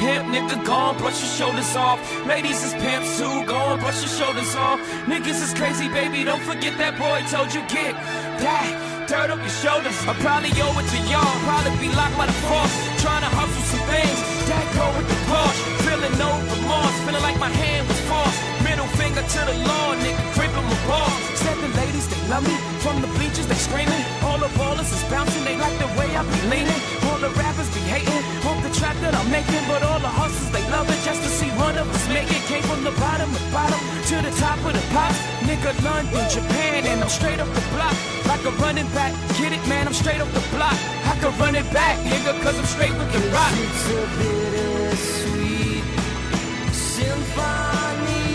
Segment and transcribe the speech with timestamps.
[0.00, 2.00] Pimp, nigga, gone, brush your shoulders off.
[2.26, 4.80] Ladies is pimps too, gone, brush your shoulders off.
[5.04, 7.92] Niggas is crazy, baby, don't forget that boy told you get
[8.40, 8.72] that
[9.06, 9.94] dirt up your shoulders.
[10.08, 12.74] I probably owe it to y'all, probably be locked by the force.
[13.04, 15.60] Trying to hustle some things, that go with the Porsche.
[15.84, 18.40] Feeling no remorse, feeling like my hand was forced.
[18.64, 21.20] Middle finger to the law, nigga, creeping my balls.
[21.36, 22.69] Said the ladies, they love me.
[22.80, 24.04] From the bleachers, they screaming.
[24.24, 26.80] All the ballers is bouncing, they like the way I be leaning.
[27.04, 29.60] All the rappers be hating, hope the track that I'm making.
[29.68, 32.40] But all the hustlers, they love it just to see one of us make it.
[32.48, 35.12] Came from the bottom of bottom to the top of the pop.
[35.44, 37.92] Nigga, London, Japan, and I'm straight up the block.
[38.24, 40.78] Like a running back, get it, man, I'm straight up the block.
[41.04, 43.52] I can run it back, nigga, cause I'm straight with the rock.
[43.60, 45.84] It's a bittersweet
[46.72, 48.29] symphony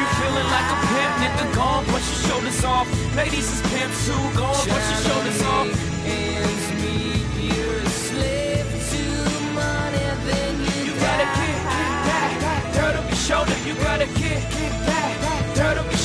[0.00, 2.86] you feeling like a pimp, nigga, go on, brush your shoulders off.
[3.16, 5.68] Ladies is pimps too, go on, brush your shoulders off.
[6.06, 7.24] ends meet.
[7.52, 9.02] You're a slave to
[9.60, 13.56] money, then you, You gotta get, get that, dirt up your shoulder.
[13.66, 14.59] You gotta get, get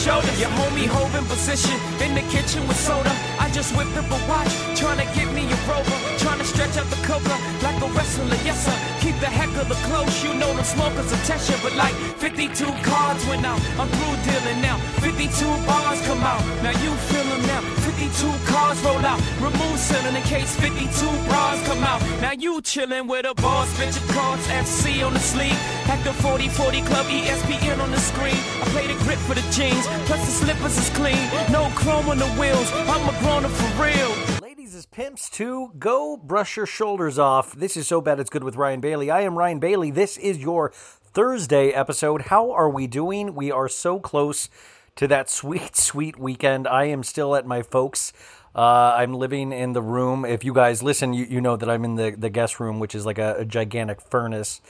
[0.05, 0.21] Your
[0.61, 3.09] homie hove in position in the kitchen with soda.
[3.41, 5.97] I just whipped up a watch, trying to get me a rover.
[6.21, 7.33] Trying to stretch out the coca
[7.65, 8.77] like a wrestler, yes sir.
[9.01, 11.57] Keep the heck of the close, you know the smokers attention.
[11.63, 12.53] But like 52
[12.85, 14.77] cards went out, I'm through dealing now.
[15.01, 15.25] 52
[15.65, 17.61] bars come out, now you feel them now.
[17.89, 20.85] 52 cars roll out, remove ceiling in case 52
[21.25, 22.01] bras come out.
[22.21, 25.57] Now you chillin' with a boss, bitch your cards, FC on the sleeve.
[25.87, 28.35] At the 4040 Club, ESPN on the screen.
[28.35, 31.29] I play the grip for the jeans, plus the slippers is clean.
[31.51, 34.41] No chrome on the wheels, I'm a grown for real.
[34.41, 35.71] Ladies is pimps too.
[35.77, 37.53] Go brush your shoulders off.
[37.53, 39.11] This is so bad it's good with Ryan Bailey.
[39.11, 39.91] I am Ryan Bailey.
[39.91, 42.23] This is your Thursday episode.
[42.23, 43.35] How are we doing?
[43.35, 44.49] We are so close
[44.95, 46.67] to that sweet, sweet weekend.
[46.67, 48.11] I am still at my folks.
[48.55, 50.25] Uh, I'm living in the room.
[50.25, 52.95] If you guys listen, you, you know that I'm in the, the guest room, which
[52.95, 54.61] is like a, a gigantic furnace.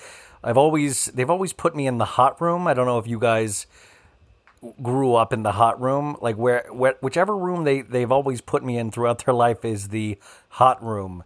[0.46, 2.68] I've always they've always put me in the hot room.
[2.68, 3.66] I don't know if you guys
[4.82, 8.64] grew up in the hot room, like where, where whichever room they they've always put
[8.64, 11.24] me in throughout their life is the hot room,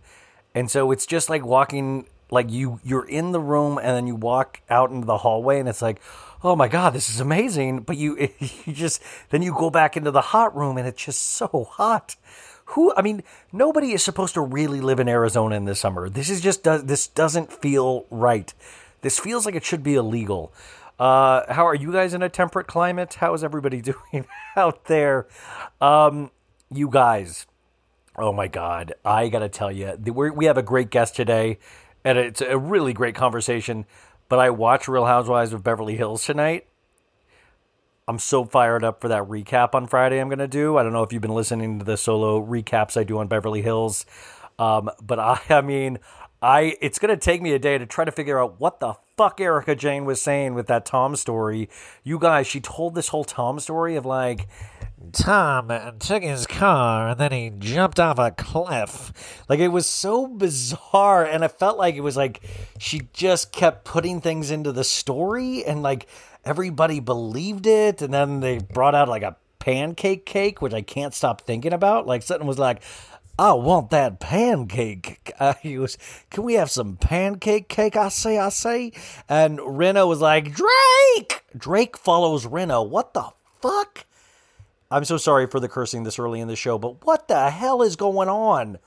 [0.55, 4.15] and so it's just like walking like you you're in the room and then you
[4.15, 5.99] walk out into the hallway and it's like
[6.44, 7.81] oh my god this is amazing.
[7.81, 8.15] But you
[8.65, 9.01] you just
[9.31, 12.15] then you go back into the hot room and it's just so hot.
[12.73, 16.07] Who i mean nobody is supposed to really live in arizona in the summer.
[16.07, 18.53] This is just this doesn't feel right
[19.01, 20.53] this feels like it should be illegal
[20.99, 24.25] uh, how are you guys in a temperate climate how is everybody doing
[24.55, 25.27] out there
[25.81, 26.31] um,
[26.71, 27.47] you guys
[28.19, 28.93] Oh my God.
[29.05, 31.57] I got to tell you, we have a great guest today,
[32.03, 33.85] and it's a really great conversation.
[34.27, 36.67] But I watched Real Housewives of Beverly Hills tonight.
[38.09, 40.19] I'm so fired up for that recap on Friday.
[40.19, 40.77] I'm going to do.
[40.77, 43.61] I don't know if you've been listening to the solo recaps I do on Beverly
[43.61, 44.05] Hills,
[44.57, 45.99] um, but I, I mean,
[46.41, 48.95] I it's going to take me a day to try to figure out what the
[49.18, 51.69] fuck Erika Jayne was saying with that Tom story.
[52.03, 54.47] You guys, she told this whole Tom story of like
[55.12, 59.44] Tom took his car and then he jumped off a cliff.
[59.50, 62.42] Like it was so bizarre and it felt like it was like
[62.77, 66.07] she just kept putting things into the story and like
[66.45, 71.13] everybody believed it and then they brought out like a pancake cake which I can't
[71.13, 72.07] stop thinking about.
[72.07, 72.81] Like something was like
[73.39, 75.15] I want that pancake.
[75.39, 75.97] Uh, he was,
[76.30, 77.95] can we have some pancake cake?
[77.95, 78.91] I say, I say.
[79.30, 81.45] And Rinna was like, Drake!
[81.57, 82.86] Drake follows Rinna.
[82.86, 83.30] What the
[83.62, 84.06] fuck?
[84.91, 87.81] I'm so sorry for the cursing this early in the show, but what the hell
[87.81, 88.80] is going on?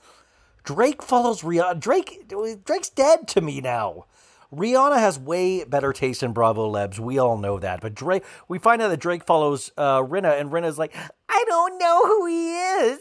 [0.63, 1.79] Drake follows Rihanna.
[1.79, 4.05] Drake, Drake's dead to me now.
[4.55, 6.99] Rihanna has way better taste in Bravo Lebs.
[6.99, 7.81] We all know that.
[7.81, 10.95] But Drake, we find out that Drake follows uh, Rinna, and Rinna's like,
[11.27, 12.99] I don't know who he is.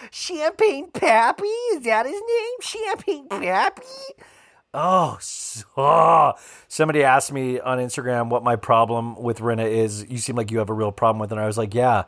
[0.10, 1.74] Champagne Papi?
[1.74, 2.60] Is that his name?
[2.60, 4.22] Champagne Papi?
[4.72, 6.34] Oh, so,
[6.68, 10.06] somebody asked me on Instagram what my problem with Rinna is.
[10.08, 11.34] You seem like you have a real problem with it.
[11.34, 12.04] And I was like, yeah,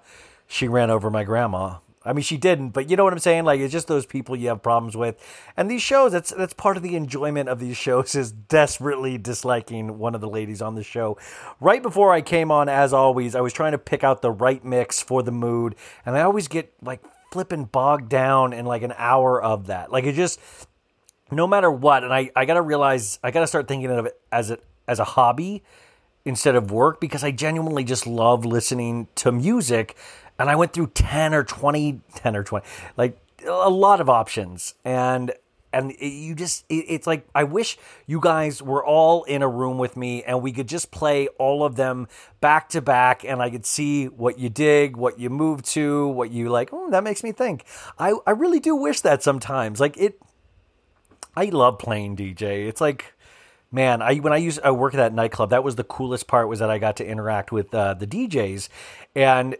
[0.46, 1.78] she ran over my grandma.
[2.04, 3.44] I mean, she didn't, but you know what I'm saying?
[3.44, 5.16] Like, it's just those people you have problems with.
[5.56, 9.98] And these shows, that's that's part of the enjoyment of these shows is desperately disliking
[9.98, 11.16] one of the ladies on the show.
[11.60, 14.64] Right before I came on, as always, I was trying to pick out the right
[14.64, 18.94] mix for the mood, and I always get like flipping bogged down in like an
[18.96, 19.92] hour of that.
[19.92, 20.40] Like, it just
[21.30, 24.50] no matter what, and I, I gotta realize I gotta start thinking of it as
[24.50, 25.62] a as a hobby
[26.24, 29.96] instead of work because I genuinely just love listening to music.
[30.42, 32.66] And I went through 10 or 20, 10 or 20,
[32.96, 33.16] like
[33.46, 34.74] a lot of options.
[34.84, 35.32] And
[35.72, 39.78] and you just it, it's like I wish you guys were all in a room
[39.78, 42.08] with me and we could just play all of them
[42.40, 46.32] back to back and I could see what you dig, what you move to, what
[46.32, 47.64] you like, oh, that makes me think.
[47.96, 49.78] I I really do wish that sometimes.
[49.78, 50.20] Like it
[51.36, 52.66] I love playing DJ.
[52.66, 53.14] It's like,
[53.70, 56.48] man, I when I used I work at that nightclub, that was the coolest part
[56.48, 58.68] was that I got to interact with uh, the DJs,
[59.14, 59.56] and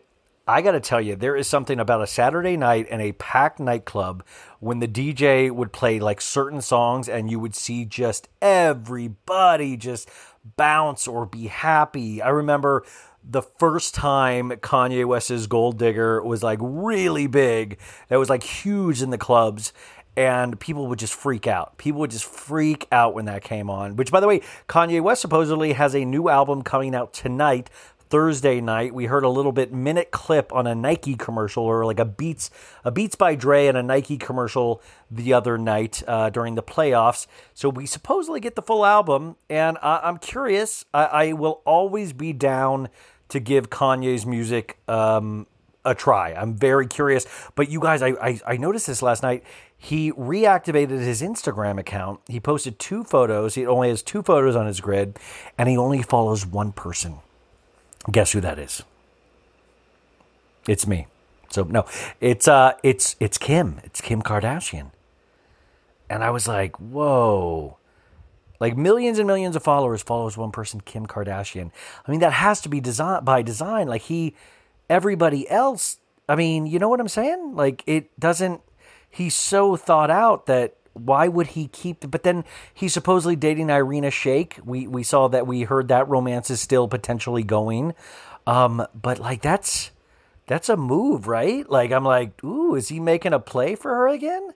[0.46, 3.60] I got to tell you, there is something about a Saturday night in a packed
[3.60, 4.24] nightclub
[4.58, 10.08] when the DJ would play like certain songs, and you would see just everybody just
[10.56, 12.20] bounce or be happy.
[12.20, 12.84] I remember
[13.22, 17.78] the first time Kanye West's Gold Digger was like really big.
[18.08, 19.72] That was like huge in the clubs
[20.16, 21.78] and people would just freak out.
[21.78, 23.96] People would just freak out when that came on.
[23.96, 27.70] Which, by the way, Kanye West supposedly has a new album coming out tonight,
[28.12, 28.93] Thursday night.
[28.93, 32.50] We heard a little bit minute clip on a Nike commercial or like a Beats
[32.85, 37.26] a Beats by Dre and a Nike commercial the other night uh, during the playoffs.
[37.55, 40.85] So we supposedly get the full album, and I'm curious.
[40.93, 42.91] I, I, will always be down
[43.31, 44.76] to give Kanye's music.
[44.88, 45.47] Um,
[45.85, 46.32] a try.
[46.35, 47.26] I'm very curious.
[47.56, 49.43] But you guys, I, I, I noticed this last night
[49.76, 52.20] he reactivated his Instagram account.
[52.29, 53.55] He posted two photos.
[53.55, 55.19] He only has two photos on his grid,
[55.56, 57.19] and he only follows one person.
[58.10, 58.82] Guess who that is?
[60.66, 61.06] It's me.
[61.50, 61.84] So no,
[62.20, 63.81] it's uh, it's it's Kim.
[63.84, 64.90] It's Kim Kardashian.
[66.08, 67.78] And I was like, whoa.
[68.60, 71.70] Like millions and millions of followers follows one person, Kim Kardashian.
[72.06, 73.88] I mean, that has to be design by design.
[73.88, 74.34] Like he,
[74.88, 75.99] everybody else.
[76.28, 77.54] I mean, you know what I'm saying?
[77.54, 78.60] Like it doesn't
[79.12, 84.08] he's so thought out that why would he keep but then he's supposedly dating Irina
[84.08, 84.64] Shayk.
[84.64, 87.94] We we saw that we heard that romance is still potentially going.
[88.46, 89.90] Um, but like that's
[90.46, 91.68] that's a move, right?
[91.68, 94.50] Like I'm like, ooh, is he making a play for her again?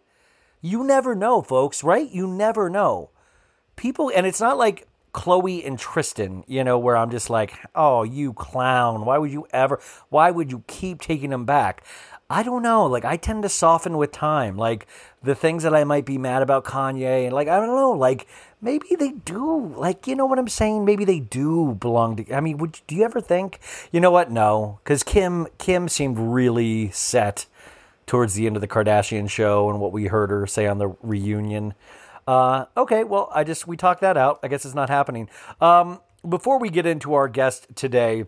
[0.61, 2.11] You never know, folks, right?
[2.11, 3.11] You never know.
[3.77, 8.03] People and it's not like Chloe and Tristan, you know, where I'm just like, oh,
[8.03, 9.07] you clown.
[9.07, 11.83] Why would you ever why would you keep taking him back?
[12.29, 12.87] I don't know.
[12.87, 14.57] Like I tend to soften with time.
[14.57, 14.87] Like
[15.23, 18.27] the things that I might be mad about Kanye and like I don't know, like
[18.61, 19.75] maybe they do.
[19.77, 20.85] Like you know what I'm saying?
[20.85, 23.61] Maybe they do belong to I mean, would do you ever think,
[23.93, 24.31] you know what?
[24.31, 27.47] No, cuz Kim Kim seemed really set
[28.07, 30.89] towards the end of the Kardashian show and what we heard her say on the
[31.03, 31.75] reunion.
[32.27, 34.41] Uh, okay, well, I just we talked that out.
[34.43, 35.29] I guess it's not happening.
[35.61, 38.25] Um, before we get into our guest today,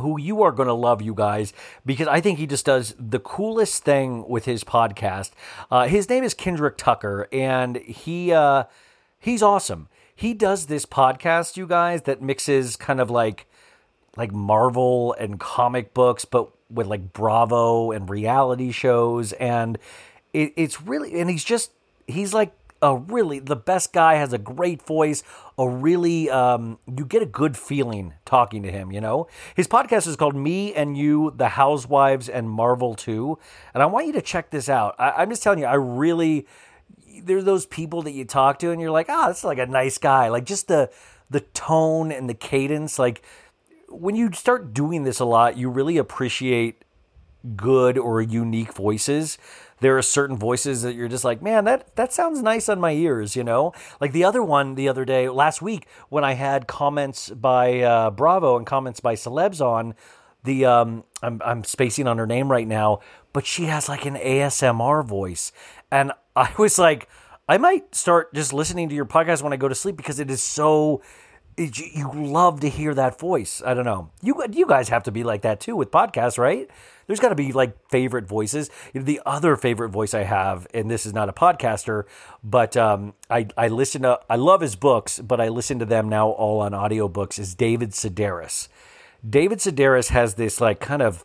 [0.00, 1.52] who you are going to love, you guys,
[1.86, 5.30] because I think he just does the coolest thing with his podcast.
[5.70, 8.64] Uh, his name is Kendrick Tucker, and he uh,
[9.18, 9.88] he's awesome.
[10.14, 13.46] He does this podcast, you guys, that mixes kind of like
[14.16, 19.78] like Marvel and comic books, but with like Bravo and reality shows, and
[20.32, 21.72] it, it's really and he's just
[22.06, 22.52] he's like
[22.82, 25.22] a really the best guy has a great voice
[25.58, 29.26] a really um, you get a good feeling talking to him you know?
[29.54, 33.38] His podcast is called me and you the housewives and marvel 2
[33.74, 34.94] and i want you to check this out.
[34.98, 36.46] I, i'm just telling you i really
[37.22, 39.66] there's those people that you talk to and you're like ah oh, that's like a
[39.66, 40.28] nice guy.
[40.28, 40.90] Like just the
[41.28, 43.22] the tone and the cadence like
[43.88, 46.84] when you start doing this a lot you really appreciate
[47.56, 49.38] good or unique voices
[49.80, 52.92] there are certain voices that you're just like, man, that that sounds nice on my
[52.92, 53.72] ears, you know.
[54.00, 58.10] Like the other one the other day, last week, when I had comments by uh,
[58.10, 59.94] Bravo and comments by celebs on
[60.44, 63.00] the, um, I'm I'm spacing on her name right now,
[63.32, 65.52] but she has like an ASMR voice,
[65.90, 67.08] and I was like,
[67.48, 70.30] I might start just listening to your podcast when I go to sleep because it
[70.30, 71.02] is so
[71.56, 73.62] you love to hear that voice.
[73.64, 74.10] I don't know.
[74.22, 76.68] You you guys have to be like that too with podcasts, right?
[77.06, 78.70] There's got to be like favorite voices.
[78.94, 82.04] The other favorite voice I have, and this is not a podcaster,
[82.44, 86.08] but um, I I listen to I love his books, but I listen to them
[86.08, 87.38] now all on audiobooks.
[87.38, 88.68] Is David Sedaris.
[89.28, 91.24] David Sedaris has this like kind of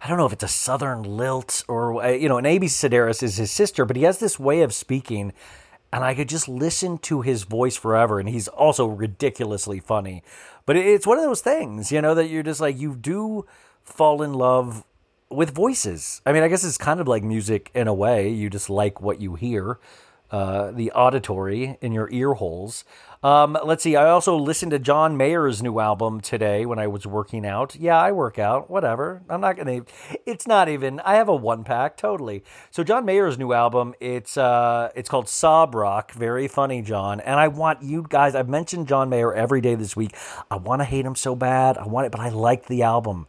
[0.00, 3.36] I don't know if it's a southern lilt or you know, and Amy Sedaris is
[3.36, 5.32] his sister, but he has this way of speaking
[5.92, 8.18] and I could just listen to his voice forever.
[8.18, 10.22] And he's also ridiculously funny.
[10.64, 13.46] But it's one of those things, you know, that you're just like, you do
[13.82, 14.84] fall in love
[15.28, 16.22] with voices.
[16.24, 18.28] I mean, I guess it's kind of like music in a way.
[18.30, 19.78] You just like what you hear,
[20.32, 22.84] uh, the auditory in your ear holes.
[23.22, 23.94] Um, let's see.
[23.94, 27.76] I also listened to John Mayer's new album today when I was working out.
[27.76, 28.68] Yeah, I work out.
[28.68, 29.22] Whatever.
[29.28, 29.82] I'm not gonna.
[30.26, 30.98] It's not even.
[31.00, 31.96] I have a one pack.
[31.96, 32.42] Totally.
[32.70, 33.94] So John Mayer's new album.
[34.00, 36.12] It's uh, it's called Sob Rock.
[36.12, 37.20] Very funny, John.
[37.20, 38.34] And I want you guys.
[38.34, 40.16] I've mentioned John Mayer every day this week.
[40.50, 41.78] I want to hate him so bad.
[41.78, 43.28] I want it, but I like the album.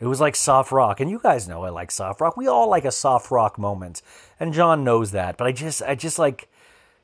[0.00, 2.36] It was like soft rock, and you guys know I like soft rock.
[2.36, 4.00] We all like a soft rock moment,
[4.38, 5.36] and John knows that.
[5.36, 6.48] But I just, I just like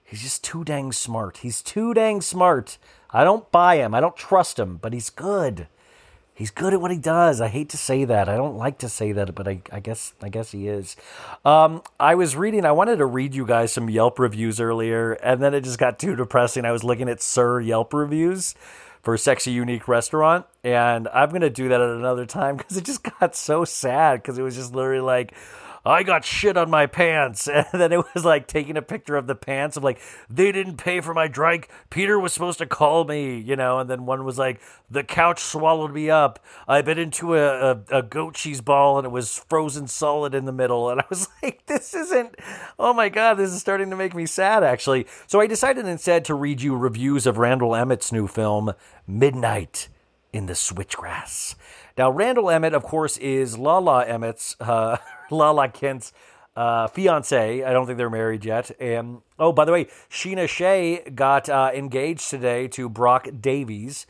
[0.05, 1.39] He's just too dang smart.
[1.39, 2.79] He's too dang smart.
[3.11, 3.95] I don't buy him.
[3.95, 5.67] I don't trust him, but he's good.
[6.35, 7.41] He's good at what he does.
[7.41, 8.29] I hate to say that.
[8.29, 10.97] I don't like to say that, but I, I guess I guess he is.
[11.45, 12.65] Um, I was reading.
[12.65, 15.99] I wanted to read you guys some Yelp reviews earlier, and then it just got
[15.99, 16.65] too depressing.
[16.65, 18.55] I was looking at Sir Yelp reviews
[19.05, 22.85] for a Sexy Unique Restaurant, and I'm gonna do that at another time because it
[22.85, 25.35] just got so sad because it was just literally like
[25.85, 27.49] I got shit on my pants.
[27.75, 30.77] And then it was like taking a picture of the pants of like, they didn't
[30.77, 31.69] pay for my drink.
[31.89, 33.79] Peter was supposed to call me, you know.
[33.79, 34.61] And then one was like,
[34.91, 36.39] the couch swallowed me up.
[36.69, 40.45] I bit into a, a, a goat cheese ball and it was frozen solid in
[40.45, 40.91] the middle.
[40.91, 42.37] And I was like, this isn't,
[42.79, 45.07] oh my God, this is starting to make me sad actually.
[45.27, 48.75] So I decided instead to read you reviews of Randall Emmett's new film,
[49.07, 49.89] Midnight
[50.33, 51.55] in the Switchgrass.
[51.97, 54.97] Now, Randall Emmett, of course, is Lala Emmett's uh,
[55.35, 56.13] Lala Kent's
[56.57, 57.63] uh, fiance.
[57.65, 58.71] I don't think they're married yet.
[58.81, 64.07] And oh, by the way, Scheana Shay got uh, engaged today to Brock Davies.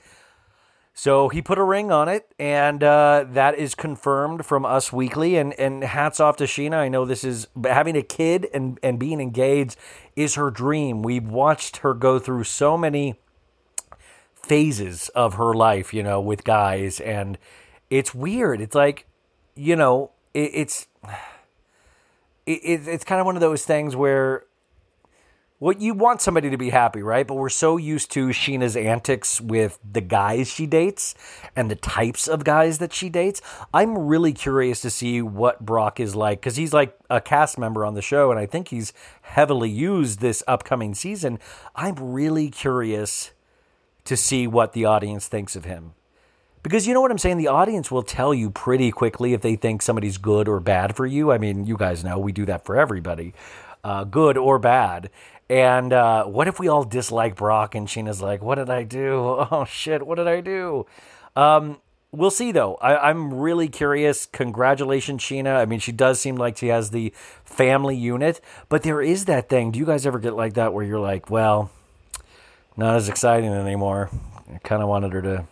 [0.96, 5.36] So he put a ring on it, and uh, that is confirmed from Us Weekly.
[5.36, 6.76] And, and hats off to Scheana.
[6.76, 9.76] I know this is having a kid and, and being engaged
[10.14, 11.02] is her dream.
[11.02, 13.18] We've watched her go through so many
[14.34, 17.38] phases of her life, you know, with guys, and
[17.90, 18.60] it's weird.
[18.60, 19.06] It's like,
[19.56, 20.86] you know, it, it's
[22.46, 24.44] it, it's kind of one of those things where
[25.60, 27.26] well, you want somebody to be happy, right?
[27.26, 31.14] But we're so used to Scheana's antics with the guys she dates
[31.56, 33.40] and the types of guys that she dates.
[33.72, 37.86] I'm really curious to see what Brock is like because he's like a cast member
[37.86, 41.38] on the show, and I think he's heavily used this upcoming season.
[41.74, 43.30] I'm really curious
[44.04, 45.94] to see what the audience thinks of him.
[46.64, 47.36] Because you know what I'm saying?
[47.36, 51.04] The audience will tell you pretty quickly if they think somebody's good or bad for
[51.04, 51.30] you.
[51.30, 53.34] I mean, you guys know we do that for everybody,
[53.84, 55.10] uh, good or bad.
[55.50, 59.46] And uh, what if we all dislike Brock and Scheana's like, what did I do?
[59.52, 60.86] Oh, shit, what did I do?
[61.36, 61.80] Um,
[62.12, 62.76] we'll see, though.
[62.76, 64.24] I, am really curious.
[64.24, 65.56] Congratulations, Scheana.
[65.56, 67.12] I mean, she does seem like she has the
[67.44, 68.40] family unit,
[68.70, 69.70] but there is that thing.
[69.70, 71.70] Do you guys ever get like that where you're like, well,
[72.74, 74.08] not as exciting anymore?
[74.50, 75.46] I kind of wanted her to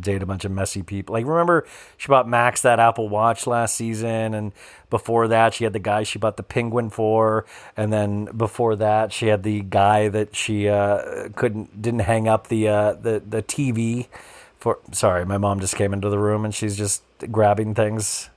[0.00, 1.12] date a bunch of messy people.
[1.14, 1.66] Like remember
[1.96, 4.52] she bought Max that Apple Watch last season and
[4.90, 7.44] before that she had the guy she bought the penguin for
[7.76, 12.48] and then before that she had the guy that she uh, couldn't didn't hang up
[12.48, 14.08] the uh, the the TV
[14.58, 18.28] for sorry, my mom just came into the room and she's just grabbing things.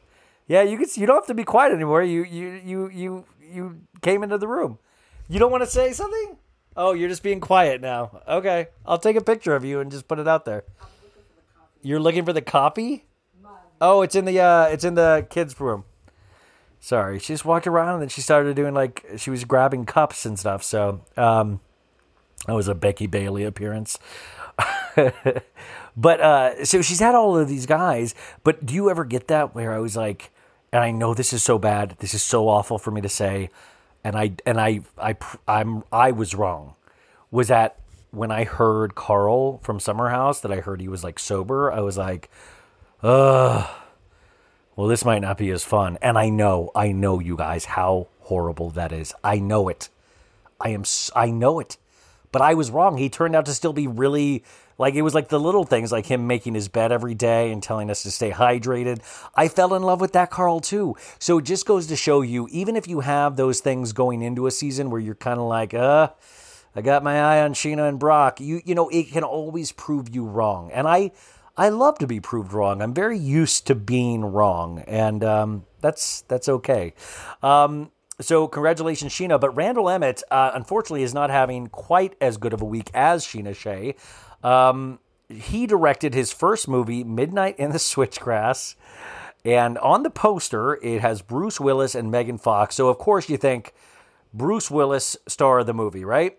[0.47, 2.03] Yeah, you can you don't have to be quiet anymore.
[2.03, 4.77] You you you you you came into the room.
[5.27, 6.37] You don't want to say something?
[6.75, 8.21] Oh, you're just being quiet now.
[8.27, 8.67] Okay.
[8.85, 10.63] I'll take a picture of you and just put it out there.
[11.81, 13.05] You're looking for the copy?
[13.79, 15.85] Oh, it's in the uh, it's in the kids' room.
[16.79, 20.25] Sorry, she just walked around and then she started doing like she was grabbing cups
[20.25, 20.63] and stuff.
[20.63, 21.59] So um,
[22.45, 23.97] that was a Becky Bailey appearance.
[25.97, 28.13] but uh, so she's had all of these guys.
[28.43, 30.31] But do you ever get that where I was like,
[30.71, 33.49] and I know this is so bad, this is so awful for me to say,
[34.03, 35.15] and I and I I
[35.47, 36.75] I'm I was wrong.
[37.31, 37.77] Was that
[38.11, 41.71] when I heard Carl from Summer House that I heard he was like sober?
[41.71, 42.29] I was like,
[43.01, 43.69] ugh.
[44.75, 45.97] Well, this might not be as fun.
[46.01, 49.13] And I know, I know you guys how horrible that is.
[49.23, 49.89] I know it.
[50.59, 50.83] I am.
[51.15, 51.77] I know it.
[52.31, 52.97] But I was wrong.
[52.97, 54.43] He turned out to still be really
[54.77, 57.61] like it was like the little things like him making his bed every day and
[57.61, 59.01] telling us to stay hydrated.
[59.35, 60.95] I fell in love with that Carl too.
[61.19, 64.47] So it just goes to show you even if you have those things going into
[64.47, 66.09] a season where you're kind of like, "Uh,
[66.75, 70.13] I got my eye on Scheana and Brock." You you know, it can always prove
[70.13, 70.71] you wrong.
[70.71, 71.11] And I
[71.57, 72.81] I love to be proved wrong.
[72.81, 76.93] I'm very used to being wrong, and um, that's that's okay.
[77.43, 79.39] Um, so congratulations, Scheana.
[79.39, 83.25] But Randall Emmett, uh, unfortunately, is not having quite as good of a week as
[83.25, 83.95] Scheana Shay.
[84.43, 84.99] Um,
[85.29, 88.75] he directed his first movie, Midnight in the Switchgrass,
[89.45, 92.75] and on the poster it has Bruce Willis and Megan Fox.
[92.75, 93.73] So of course you think
[94.33, 96.37] Bruce Willis, star of the movie, right?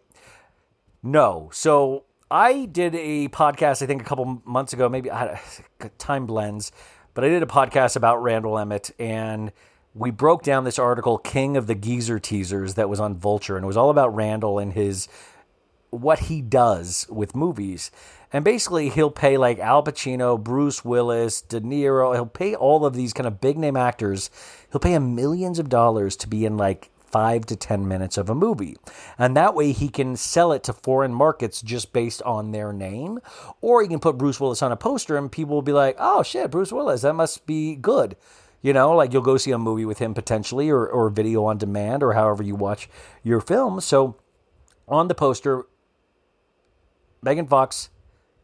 [1.03, 1.51] No.
[1.53, 5.41] So I did a podcast, I think a couple months ago, maybe I had
[5.81, 6.73] a time blends,
[7.15, 9.53] but I did a podcast about Randall Emmett and
[9.95, 13.65] we broke down this article, King of the Geezer Teasers, that was on Vulture, and
[13.65, 15.09] it was all about Randall and his
[15.91, 17.91] what he does with movies.
[18.33, 22.95] And basically, he'll pay like Al Pacino, Bruce Willis, De Niro, he'll pay all of
[22.95, 24.31] these kind of big name actors,
[24.71, 28.29] he'll pay them millions of dollars to be in like five to 10 minutes of
[28.29, 28.77] a movie.
[29.19, 33.21] And that way he can sell it to foreign markets just based on their name.
[33.61, 36.23] Or he can put Bruce Willis on a poster and people will be like, oh
[36.23, 38.17] shit, Bruce Willis, that must be good.
[38.63, 41.59] You know, like you'll go see a movie with him potentially or, or video on
[41.59, 42.89] demand or however you watch
[43.23, 43.81] your film.
[43.81, 44.17] So
[44.89, 45.65] on the poster,
[47.23, 47.91] Megan Fox,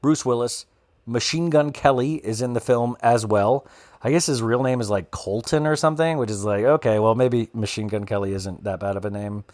[0.03, 0.67] Bruce Willis,
[1.07, 3.67] Machine Gun Kelly is in the film as well.
[4.03, 7.15] I guess his real name is like Colton or something, which is like, okay, well,
[7.15, 9.45] maybe Machine Gun Kelly isn't that bad of a name.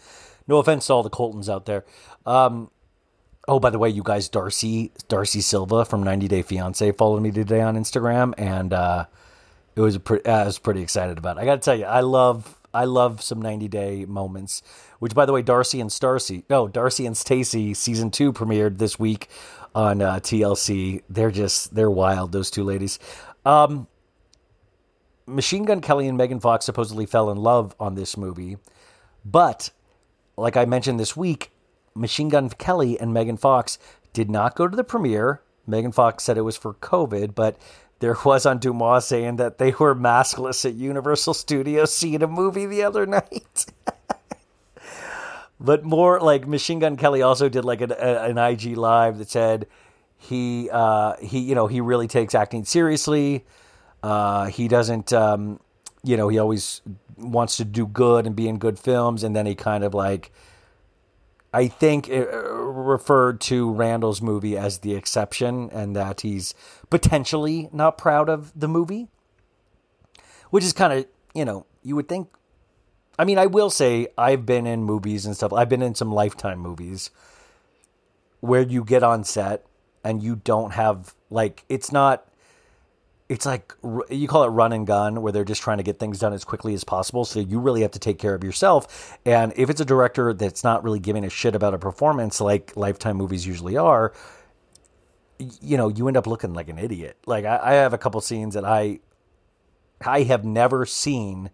[0.47, 1.83] No offense to all the Coltons out there.
[2.25, 2.69] Um,
[3.47, 7.31] oh, by the way, you guys, Darcy, Darcy Silva from 90 Day Fiance followed me
[7.31, 9.05] today on Instagram, and uh,
[9.75, 11.37] it was pre- I was pretty excited about.
[11.37, 11.41] It.
[11.41, 14.61] I got to tell you, I love I love some 90 Day moments.
[14.99, 18.97] Which, by the way, Darcy and Starcy, no, Darcy and Stacy season two premiered this
[18.97, 19.27] week
[19.73, 21.03] on uh, TLC.
[21.09, 22.31] They're just they're wild.
[22.31, 22.99] Those two ladies.
[23.45, 23.87] Um,
[25.27, 28.57] Machine Gun Kelly and Megan Fox supposedly fell in love on this movie,
[29.23, 29.71] but
[30.37, 31.51] like I mentioned this week,
[31.95, 33.79] Machine Gun Kelly and Megan Fox
[34.13, 35.41] did not go to the premiere.
[35.65, 37.57] Megan Fox said it was for COVID, but
[37.99, 42.65] there was on DeuxMoi saying that they were maskless at Universal Studios seeing a movie
[42.65, 43.65] the other night.
[45.59, 49.67] but more like Machine Gun Kelly also did like an, an IG live that said
[50.17, 53.45] he uh, he you know he really takes acting seriously.
[54.05, 55.59] Uh, he doesn't um,
[56.03, 56.83] you know he always
[57.17, 60.31] wants to do good and be in good films, and then he kind of like
[61.51, 66.53] I think uh, referred to Randall's movie as the exception, and that he's
[66.91, 69.07] potentially not proud of the movie,
[70.51, 72.29] which is kind of you know you would think.
[73.17, 75.51] I mean, I will say I've been in movies and stuff.
[75.51, 77.09] I've been in some Lifetime movies
[78.39, 79.65] where you get on set
[80.03, 82.27] and you don't have like it's not
[83.27, 83.73] it's like
[84.09, 86.43] you call it run and gun where they're just trying to get things done as
[86.43, 87.25] quickly as possible.
[87.25, 89.17] So you really have to take care of yourself.
[89.25, 92.75] And if it's a director that's not really giving a shit about a performance like
[92.77, 94.13] lifetime movies usually are
[95.39, 97.17] you know you end up looking like an idiot.
[97.25, 98.99] Like i, I have a couple scenes that i
[100.05, 101.49] i have never seen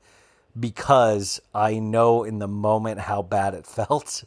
[0.60, 4.24] because i know in the moment how bad it felt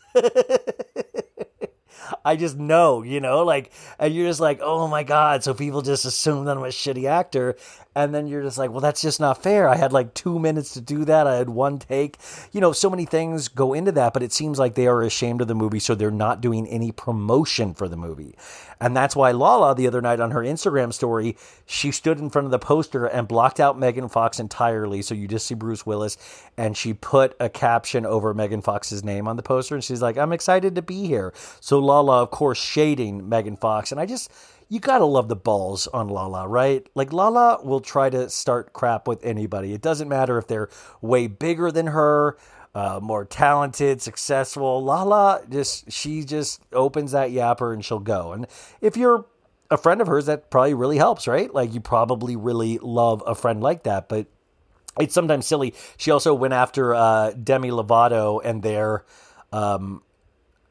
[2.24, 5.44] I just know, you know, like, and you're just like, oh my God.
[5.44, 7.56] So people just assume that I'm a shitty actor.
[7.96, 9.68] And then you're just like, well, that's just not fair.
[9.68, 11.26] I had like two minutes to do that.
[11.26, 12.18] I had one take.
[12.50, 15.40] You know, so many things go into that, but it seems like they are ashamed
[15.40, 15.78] of the movie.
[15.78, 18.36] So they're not doing any promotion for the movie.
[18.80, 22.46] And that's why Lala, the other night on her Instagram story, she stood in front
[22.46, 25.02] of the poster and blocked out Megan Fox entirely.
[25.02, 26.16] So you just see Bruce Willis.
[26.56, 29.74] And she put a caption over Megan Fox's name on the poster.
[29.74, 31.32] And she's like, I'm excited to be here.
[31.60, 33.92] So Lala, of course, shading Megan Fox.
[33.92, 34.30] And I just,
[34.68, 36.88] you gotta love the balls on Lala, right?
[36.94, 39.72] Like Lala will try to start crap with anybody.
[39.72, 40.68] It doesn't matter if they're
[41.00, 42.36] way bigger than her,
[42.74, 44.82] uh, more talented, successful.
[44.82, 48.32] Lala just she just opens that yapper and she'll go.
[48.32, 48.46] And
[48.80, 49.26] if you're
[49.70, 51.52] a friend of hers, that probably really helps, right?
[51.52, 54.08] Like you probably really love a friend like that.
[54.08, 54.26] But
[54.98, 55.74] it's sometimes silly.
[55.96, 59.04] She also went after uh, Demi Lovato and their
[59.52, 60.02] um,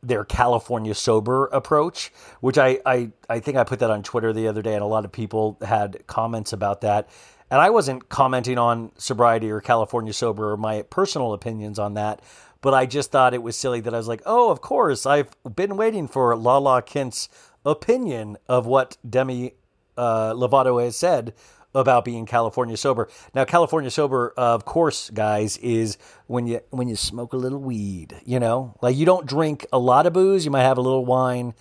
[0.02, 2.12] their California sober approach,
[2.42, 4.88] which I, I I think I put that on Twitter the other day, and a
[4.88, 7.10] lot of people had comments about that.
[7.54, 12.20] And I wasn't commenting on sobriety or California sober or my personal opinions on that,
[12.62, 15.30] but I just thought it was silly that I was like, oh, of course, I've
[15.56, 17.30] been waiting for Lala Kent's
[17.63, 19.54] opinion of what Demi
[19.96, 21.36] uh, Lovato has said
[21.76, 23.08] about being California sober.
[23.36, 27.60] Now, California sober, uh, of course, guys, is when you when you smoke a little
[27.60, 28.16] weed.
[28.26, 30.44] You know, like you don't drink a lot of booze.
[30.44, 31.54] You might have a little wine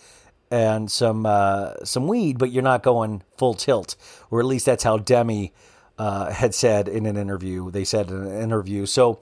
[0.50, 3.94] and some uh, some weed, but you're not going full tilt,
[4.30, 5.52] or at least that's how Demi
[6.02, 7.70] uh, had said in an interview.
[7.70, 8.86] They said in an interview.
[8.86, 9.20] So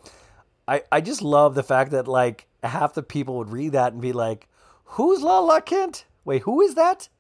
[0.67, 4.01] I I just love the fact that like half the people would read that and
[4.01, 4.49] be like,
[4.97, 6.07] "Who's Lala Kent?
[6.25, 7.11] Wait, who is that?"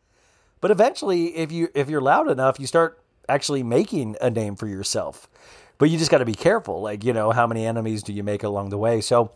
[0.62, 4.66] But eventually, if you if you're loud enough, you start actually making a name for
[4.66, 5.28] yourself.
[5.76, 6.80] But you just got to be careful.
[6.80, 9.02] Like, you know, how many enemies do you make along the way?
[9.02, 9.32] So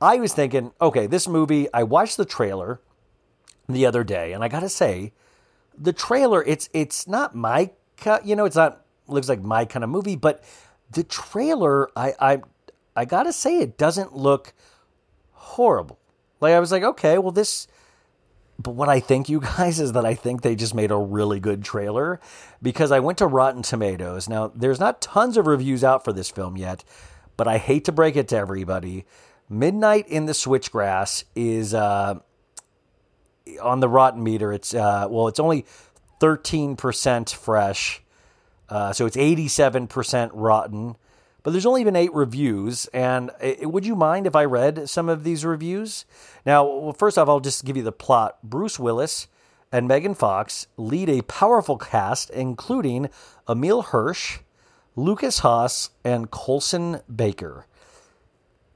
[0.00, 2.80] I was thinking, okay, this movie, I watched the trailer
[3.68, 5.12] the other day, and I got to say,
[5.76, 7.72] the trailer, it's it's not my,
[8.24, 10.42] you know, it's not looks like my kind of movie, but
[10.90, 12.42] the trailer, I I
[12.94, 14.54] I got to say, it doesn't look
[15.32, 15.98] horrible.
[16.40, 17.68] Like I was like, okay, well this
[18.58, 21.40] but what I think, you guys, is that I think they just made a really
[21.40, 22.20] good trailer
[22.62, 24.28] because I went to Rotten Tomatoes.
[24.28, 26.84] Now, there's not tons of reviews out for this film yet,
[27.36, 29.04] but I hate to break it to everybody.
[29.48, 32.18] Midnight in the Switchgrass is uh,
[33.62, 34.52] on the Rotten meter.
[34.52, 35.66] It's uh, well, it's only
[36.20, 38.02] 13% fresh,
[38.68, 40.96] uh, so it's 87% rotten.
[41.42, 45.08] But there's only been eight reviews, and it, would you mind if I read some
[45.08, 46.04] of these reviews?
[46.44, 48.38] Now, well, first off, I'll just give you the plot.
[48.42, 49.28] Bruce Willis
[49.70, 53.10] and Megan Fox lead a powerful cast, including
[53.48, 54.40] Emile Hirsch,
[54.96, 57.66] Lukas Haas, and Colson Baker.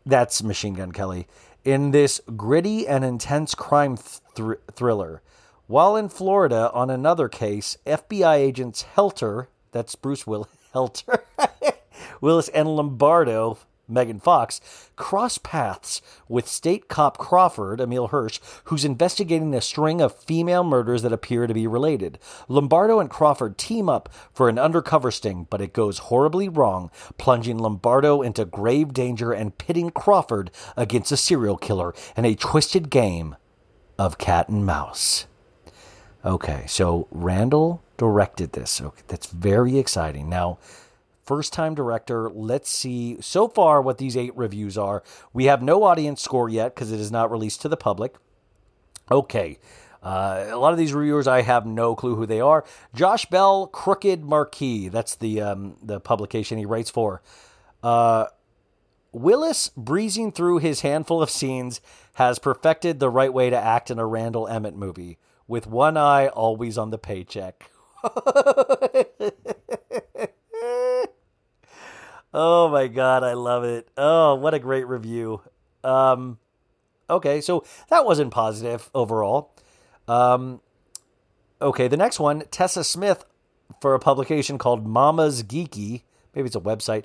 [0.07, 1.27] That's Machine Gun Kelly.
[1.65, 5.23] In this gritty and intense crime thr- thriller.
[5.67, 11.25] While in Florida on another case, FBI agents Helter, that's Bruce Willis, Helter,
[12.21, 13.59] Willis and Lombardo,
[13.91, 14.61] Megan Fox,
[14.97, 21.03] cross paths with state cop Crawford, Emile Hirsch, who's investigating a string of female murders
[21.03, 22.19] that appear to be related.
[22.49, 27.59] Lombardo and Crawford team up for an undercover sting, but it goes horribly wrong, plunging
[27.59, 33.37] Lombardo into grave danger and pitting Crawford against a serial killer in a twisted game
[33.99, 35.27] of cat and mouse.
[36.25, 38.81] Okay, so Randall directed this.
[38.81, 40.31] Okay, that's very exciting.
[40.31, 40.59] Now,
[41.23, 42.31] first time director.
[42.31, 45.03] Let's see so far what these eight reviews are.
[45.35, 48.15] We have no audience score yet because it is not released to the public.
[49.11, 49.59] Okay.
[50.03, 52.65] Uh, a lot of these reviewers, I have no clue who they are.
[52.95, 54.89] Josh Bell, Crooked Marquee.
[54.89, 57.21] That's the um, the publication he writes for.
[57.83, 58.29] Uh,
[59.13, 61.83] Willis, breezing through his handful of scenes,
[62.15, 66.29] has perfected the right way to act in a Randall Emmett movie, with one eye
[66.29, 67.70] always on the paycheck.
[72.33, 73.89] Oh my god, I love it.
[73.97, 75.41] Oh, what a great review.
[75.83, 76.39] Um,
[77.09, 79.53] okay, so that wasn't positive overall.
[80.07, 80.61] Um,
[81.61, 83.25] okay, the next one, Tessa Smith
[83.81, 86.03] for a publication called Mama's Geeky.
[86.35, 87.05] Maybe it's a website.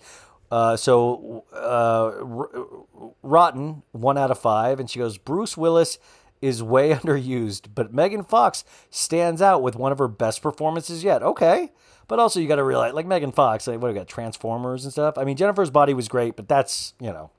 [0.51, 5.97] Uh, so uh, R- Rotten, one out of five, and she goes, Bruce Willis
[6.41, 11.23] is way underused, but Megan Fox stands out with one of her best performances yet.
[11.23, 11.71] Okay.
[12.07, 14.91] But also, you got to realize, like Megan Fox, like, what we got, Transformers and
[14.91, 15.17] stuff.
[15.17, 17.31] I mean, Jennifer's body was great, but that's you know.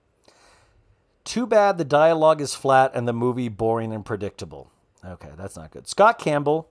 [1.25, 4.71] Too bad the dialogue is flat and the movie boring and predictable.
[5.05, 5.89] Okay, that's not good.
[5.89, 6.69] Scott Campbell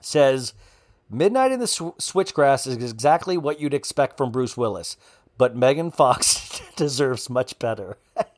[0.00, 0.54] says,
[1.10, 4.96] "Midnight in the Sw- Switchgrass is exactly what you'd expect from Bruce Willis,
[5.38, 7.98] but Megan Fox deserves much better."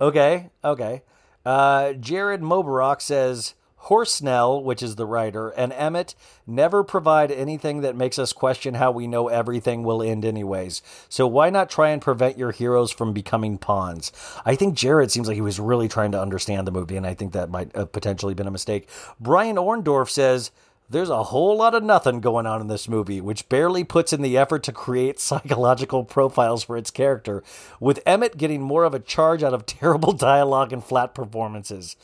[0.00, 1.02] okay, okay.
[1.44, 3.54] Uh, Jared Mobarak says.
[3.84, 6.14] Horsnell, which is the writer, and Emmett
[6.46, 10.82] never provide anything that makes us question how we know everything will end anyways.
[11.08, 14.12] So why not try and prevent your heroes from becoming pawns?
[14.44, 17.14] I think Jared seems like he was really trying to understand the movie, and I
[17.14, 18.86] think that might have potentially been a mistake.
[19.18, 20.50] Brian Orndorff says,
[20.90, 24.22] there's a whole lot of nothing going on in this movie, which barely puts in
[24.22, 27.42] the effort to create psychological profiles for its character,
[27.78, 31.96] with Emmett getting more of a charge out of terrible dialogue and flat performances.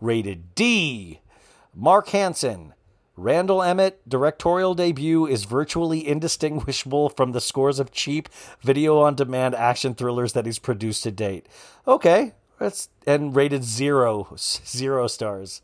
[0.00, 1.20] Rated D.
[1.74, 2.74] Mark Hansen.
[3.14, 8.28] Randall Emmett directorial debut is virtually indistinguishable from the scores of cheap
[8.62, 11.46] video on demand action thrillers that he's produced to date.
[11.86, 15.60] Okay, that's and rated zero zero stars.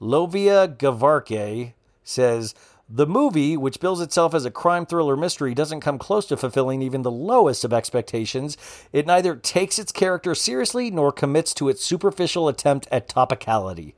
[0.00, 1.72] Lovia Gavarke
[2.08, 2.54] says
[2.88, 6.82] The movie, which bills itself as a crime thriller mystery, doesn't come close to fulfilling
[6.82, 8.56] even the lowest of expectations.
[8.92, 13.94] It neither takes its character seriously nor commits to its superficial attempt at topicality.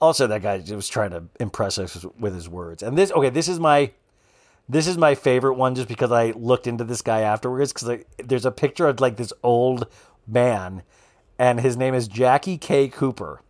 [0.00, 2.82] Also, that guy was trying to impress us with his words.
[2.82, 3.92] And this, okay, this is my
[4.68, 8.44] this is my favorite one just because I looked into this guy afterwards because there's
[8.44, 9.86] a picture of like this old
[10.26, 10.82] man,
[11.38, 12.88] and his name is Jackie K.
[12.88, 13.40] Cooper,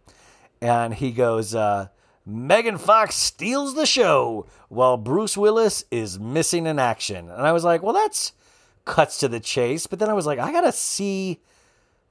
[0.61, 1.89] and he goes, uh,
[2.27, 7.63] Megan Fox steals the show while Bruce Willis is missing in action, and I was
[7.63, 8.33] like, well, that's
[8.85, 11.41] cuts to the chase, but then I was like, I gotta see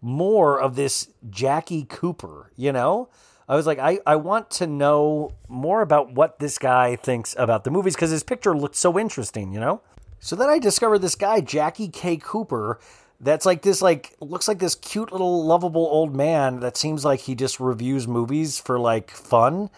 [0.02, 3.10] more of this Jackie Cooper, you know.
[3.48, 7.64] I was like, I, I want to know more about what this guy thinks about
[7.64, 9.82] the movies because his picture looked so interesting, you know?
[10.20, 12.18] So then I discovered this guy, Jackie K.
[12.18, 12.80] Cooper,
[13.20, 17.22] that's like this, like, looks like this cute little lovable old man that seems like
[17.22, 19.70] he just reviews movies for like fun.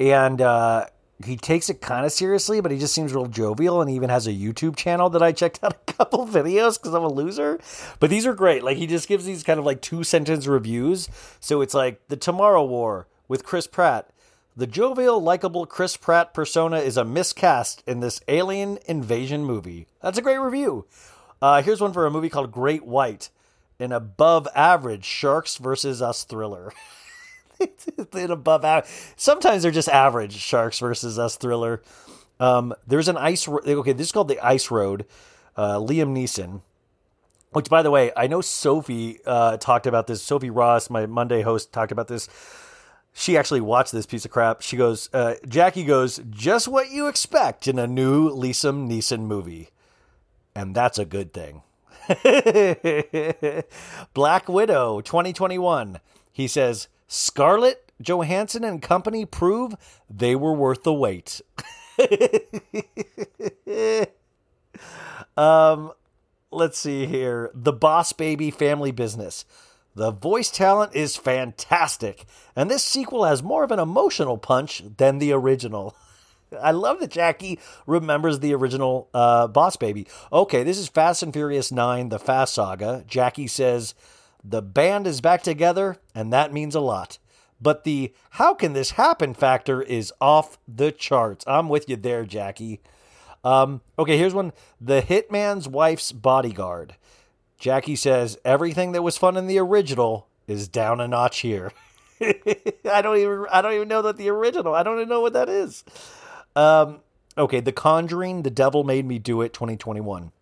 [0.00, 0.86] And uh,
[1.24, 4.08] he takes it kind of seriously, but he just seems real jovial and he even
[4.08, 7.60] has a YouTube channel that I checked out a couple videos because I'm a loser.
[8.00, 8.64] But these are great.
[8.64, 11.08] Like he just gives these kind of like two sentence reviews.
[11.38, 14.10] So it's like The Tomorrow War with Chris Pratt.
[14.56, 19.86] The jovial, likable Chris Pratt persona is a miscast in this alien invasion movie.
[20.02, 20.86] That's a great review.
[21.40, 23.30] Uh, here's one for a movie called Great White,
[23.78, 26.72] an above average Sharks versus Us thriller.
[28.12, 28.90] an above average.
[29.16, 31.82] Sometimes they're just average Sharks versus Us thriller.
[32.38, 33.46] Um, there's an ice.
[33.48, 35.06] Okay, this is called the Ice Road.
[35.56, 36.62] Uh, Liam Neeson.
[37.52, 40.22] Which, by the way, I know Sophie uh, talked about this.
[40.22, 42.28] Sophie Ross, my Monday host, talked about this.
[43.12, 44.62] She actually watched this piece of crap.
[44.62, 49.70] She goes, uh, Jackie goes, just what you expect in a new Liam Neeson movie.
[50.54, 51.62] And that's a good thing.
[54.14, 56.00] Black Widow 2021.
[56.32, 59.74] He says, Scarlett Johansson and company prove
[60.08, 61.40] they were worth the wait.
[65.36, 65.90] um,
[66.52, 67.50] let's see here.
[67.52, 69.44] The Boss Baby Family Business.
[69.96, 75.18] The voice talent is fantastic, and this sequel has more of an emotional punch than
[75.18, 75.96] the original.
[76.62, 80.06] I love that Jackie remembers the original uh, Boss Baby.
[80.32, 83.02] Okay, this is Fast and Furious 9, the Fast Saga.
[83.08, 83.96] Jackie says,
[84.42, 87.18] The band is back together, and that means a lot.
[87.60, 91.44] But the how can this happen factor is off the charts.
[91.46, 92.80] I'm with you there, Jackie.
[93.44, 96.96] Um, okay, here's one The Hitman's Wife's Bodyguard.
[97.58, 101.72] Jackie says, Everything that was fun in the original is down a notch here.
[102.20, 104.74] I don't even I don't even know that the original.
[104.74, 105.84] I don't even know what that is.
[106.56, 107.00] Um,
[107.36, 110.32] okay, The Conjuring, The Devil Made Me Do It 2021.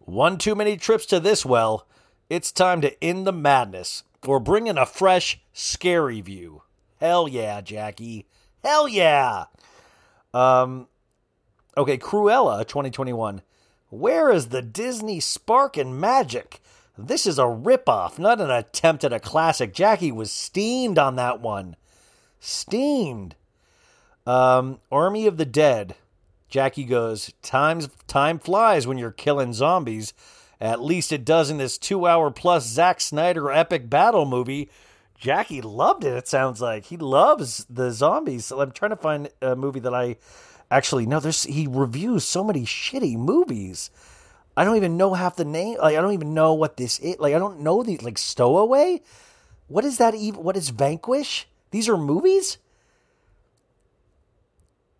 [0.00, 1.86] One too many trips to this well.
[2.28, 6.62] It's time to end the madness or bring in a fresh, scary view.
[7.00, 8.26] Hell yeah, Jackie.
[8.64, 9.44] Hell yeah.
[10.34, 10.88] Um,
[11.76, 13.42] okay, Cruella 2021.
[13.90, 16.60] Where is the Disney spark and magic?
[16.98, 19.72] This is a ripoff, not an attempt at a classic.
[19.72, 21.76] Jackie was steamed on that one.
[22.40, 23.36] Steamed.
[24.26, 25.94] Um, Army of the Dead.
[26.48, 30.12] Jackie goes, Times time flies when you're killing zombies.
[30.60, 34.70] At least it does in this two hour plus Zack Snyder epic battle movie.
[35.18, 36.86] Jackie loved it, it sounds like.
[36.86, 38.50] He loves the zombies.
[38.50, 40.16] I'm trying to find a movie that I
[40.70, 41.20] actually know.
[41.20, 43.90] There's he reviews so many shitty movies.
[44.56, 45.78] I don't even know half the name.
[45.78, 47.18] Like I don't even know what this is.
[47.18, 49.02] Like I don't know these like Stowaway.
[49.68, 51.48] What is that even what is Vanquish?
[51.70, 52.58] These are movies?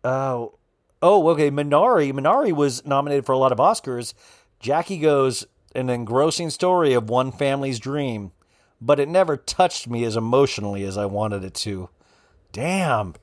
[0.05, 0.55] Oh,
[1.03, 1.51] oh, okay.
[1.51, 2.13] Minari.
[2.13, 4.15] Minari was nominated for a lot of Oscars.
[4.61, 8.33] Jackie goes an engrossing story of one family's dream,
[8.81, 11.89] but it never touched me as emotionally as I wanted it to.
[12.53, 13.15] Damn.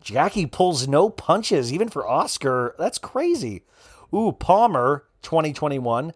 [0.00, 2.74] Jackie pulls no punches, even for Oscar.
[2.78, 3.62] That's crazy.
[4.14, 6.12] Ooh, Palmer, 2021.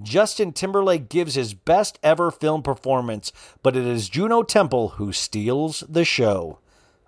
[0.00, 3.32] Justin Timberlake gives his best ever film performance,
[3.62, 6.60] but it is Juno Temple who steals the show.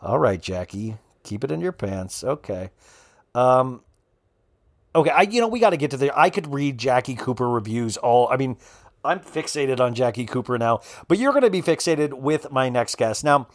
[0.02, 0.96] All right, Jackie.
[1.22, 2.24] Keep it in your pants.
[2.24, 2.70] Okay.
[3.34, 3.82] Um,
[4.94, 6.16] okay, I you know we got to get to the.
[6.18, 8.28] I could read Jackie Cooper reviews all.
[8.28, 8.56] I mean,
[9.04, 12.96] I'm fixated on Jackie Cooper now, but you're going to be fixated with my next
[12.96, 13.24] guest.
[13.24, 13.48] Now,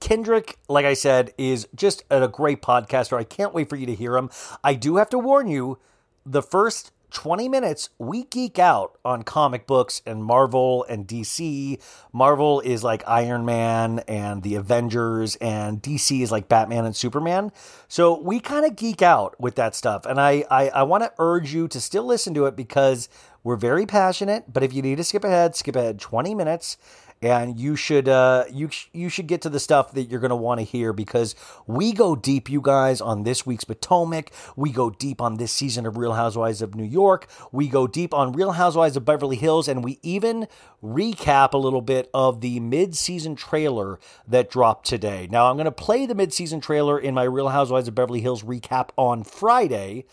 [0.00, 3.16] Kendrick, like I said, is just a great podcaster.
[3.16, 4.30] I can't wait for you to hear him.
[4.62, 5.78] I do have to warn you,
[6.26, 11.80] the first 20 minutes, we geek out on comic books and Marvel and DC.
[12.12, 17.52] Marvel is like Iron Man and the Avengers, and DC is like Batman and Superman.
[17.88, 20.04] So we kind of geek out with that stuff.
[20.04, 23.08] And I, I, I want to urge you to still listen to it because
[23.42, 24.52] we're very passionate.
[24.52, 26.76] But if you need to skip ahead, skip ahead 20 minutes.
[27.22, 30.36] And you should uh, you you should get to the stuff that you're going to
[30.36, 31.34] want to hear because
[31.66, 34.30] we go deep, you guys, on this week's Potomac.
[34.56, 37.26] We go deep on this season of Real Housewives of New York.
[37.50, 40.48] We go deep on Real Housewives of Beverly Hills, and we even
[40.82, 43.98] recap a little bit of the mid-season trailer
[44.28, 45.26] that dropped today.
[45.30, 48.42] Now, I'm going to play the mid-season trailer in my Real Housewives of Beverly Hills
[48.42, 50.04] recap on Friday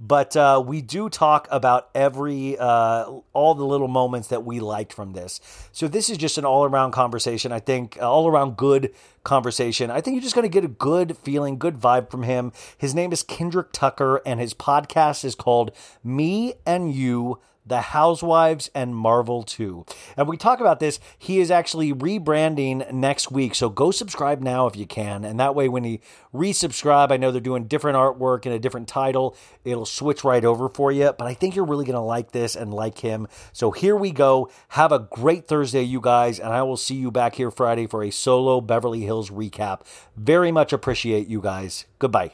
[0.00, 4.92] but uh, we do talk about every uh, all the little moments that we liked
[4.92, 5.40] from this.
[5.72, 7.52] So this is just an all-around conversation.
[7.52, 11.16] I think uh, all-around good conversation i think you're just going to get a good
[11.16, 15.70] feeling good vibe from him his name is kendrick tucker and his podcast is called
[16.02, 17.38] me and you
[17.70, 19.84] the Housewives and Marvel Too.
[20.16, 20.98] And we talk about this.
[21.18, 23.54] He is actually rebranding next week.
[23.54, 25.24] So go subscribe now if you can.
[25.24, 26.00] And that way, when he
[26.34, 29.36] resubscribe, I know they're doing different artwork and a different title.
[29.64, 31.12] It'll switch right over for you.
[31.16, 33.28] But I think you're really going to like this and like him.
[33.52, 34.50] So here we go.
[34.68, 36.40] Have a great Thursday, you guys.
[36.40, 39.80] And I will see you back here Friday for a solo Beverly Hills recap.
[40.16, 41.86] Very much appreciate you guys.
[41.98, 42.32] Goodbye.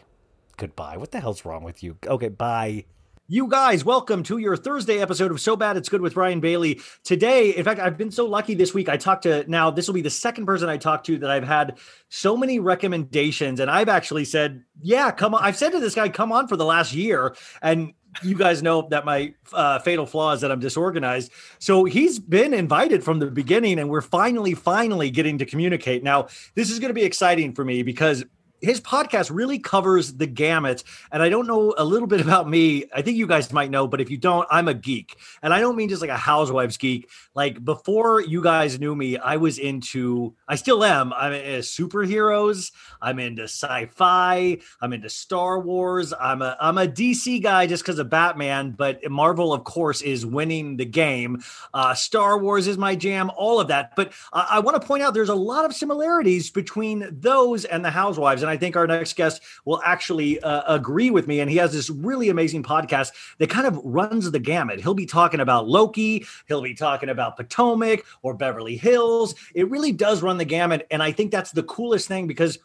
[0.58, 0.96] Goodbye.
[0.96, 1.96] What the hell's wrong with you?
[2.06, 2.84] Okay, bye.
[3.28, 6.80] You guys, welcome to your Thursday episode of So Bad It's Good with Ryan Bailey.
[7.02, 8.88] Today, in fact, I've been so lucky this week.
[8.88, 11.42] I talked to now, this will be the second person I talked to that I've
[11.42, 13.58] had so many recommendations.
[13.58, 15.42] And I've actually said, yeah, come on.
[15.42, 17.34] I've said to this guy, come on for the last year.
[17.60, 21.32] And you guys know that my uh, fatal flaw is that I'm disorganized.
[21.58, 26.02] So he's been invited from the beginning, and we're finally, finally getting to communicate.
[26.02, 28.24] Now, this is going to be exciting for me because
[28.60, 30.82] his podcast really covers the gamut.
[31.12, 32.84] And I don't know a little bit about me.
[32.94, 35.16] I think you guys might know, but if you don't, I'm a geek.
[35.42, 37.08] And I don't mean just like a housewives geek.
[37.34, 41.12] Like before you guys knew me, I was into, I still am.
[41.12, 42.72] I'm into superheroes.
[43.00, 44.58] I'm into sci-fi.
[44.80, 46.12] I'm into Star Wars.
[46.18, 50.24] I'm a I'm a DC guy just because of Batman, but Marvel, of course, is
[50.24, 51.42] winning the game.
[51.74, 53.94] Uh, Star Wars is my jam, all of that.
[53.96, 57.84] But I, I want to point out there's a lot of similarities between those and
[57.84, 58.42] the housewives.
[58.46, 61.40] And I think our next guest will actually uh, agree with me.
[61.40, 64.80] And he has this really amazing podcast that kind of runs the gamut.
[64.80, 69.34] He'll be talking about Loki, he'll be talking about Potomac or Beverly Hills.
[69.54, 70.86] It really does run the gamut.
[70.90, 72.58] And I think that's the coolest thing because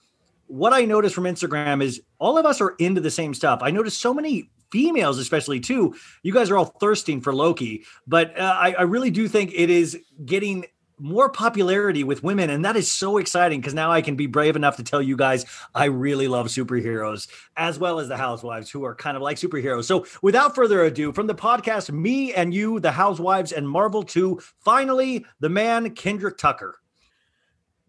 [0.46, 3.62] what I noticed from Instagram is all of us are into the same stuff.
[3.64, 5.96] I noticed so many females, especially too.
[6.24, 9.70] You guys are all thirsting for Loki, but uh, I, I really do think it
[9.70, 10.66] is getting
[11.02, 14.56] more popularity with women and that is so exciting because now i can be brave
[14.56, 18.84] enough to tell you guys i really love superheroes as well as the housewives who
[18.84, 19.86] are kind of like superheroes.
[19.86, 24.40] So without further ado from the podcast me and you the housewives and marvel too
[24.60, 26.78] finally the man kendrick tucker.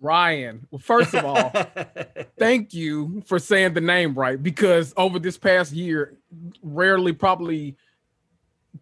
[0.01, 1.53] Ryan, well, first of all,
[2.38, 6.18] thank you for saying the name right because over this past year,
[6.61, 7.77] rarely, probably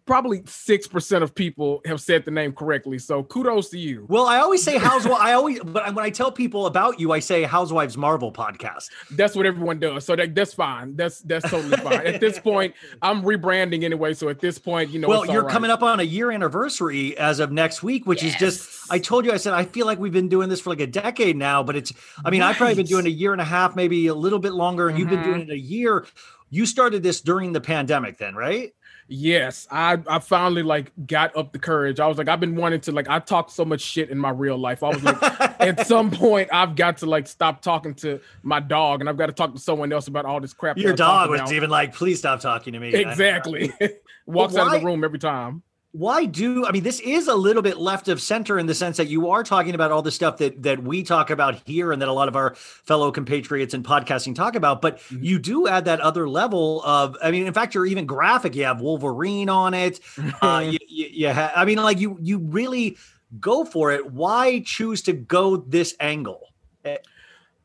[0.05, 2.97] probably six percent of people have said the name correctly.
[2.97, 4.05] So kudos to you.
[4.09, 5.19] Well, I always say housewife.
[5.19, 8.89] I always, but when I tell people about you, I say Housewives Marvel podcast.
[9.11, 10.05] That's what everyone does.
[10.05, 10.95] So that, that's fine.
[10.95, 12.05] That's that's totally fine.
[12.05, 14.13] at this point, I'm rebranding anyway.
[14.13, 15.51] So at this point, you know, well, you're right.
[15.51, 18.69] coming up on a year anniversary as of next week, which is just.
[18.89, 20.87] I told you, I said I feel like we've been doing this for like a
[20.87, 21.93] decade now, but it's.
[22.25, 24.53] I mean, I've probably been doing a year and a half, maybe a little bit
[24.53, 25.51] longer, and you've been doing mm-hmm.
[25.51, 26.05] it a year.
[26.49, 28.73] You started this during the pandemic, then, right?
[29.13, 31.99] Yes, I I finally like got up the courage.
[31.99, 34.29] I was like, I've been wanting to like I talked so much shit in my
[34.29, 34.83] real life.
[34.83, 39.01] I was like, at some point, I've got to like stop talking to my dog,
[39.01, 40.77] and I've got to talk to someone else about all this crap.
[40.77, 41.51] Your dog was about.
[41.51, 43.73] even like, "Please stop talking to me." exactly
[44.25, 45.61] walks out of the room every time.
[45.93, 48.95] Why do I mean this is a little bit left of center in the sense
[48.95, 52.01] that you are talking about all the stuff that that we talk about here and
[52.01, 55.23] that a lot of our fellow compatriots in podcasting talk about, but Mm-hmm.
[55.23, 58.55] you do add that other level of I mean, in fact, you're even graphic.
[58.55, 59.99] You have Wolverine on it.
[60.41, 62.97] Uh, you, you, you ha- I mean, like you you really
[63.39, 64.11] go for it.
[64.11, 66.47] Why choose to go this angle?
[66.83, 67.05] it,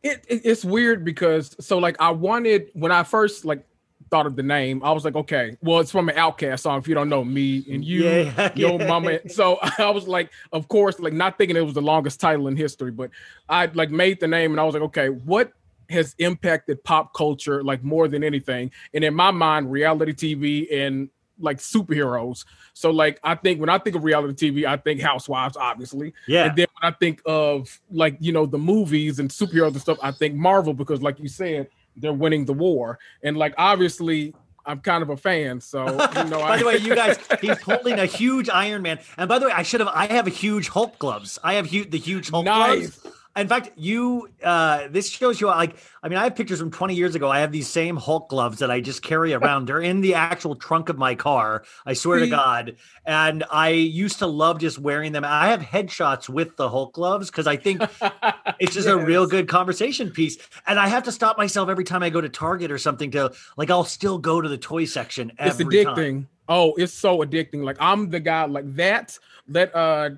[0.03, 3.65] it it's weird because so like I wanted when I first like
[4.11, 6.79] thought of the name, I was like, okay, well, it's from an OutKast song.
[6.79, 8.87] If you don't know me and you, Yeah, your yeah.
[8.87, 9.29] mama.
[9.29, 12.57] So I was like, of course, like not thinking it was the longest title in
[12.57, 13.11] history, but
[13.49, 15.53] I like made the name and I was like, okay, what
[15.89, 18.71] has impacted pop culture like more than anything?
[18.95, 22.45] And in my mind, reality TV and like superheroes.
[22.73, 26.15] So like I think when I think of reality TV, I think Housewives, obviously.
[26.27, 26.47] Yeah.
[26.47, 29.99] And then when I think of like you know the movies and superheroes and stuff,
[30.03, 34.35] I think Marvel because like you said, they're winning the war, and like obviously
[34.65, 35.61] I'm kind of a fan.
[35.61, 38.99] So you know, by I, the way, you guys, he's holding a huge Iron Man.
[39.17, 39.89] And by the way, I should have.
[39.93, 41.39] I have a huge Hulk gloves.
[41.45, 42.97] I have hu- the huge Hulk Nice.
[42.99, 43.16] gloves.
[43.37, 46.95] In fact, you uh this shows you like I mean, I have pictures from 20
[46.95, 47.29] years ago.
[47.29, 49.67] I have these same Hulk gloves that I just carry around.
[49.67, 51.65] They're in the actual trunk of my car.
[51.85, 52.77] I swear to God.
[53.05, 55.25] And I used to love just wearing them.
[55.25, 57.83] I have headshots with the Hulk gloves because I think
[58.59, 60.39] it's just a real good conversation piece.
[60.67, 63.33] And I have to stop myself every time I go to Target or something to
[63.57, 65.95] like I'll still go to the toy section it's addicting.
[65.95, 66.29] time.
[66.49, 67.65] Oh, it's so addicting.
[67.65, 69.19] Like I'm the guy like that.
[69.49, 70.11] That uh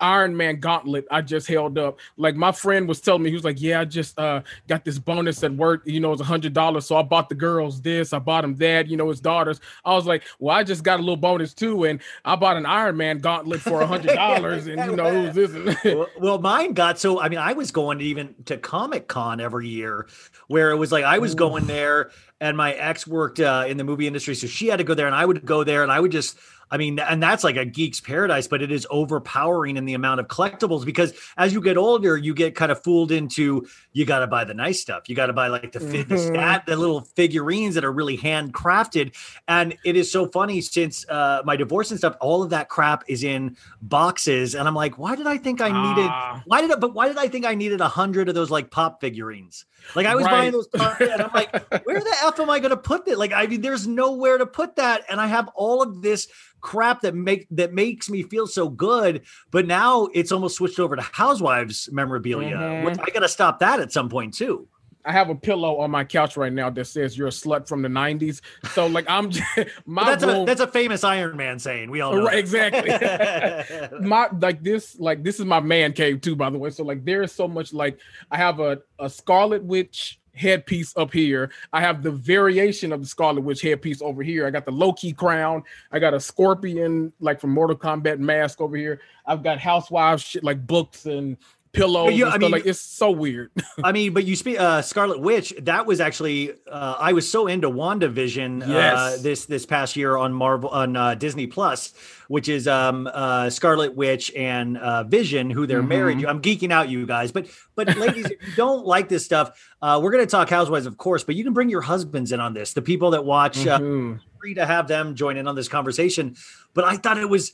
[0.00, 1.98] Iron Man gauntlet I just held up.
[2.16, 4.98] Like my friend was telling me, he was like, Yeah, I just uh got this
[4.98, 6.86] bonus at work, you know, it's a hundred dollars.
[6.86, 9.60] So I bought the girls this, I bought them that, you know, his daughters.
[9.84, 12.66] I was like, Well, I just got a little bonus too, and I bought an
[12.66, 16.72] Iron Man gauntlet for a hundred dollars, and you know, was this well, well, mine
[16.72, 17.20] got so.
[17.20, 20.06] I mean, I was going to even to Comic Con every year,
[20.48, 23.84] where it was like I was going there, and my ex worked uh, in the
[23.84, 26.00] movie industry, so she had to go there, and I would go there, and I
[26.00, 26.38] would just.
[26.70, 30.20] I mean, and that's like a geek's paradise, but it is overpowering in the amount
[30.20, 34.20] of collectibles because as you get older, you get kind of fooled into you got
[34.20, 35.08] to buy the nice stuff.
[35.08, 38.18] You got to buy like the fit, the stat, the little figurines that are really
[38.18, 39.14] handcrafted.
[39.46, 43.04] And it is so funny since uh, my divorce and stuff, all of that crap
[43.08, 46.10] is in boxes, and I'm like, why did I think I needed?
[46.10, 46.42] Ah.
[46.46, 46.76] Why did I?
[46.76, 49.64] But why did I think I needed a hundred of those like pop figurines?
[49.94, 50.30] Like I was Right.
[50.32, 51.50] buying those, and I'm like,
[51.86, 53.18] where the f am I going to put it?
[53.18, 56.28] Like I mean, there's nowhere to put that, and I have all of this
[56.60, 59.22] crap that make that makes me feel so good.
[59.50, 62.56] But now it's almost switched over to Housewives memorabilia.
[62.56, 62.98] Mhm.
[63.00, 64.68] I got to stop that at some point too.
[65.08, 67.80] I have a pillow on my couch right now that says you're a slut from
[67.80, 68.42] the 90s.
[68.72, 69.48] So like I'm just,
[69.86, 71.90] my that's a room, that's a famous Iron Man saying.
[71.90, 72.90] We all know Right, exactly.
[74.00, 77.04] my like this like this is my man cave too by the way so like
[77.04, 77.98] there is so much like
[78.30, 83.06] i have a, a scarlet witch headpiece up here i have the variation of the
[83.06, 87.40] scarlet witch headpiece over here i got the Loki crown i got a scorpion like
[87.40, 91.36] from mortal kombat mask over here i've got housewives shit like books and
[91.78, 93.50] pillows and I mean- like it's so weird
[93.84, 97.46] I mean, but you speak uh Scarlet Witch, that was actually uh I was so
[97.46, 101.94] into WandaVision uh this this past year on Marvel on uh, Disney Plus,
[102.28, 106.24] which is um uh Scarlet Witch and uh Vision who they're married.
[106.26, 109.46] I'm geeking out you guys, but but ladies, if you don't like this stuff,
[109.80, 112.40] uh we're going to talk housewives of course, but you can bring your husbands in
[112.40, 112.72] on this.
[112.72, 114.20] The people that watch uh, Mhm.
[114.40, 116.34] free to have them join in on this conversation.
[116.74, 117.52] But I thought it was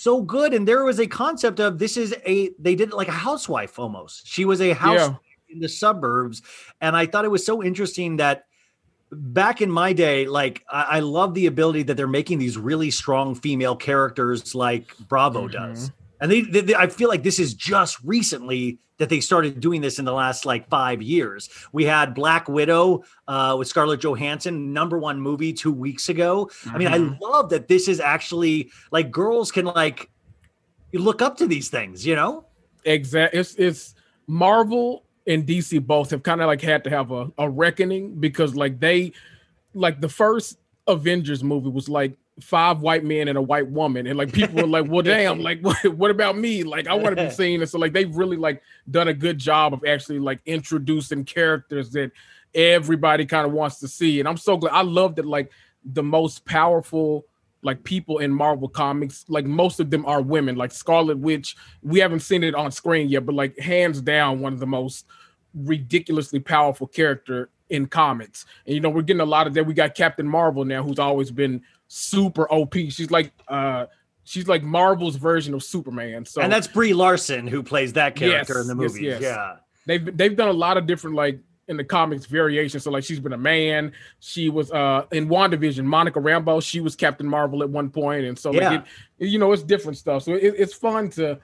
[0.00, 0.54] so good.
[0.54, 3.78] And there was a concept of this is a, they did it like a housewife
[3.78, 4.26] almost.
[4.26, 5.14] She was a house
[5.50, 6.40] in the suburbs.
[6.80, 8.46] And I thought it was so interesting that
[9.12, 12.90] back in my day, like I, I love the ability that they're making these really
[12.90, 15.52] strong female characters like Bravo mm-hmm.
[15.52, 15.92] does.
[16.20, 19.80] And they, they, they- I feel like this is just recently that they started doing
[19.80, 21.48] this in the last like five years.
[21.72, 26.50] We had Black Widow uh, with Scarlett Johansson, number one movie two weeks ago.
[26.70, 30.10] I mean, I love that this is actually like girls can like
[30.92, 32.44] look up to these things, you know?
[32.84, 33.40] Exactly.
[33.40, 33.94] It's it's
[34.26, 38.54] Marvel and DC both have kind of like had to have a, a reckoning because
[38.54, 39.12] like they
[39.72, 44.16] like the first Avengers movie was like five white men and a white woman and
[44.16, 47.24] like people were like well damn like what, what about me like i want to
[47.24, 50.40] be seen and so like they've really like done a good job of actually like
[50.46, 52.10] introducing characters that
[52.54, 55.50] everybody kind of wants to see and i'm so glad i love that like
[55.84, 57.24] the most powerful
[57.62, 60.56] like people in Marvel comics, like most of them are women.
[60.56, 64.52] Like Scarlet Witch, we haven't seen it on screen yet, but like hands down, one
[64.52, 65.06] of the most
[65.54, 68.46] ridiculously powerful character in comics.
[68.66, 69.66] And you know, we're getting a lot of that.
[69.66, 71.62] We got Captain Marvel now, who's always been
[71.92, 72.74] super OP.
[72.74, 73.86] She's like uh
[74.22, 76.24] she's like Marvel's version of Superman.
[76.24, 79.04] So and that's Brie Larson who plays that character Yes, in the yes, movie.
[79.06, 79.20] yes.
[79.22, 79.56] Yeah.
[79.86, 82.84] they've they've done a lot of different like in the comics variations.
[82.84, 83.90] So like she's been a man.
[84.20, 86.62] She was uh in WandaVision, Monica Rambeau.
[86.62, 88.82] She was Captain Marvel at one point, and so like Yeah.
[89.18, 90.22] it, you know it's different stuff.
[90.22, 91.38] So it, it's fun to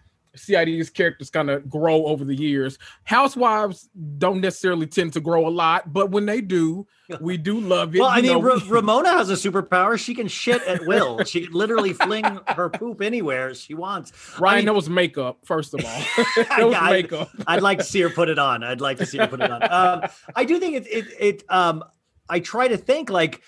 [0.44, 2.78] these characters kind of grow over the years.
[3.04, 6.86] Housewives don't necessarily tend to grow a lot, but when they do,
[7.20, 8.00] we do love it.
[8.00, 9.98] Well, I mean, know, Ra- we- Ramona has a superpower.
[9.98, 11.24] She can shit at will.
[11.24, 14.12] she can literally fling her poop anywhere she wants.
[14.36, 15.38] I Ryan, mean, that was makeup.
[15.44, 15.90] First of all,
[16.36, 17.30] that was Yeah, I- makeup.
[17.46, 18.62] I'd like to see her put it on.
[18.62, 19.62] I'd like to see her put it on.
[19.70, 21.82] Um, I do think it, it, it, um,
[22.28, 23.40] I try to think like,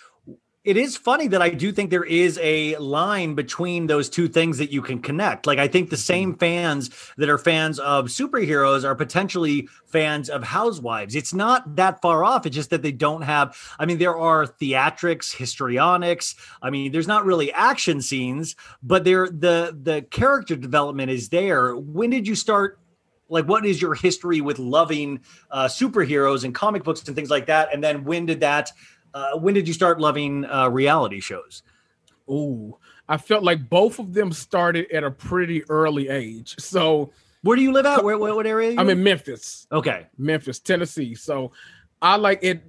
[0.64, 4.58] it is funny that I do think there is a line between those two things
[4.58, 5.46] that you can connect.
[5.46, 10.42] Like, I think the same fans that are fans of superheroes are potentially fans of
[10.42, 11.14] housewives.
[11.14, 12.44] It's not that far off.
[12.44, 16.34] It's just that they don't have, I mean, there are theatrics, histrionics.
[16.60, 21.76] I mean, there's not really action scenes, but there, the, the character development is there.
[21.76, 22.80] When did you start
[23.30, 27.46] like what is your history with loving uh, superheroes and comic books and things like
[27.46, 28.72] that and then when did that
[29.18, 31.62] uh, when did you start loving uh, reality shows
[32.30, 32.76] Ooh,
[33.08, 36.54] I felt like both of them started at a pretty early age.
[36.58, 37.10] So
[37.42, 38.04] Where do you live at?
[38.04, 38.68] Where, what, what area?
[38.68, 39.66] are you I'm in Memphis.
[39.72, 40.06] Okay.
[40.18, 41.14] Memphis, Tennessee.
[41.14, 41.52] So
[42.02, 42.62] I like it.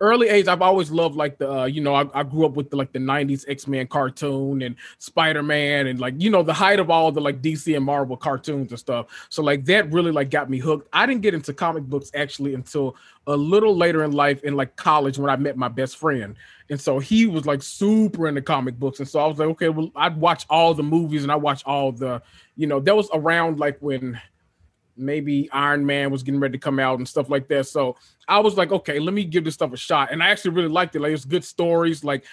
[0.00, 2.70] Early age, I've always loved like the uh, you know I, I grew up with
[2.70, 6.52] the, like the '90s X Men cartoon and Spider Man and like you know the
[6.52, 9.06] height of all the like DC and Marvel cartoons and stuff.
[9.28, 10.88] So like that really like got me hooked.
[10.92, 14.76] I didn't get into comic books actually until a little later in life in like
[14.76, 16.36] college when I met my best friend.
[16.70, 18.98] And so he was like super into comic books.
[18.98, 21.62] And so I was like, okay, well, I'd watch all the movies and I watch
[21.64, 22.22] all the,
[22.56, 24.20] you know, that was around like when
[24.96, 27.66] maybe Iron Man was getting ready to come out and stuff like that.
[27.66, 27.96] So
[28.28, 30.12] I was like, okay, let me give this stuff a shot.
[30.12, 31.00] And I actually really liked it.
[31.00, 32.04] Like it's good stories.
[32.04, 32.24] Like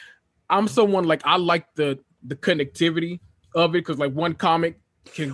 [0.50, 3.20] I'm someone like I like the the connectivity
[3.56, 4.81] of it because like one comic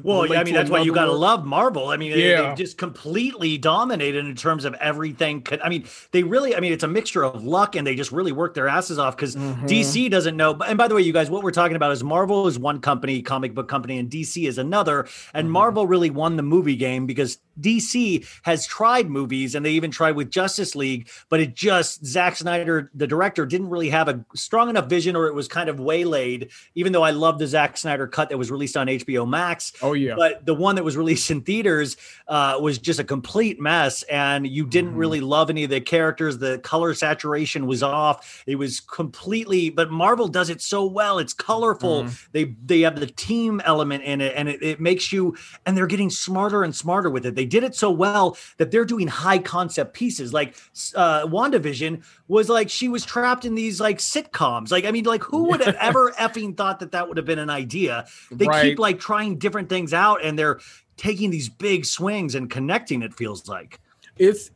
[0.03, 1.89] Well, yeah, I mean that's why you gotta love Marvel.
[1.89, 2.49] I mean, they- Yeah.
[2.49, 5.45] they just completely dominated in terms of everything.
[5.63, 6.55] I mean, they really.
[6.55, 9.15] I mean, it's a mixture of luck, and they just really work their asses off
[9.15, 9.65] because Mm-hmm.
[9.67, 10.57] DC doesn't know.
[10.65, 13.21] And by the way, you guys, what we're talking about is Marvel is one company,
[13.21, 15.01] comic book company, and DC is another.
[15.33, 15.51] And Mm-hmm.
[15.53, 20.15] Marvel really won the movie game because DC has tried movies, and they even tried
[20.15, 24.69] with Justice League, but it just Zack Snyder, the director, didn't really have a strong
[24.69, 26.49] enough vision, or it was kind of waylaid.
[26.75, 29.93] Even though I love the Zack Snyder cut that was released on HBO Max, Oh
[29.93, 30.15] yeah.
[30.15, 31.97] but the one that was released in theaters
[32.27, 34.97] uh, was just a complete mess, and you didn't Mm-hmm.
[34.99, 36.37] really love any of the characters.
[36.37, 38.43] The color saturation was off.
[38.47, 39.69] It was completely.
[39.69, 41.19] But Marvel does it so well.
[41.19, 42.03] It's colorful.
[42.03, 42.15] Mm-hmm.
[42.31, 45.35] They they have the team element in it, and it, it makes you.
[45.65, 47.35] And they're getting smarter and smarter with it.
[47.35, 50.33] They did it so well that they're doing high concept pieces.
[50.33, 50.55] Like
[50.95, 54.71] uh, WandaVision was like she was trapped in these like sitcoms.
[54.71, 57.39] Like I mean, like who would have ever effing thought that that would have been
[57.39, 58.05] an idea?
[58.31, 58.63] They Right.
[58.63, 60.59] keep like trying different things out and they're
[60.97, 63.79] taking these big swings and connecting it feels like
[64.17, 64.51] it's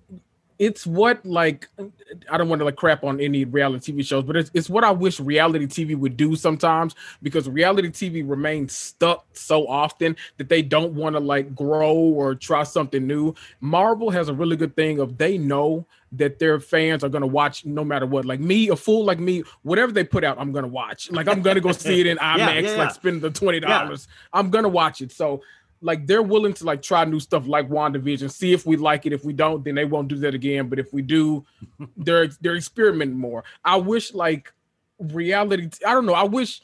[0.62, 1.68] it's what like
[2.30, 4.84] I don't want to like crap on any reality TV shows, but it's it's what
[4.84, 6.94] I wish reality TV would do sometimes
[7.24, 12.36] because reality TV remains stuck so often that they don't want to like grow or
[12.36, 13.34] try something new.
[13.60, 17.66] Marvel has a really good thing of they know that their fans are gonna watch
[17.66, 18.26] no matter what.
[18.26, 21.10] Like me, a fool like me, whatever they put out, I'm gonna watch.
[21.10, 22.76] Like I'm gonna go see it in IMAX, yeah, yeah.
[22.76, 24.08] like spend the twenty dollars.
[24.32, 25.12] I'm gonna watch it.
[25.12, 25.42] So
[25.82, 29.14] like they're willing to like try new stuff like WandaVision, see if we like it.
[29.14, 30.70] If we don't, then they won't do that again.
[30.70, 31.46] But if we do,
[31.98, 33.44] they're they're experimenting more.
[33.64, 34.54] I wish like
[35.00, 35.70] reality.
[35.86, 36.14] I don't know.
[36.14, 36.62] I wish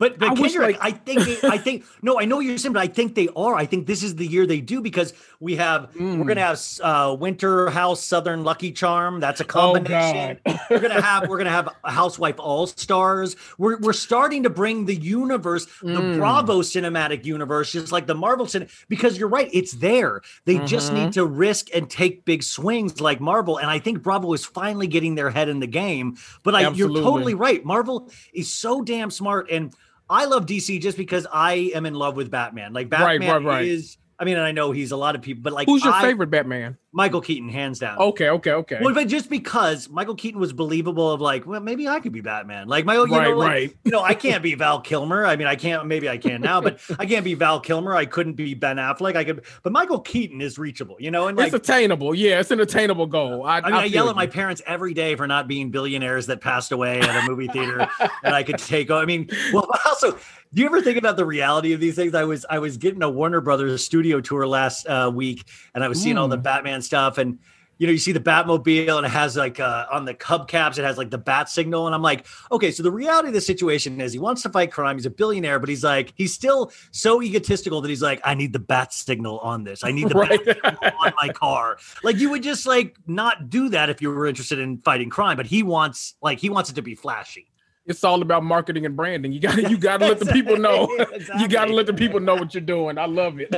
[0.00, 2.72] but, but I Kendrick, like- I think they, I think no, I know you're saying,
[2.72, 3.54] but I think they are.
[3.54, 6.26] I think this is the year they do because we have we're Mm.
[6.26, 9.20] gonna have uh, Winter House Southern Lucky Charm.
[9.20, 10.38] That's a combination.
[10.70, 13.36] we're gonna have we're gonna have Housewife All Stars.
[13.58, 16.16] We're we're starting to bring the universe, the Mm.
[16.16, 18.68] Bravo cinematic universe, just like the Marvel cin.
[18.88, 20.22] Because you're right, it's there.
[20.46, 21.04] They just Mm-hmm.
[21.04, 23.58] need to risk and take big swings like Marvel.
[23.58, 26.16] And I think Bravo is finally getting their head in the game.
[26.42, 27.62] But I, you're totally right.
[27.64, 29.74] Marvel is so damn smart and.
[30.10, 32.72] I love DC just because I am in love with Batman.
[32.72, 33.64] Like Right, Batman right, right.
[33.64, 33.96] is.
[34.18, 36.02] I mean, and I know he's a lot of people, but like, who's your I-
[36.02, 36.76] favorite Batman?
[36.92, 37.98] Michael Keaton, hands down.
[37.98, 38.78] Okay, okay, okay.
[38.80, 42.20] Well, but just because Michael Keaton was believable, of like, well, maybe I could be
[42.20, 42.66] Batman.
[42.66, 43.76] Like my, you Right, know, like, right.
[43.84, 45.24] you know, I can't be Val Kilmer.
[45.24, 45.86] I mean, I can't.
[45.86, 47.94] Maybe I can now, but I can't be Val Kilmer.
[47.94, 49.14] I couldn't be Ben Affleck.
[49.14, 50.96] I could, but Michael Keaton is reachable.
[50.98, 52.12] You know, and like, it's attainable.
[52.12, 53.44] Yeah, it's an attainable goal.
[53.44, 54.10] I, I mean, I, feel yell you.
[54.10, 57.46] at my parents every day for not being billionaires that passed away at a movie
[57.48, 58.90] theater that I could take.
[58.90, 60.18] I mean, well, also,
[60.52, 62.14] do you ever think about the reality of these things?
[62.14, 65.88] I was I was getting a Warner Brothers studio tour last uh, week, and I
[65.88, 67.38] was seeing all the Batman stuff, and
[67.78, 70.84] you know, you see the Batmobile, and it has like uh, on the hubcaps, it
[70.84, 73.98] has like the bat signal, and I'm like, okay, so the reality of the situation
[74.02, 74.96] is he wants to fight crime.
[74.98, 78.52] He's a billionaire, but he's like, he's still so egotistical that he's like, I need
[78.52, 79.82] the bat signal on this.
[79.82, 80.44] I need the Right.
[80.44, 81.78] bat signal on my car.
[82.04, 85.38] Like you would just like not do that if you were interested in fighting crime,
[85.38, 87.46] but he wants like he wants it to be flashy.
[87.86, 89.32] it's all about marketing and branding.
[89.32, 90.86] You got to you got to let the people know.
[91.38, 92.98] you got to let the people know what you're doing.
[92.98, 93.50] I love it.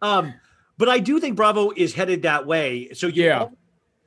[0.00, 0.32] um,
[0.80, 2.88] but I do think Bravo is headed that way.
[2.94, 3.48] So Yeah.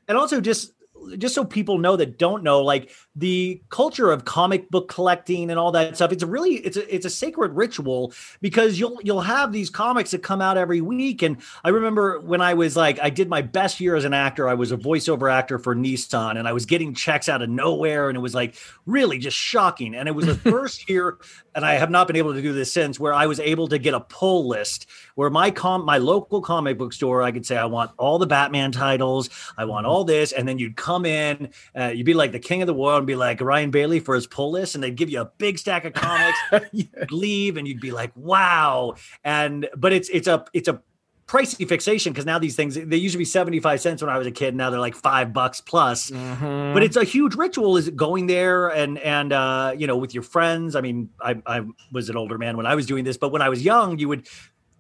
[0.08, 0.74] and also just
[1.18, 5.60] just so people know that don't know, like the culture of comic book collecting and
[5.60, 6.12] all that stuff.
[6.12, 10.12] It's a really it's a it's a sacred ritual because you'll you'll have these comics
[10.12, 11.22] that come out every week.
[11.22, 14.50] And I remember when I was like I did my best year as an actor.
[14.50, 18.10] I was a voiceover actor for Nissan, and I was getting checks out of nowhere,
[18.10, 18.56] and it was like
[18.86, 19.94] really just shocking.
[19.94, 21.18] And it was the first year,
[21.54, 23.78] and I have not been able to do this since, where I was able to
[23.78, 27.58] get a pull list where my com my local comic book store, I could say
[27.58, 31.50] I want all the Batman titles, I want all this, and then you'd come in,
[31.78, 34.16] uh, you'd be like the king of the world, and be like Ryan Bailey for
[34.16, 36.40] his pull list, and they'd give you a big stack of comics.
[36.72, 38.96] You'd leave, and you'd be like, wow.
[39.24, 40.82] And but it's it's a it's a
[41.28, 44.28] pricey fixation because now these things they used to be 75 cents when I was
[44.28, 44.56] a kid.
[44.56, 46.12] Now they're like five bucks plus.
[46.12, 46.74] Mm-hmm.
[46.74, 50.24] But it's a huge ritual is going there and and uh you know with your
[50.24, 50.76] friends.
[50.76, 53.42] I mean, I I was an older man when I was doing this, but when
[53.42, 54.28] I was young, you would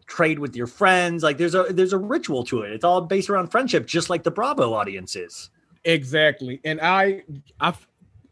[0.06, 1.24] trade with your friends.
[1.24, 2.72] Like there's a there's a ritual to it.
[2.72, 5.50] It's all based around friendship, just like the Bravo audience is.
[5.86, 6.62] Exactly.
[6.64, 7.24] And I
[7.60, 7.74] I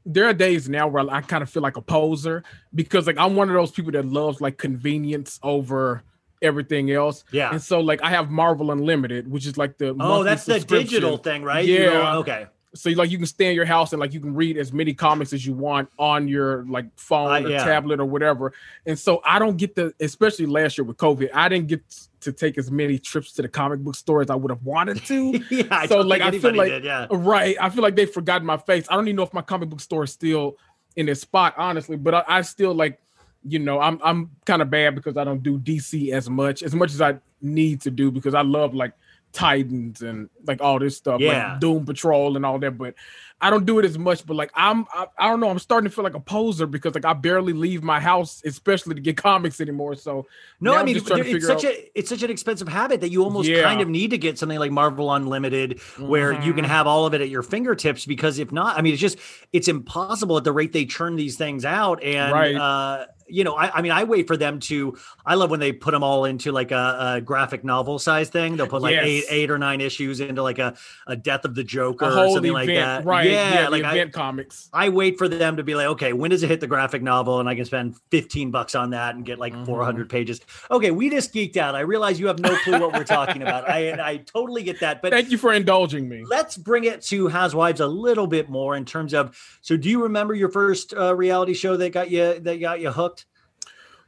[0.05, 2.43] there are days now where I kind of feel like a poser
[2.73, 6.03] because like I'm one of those people that loves like convenience over
[6.41, 7.23] everything else.
[7.31, 7.51] Yeah.
[7.51, 11.17] And so like I have Marvel Unlimited, which is like the Oh, that's the digital
[11.17, 11.65] thing, right?
[11.65, 12.17] You Yeah.
[12.17, 12.47] okay.
[12.73, 14.93] So like you can stay in your house and like you can read as many
[14.93, 17.63] comics as you want on your like phone Uh, or yeah.
[17.65, 18.53] tablet or whatever.
[18.85, 21.81] And so I don't get the especially last year with COVID, I didn't get
[22.21, 25.03] to take as many trips to the comic book store as I would have wanted
[25.05, 25.43] to.
[25.51, 25.63] yeah.
[25.69, 27.07] I so like I feel like did, yeah.
[27.11, 27.57] right.
[27.59, 28.87] I feel like they forgot my face.
[28.89, 30.57] I don't even know if my comic book store is still
[30.95, 31.97] in its spot, honestly.
[31.97, 32.99] But I, I still like,
[33.43, 36.73] you know, I'm I'm kind of bad because I don't do DC as much as
[36.73, 38.93] much as I need to do because I love like
[39.33, 41.51] Titans and like all this stuff, Yeah.
[41.53, 42.77] like Doom Patrol and all that.
[42.77, 42.95] But
[43.41, 44.25] I don't do it as much.
[44.25, 45.49] But like I'm, I, I don't know.
[45.49, 48.95] I'm starting to feel like a poser because like I barely leave my house, especially
[48.95, 49.95] to get comics anymore.
[49.95, 50.27] So
[50.59, 53.01] No, I mean just trying to it's such out- a it's such an expensive habit
[53.01, 53.63] that you almost Yeah.
[53.63, 56.69] kind of need to get something like Marvel Unlimited where you can Mhm.
[56.69, 59.17] have all of it at your fingertips because if not, I mean it's just
[59.51, 62.55] it's impossible at the rate they churn these things out and Right.
[62.55, 64.97] uh you know, I, I mean, I wait for them to.
[65.25, 68.57] I love when they put them all into like a, a graphic novel size thing.
[68.57, 69.05] They'll put like Yes.
[69.05, 70.75] eight, eight or nine issues into like a,
[71.07, 73.05] a Death of the Joker or something event, like that.
[73.05, 73.30] right?
[73.33, 74.69] Yeah, Yeah, like the I, event comics.
[74.73, 77.39] I wait for them to be like, okay, when does it hit the graphic novel?
[77.39, 79.65] And I can spend 15 bucks on that and get like Mm-hmm.
[79.65, 80.41] 400 pages.
[80.69, 81.75] Okay, we just geeked out.
[81.75, 83.69] I realize you have no clue what we're talking about.
[83.69, 85.01] I I totally get that.
[85.01, 86.23] But Thank you for indulging me.
[86.27, 89.37] let's bring it to Housewives a little bit more in terms of.
[89.61, 92.91] So, do you remember your first uh, reality show that got you that got you
[92.91, 93.25] hooked?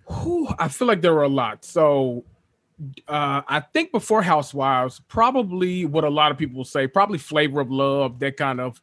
[0.08, 1.64] Whew, I feel like there were a lot.
[1.66, 2.26] So
[3.08, 7.72] uh I think before Housewives, probably what a lot of people say, probably Flavor of
[7.72, 8.82] Love, that kind of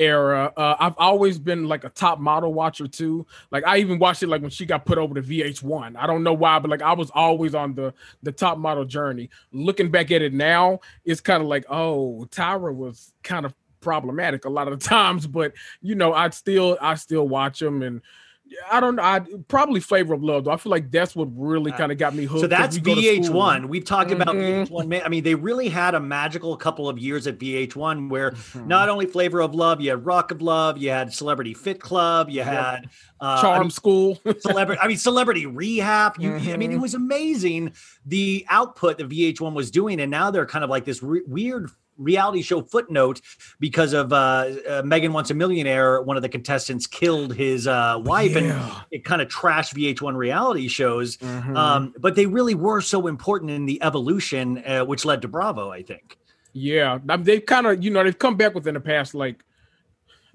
[0.00, 0.52] era.
[0.56, 3.26] Uh, I've always been like a top model watcher too.
[3.52, 5.96] Like I even watched it like when she got put over to VH1.
[5.96, 9.30] I don't know why, but like I was always on the the top model journey.
[9.52, 14.44] Looking back at it now, it's kind of like, oh, Tyra was kind of problematic
[14.44, 18.00] a lot of the times, but you know, I still I still watch them and
[18.70, 19.02] I don't know.
[19.02, 20.50] I probably flavor of love though.
[20.50, 22.40] I feel like that's what really kind of got me hooked.
[22.40, 23.40] So that's we go to school.
[23.40, 23.68] VH1.
[23.68, 24.66] We've talked about Mhm.
[24.68, 25.02] VH1.
[25.04, 28.68] I mean, they really had a magical couple of years at VH1 where Mm-hmm.
[28.68, 32.28] not only Flavor of Love, you had Rock of Love, you had Celebrity Fit Club,
[32.30, 32.86] you had
[33.20, 34.18] uh, I Charm mean, School.
[34.40, 34.80] celebrity.
[34.82, 36.14] I mean, Celebrity Rehab.
[36.18, 36.80] You, I mean, it Mhm.
[36.82, 37.72] was amazing
[38.06, 41.70] the output that VH1 was doing, and now they're kind of like this re- weird
[42.00, 43.20] reality show footnote
[43.60, 46.02] because of uh, uh, Megan Wants a Millionaire.
[46.02, 48.46] One of the contestants killed his uh, wife, and
[48.90, 51.16] it kind of trashed VH1 reality shows.
[51.18, 51.56] Mhm.
[51.56, 55.70] Um, but they really were so important in the evolution, uh, which led to Bravo,
[55.70, 56.16] I think.
[56.52, 59.44] yeah, they've kind of you know they've come back within the past like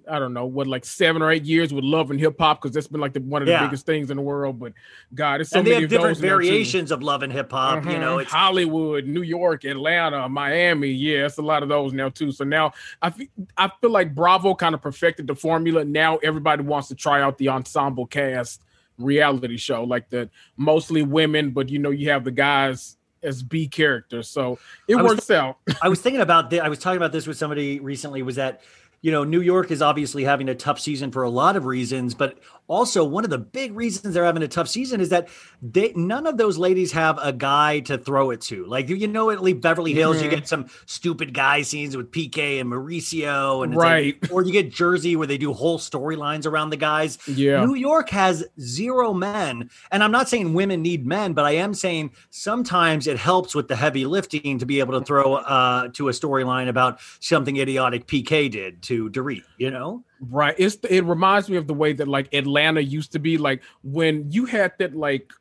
[0.10, 2.74] I don't know what like seven or eight years with love and hip hop because
[2.74, 3.66] that's been like the, one of the Yeah.
[3.66, 4.60] biggest things in the world.
[4.60, 4.74] But
[5.14, 7.86] God, it's so and they many have of different variations of love and hip hop.
[7.86, 8.22] You know, Mhm.
[8.24, 10.90] it's Hollywood, New York, Atlanta, Miami.
[10.90, 12.32] Yeah, it's a lot of those now too.
[12.32, 13.28] So now I feel
[13.58, 15.84] I feel like Bravo kind of perfected the formula.
[15.86, 18.62] Now everybody wants to try out the ensemble cast
[18.98, 23.68] reality show, like the mostly women, but you know you have the guys as B
[23.68, 24.30] characters.
[24.30, 25.58] So it works out.
[25.82, 26.62] I was thinking about this.
[26.62, 28.22] I was talking about this with somebody recently.
[28.22, 28.62] Was that
[29.06, 32.16] you know New York is obviously having a tough season for a lot of reasons,
[32.16, 35.28] but also one of the big reasons they're having a tough season is that
[35.62, 38.66] they none of those ladies have a guy to throw it to.
[38.66, 40.32] Like you know, at least Beverly Hills, you Mhm.
[40.32, 43.86] get some stupid guy scenes with PK and Mauricio, and it's like-
[44.22, 44.32] Right.
[44.32, 47.18] or you get Jersey where they do whole storylines around the guys.
[47.28, 47.64] Yeah.
[47.66, 49.70] New York has zero men.
[49.92, 53.68] And I'm not saying women need men, but I am saying sometimes it helps with
[53.68, 58.08] the heavy lifting to be able to throw uh, to a storyline about something idiotic
[58.08, 60.04] PK did to Dorit, you know?
[60.30, 60.56] Right.
[60.58, 63.38] It's it reminds me of the way that like Atlanta used to be.
[63.38, 65.32] Like when you had that like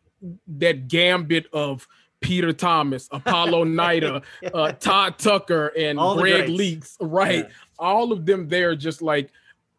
[0.58, 1.86] that gambit of
[2.20, 4.22] Peter Thomas, Apollo Nida,
[4.52, 6.48] uh, Todd Tucker, and All Greg.
[6.48, 6.96] Leakes.
[7.00, 7.44] Right.
[7.44, 7.54] Yeah.
[7.78, 9.30] All of them there just like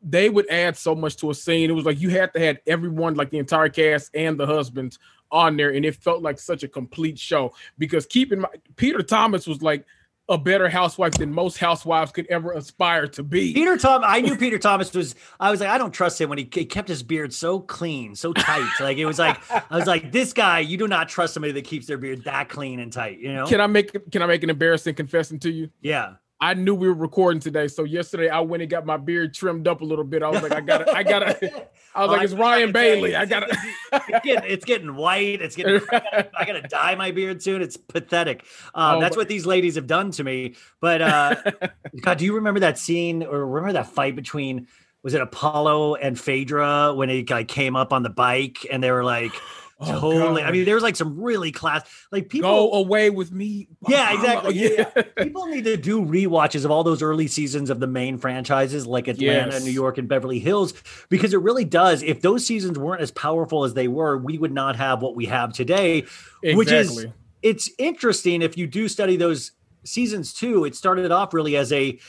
[0.08, 1.70] they would add so much to a scene.
[1.70, 5.00] It was like you had to have everyone, like the entire cast and the husbands
[5.32, 7.54] on there, and it felt like such a complete show.
[7.78, 9.86] Because keep in mind, Peter Thomas was like
[10.28, 13.54] a better housewife than most housewives could ever aspire to be.
[13.54, 15.16] Peter Tom, I knew Peter Thomas was.
[15.40, 18.16] I was like, I don't trust him when he, he kept his beard so clean,
[18.16, 18.70] so tight.
[18.80, 19.40] Like it was like,
[19.72, 22.50] I was like, this guy, you do not trust somebody that keeps their beard that
[22.50, 23.20] clean and tight.
[23.20, 23.46] You know?
[23.46, 25.70] Can I make can I make an embarrassing confession to you?
[25.82, 26.16] yeah.
[26.42, 29.68] I knew we were recording today, so yesterday I went and got my beard trimmed
[29.70, 30.22] up a little bit.
[30.22, 31.38] I was like, I gotta, I gotta.
[31.96, 33.16] I was Oh, like, it's I Ryan could tell you, Bailey.
[33.16, 33.58] I gotta.
[33.94, 35.42] it's getting, it's getting white.
[35.42, 35.76] It's getting.
[35.76, 37.62] I gotta, I gotta dye my beard soon.
[37.62, 38.44] It's pathetic.
[38.74, 40.56] Um, Oh, that's but- what these ladies have done to me.
[40.82, 41.36] But uh,
[42.02, 44.68] God, do you remember that scene or remember that fight between?
[45.04, 48.92] Was it Apollo and Phaedra when he like came up on the bike and they
[48.92, 49.32] were like,
[49.78, 50.42] Oh, totally.
[50.42, 50.54] I God.
[50.54, 52.50] mean, there's like some really class, like people.
[52.50, 53.68] Go away with me.
[53.88, 54.54] Yeah, exactly.
[54.78, 54.86] Yeah.
[55.18, 59.08] People need to do rewatches of all those early seasons of the main franchises like
[59.10, 59.66] Atlanta, Yes.
[59.66, 60.74] New York, and Beverly Hills,
[61.10, 62.04] because it really does.
[62.04, 65.26] If those seasons weren't as powerful as they were, we would not have what we
[65.26, 66.06] have today,
[66.42, 67.06] which is
[67.42, 69.52] it's interesting if you do study those
[69.84, 70.64] seasons too.
[70.66, 72.00] It started off really as a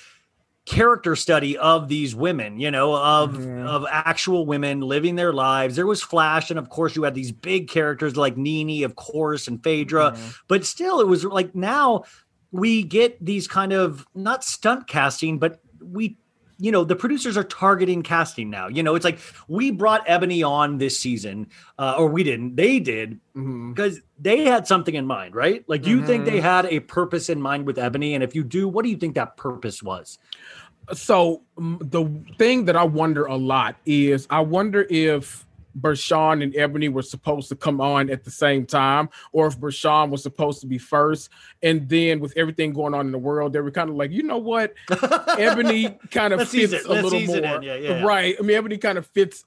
[0.67, 3.67] character study of these women, you know, of Mhm.
[3.67, 5.77] of actual women living their lives.
[5.77, 9.49] There was Flash, and of course, you had these big characters like NeNe, of course,
[9.49, 10.13] and Phaedra.
[10.13, 10.35] Mhm.
[10.49, 12.03] But still, it was like now
[12.51, 16.19] we get these kind of not stunt casting, but we.
[16.59, 18.69] You know, the producers are targeting casting now.
[18.69, 21.49] You know, it's like we brought Eboni on this season,
[21.79, 22.57] uh, or we didn't.
[22.57, 25.67] They did because they had something in mind, right?
[25.69, 26.43] Like, do you think they Mhm.
[26.43, 28.15] had a purpose in mind with Eboni?
[28.15, 30.19] And if you do, what do you think that purpose was?
[30.95, 32.05] So the
[32.39, 35.47] thing that I wonder a lot is I wonder if
[35.81, 40.11] Bershan and Eboni were supposed to come on at the same time, or if Bershan
[40.11, 41.29] was supposed to be first.
[41.63, 44.23] And then with everything going on in the world, they were kind of like, you
[44.23, 44.75] know what?
[44.89, 46.87] Eboni kind of fits it.
[46.87, 47.37] a Let's little more.
[47.37, 48.03] Yeah, yeah, yeah.
[48.03, 48.37] Right.
[48.39, 49.45] I mean, Eboni kind of fits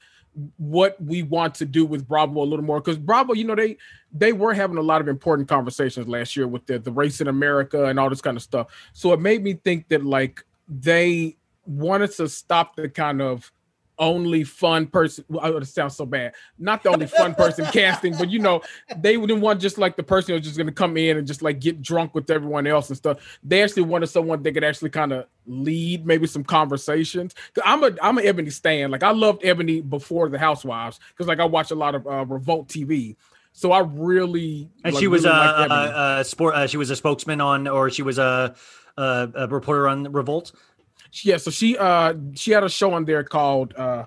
[0.57, 3.77] what we want to do with Bravo a little more because Bravo, you know, they
[4.11, 7.27] they were having a lot of important conversations last year with the the race in
[7.27, 8.67] America and all this kind of stuff.
[8.93, 13.51] So it made me think that like they wanted to stop the kind of
[13.99, 15.25] only fun person.
[15.27, 16.33] Well, it sounds so bad.
[16.57, 18.61] Not the only fun person casting, but you know,
[18.97, 21.41] they didn't want just like the person who's just going to come in and just
[21.41, 23.39] like get drunk with everyone else and stuff.
[23.43, 27.35] They actually wanted someone that could actually kind of lead maybe some conversations.
[27.53, 28.89] Cause I'm a I'm an Eboni stan.
[28.89, 32.25] Like I loved Eboni before the Housewives because like I watch a lot of uh,
[32.25, 33.17] Revolt TV.
[33.51, 36.55] So I really And like, she was really a, a, a sport.
[36.55, 38.55] Uh, she was a spokesman on, or she was a,
[39.01, 40.51] a, a reporter on Revolt.
[41.23, 44.05] Yeah, so she uh she had a show on there called uh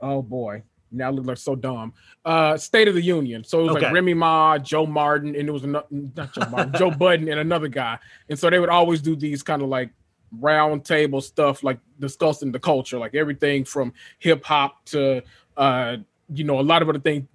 [0.00, 1.92] oh boy, now I look like so dumb.
[2.24, 3.44] Uh State of the Union.
[3.44, 3.86] So it was Okay.
[3.86, 7.38] like Remy Ma, Joe Martin, and it was another not Joe Martin, Joe Budden and
[7.40, 7.98] another guy.
[8.28, 9.90] And so they would always do these kind of like
[10.38, 15.22] round table stuff, like discussing the culture, like everything from hip hop to
[15.56, 15.96] uh
[16.32, 17.26] you know a lot of other things,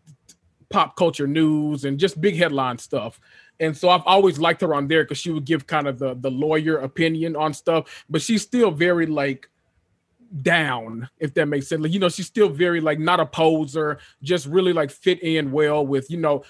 [0.76, 3.18] pop culture news and just big headline stuff.
[3.62, 6.16] And so I've always liked her on there because she would give kind of the
[6.16, 9.50] the lawyer opinion on stuff, but she's still very like
[10.42, 11.82] down, if that makes sense.
[11.82, 15.54] Like, you know, she's still very like not a poser, just really like fit in
[15.54, 16.44] well with, you know,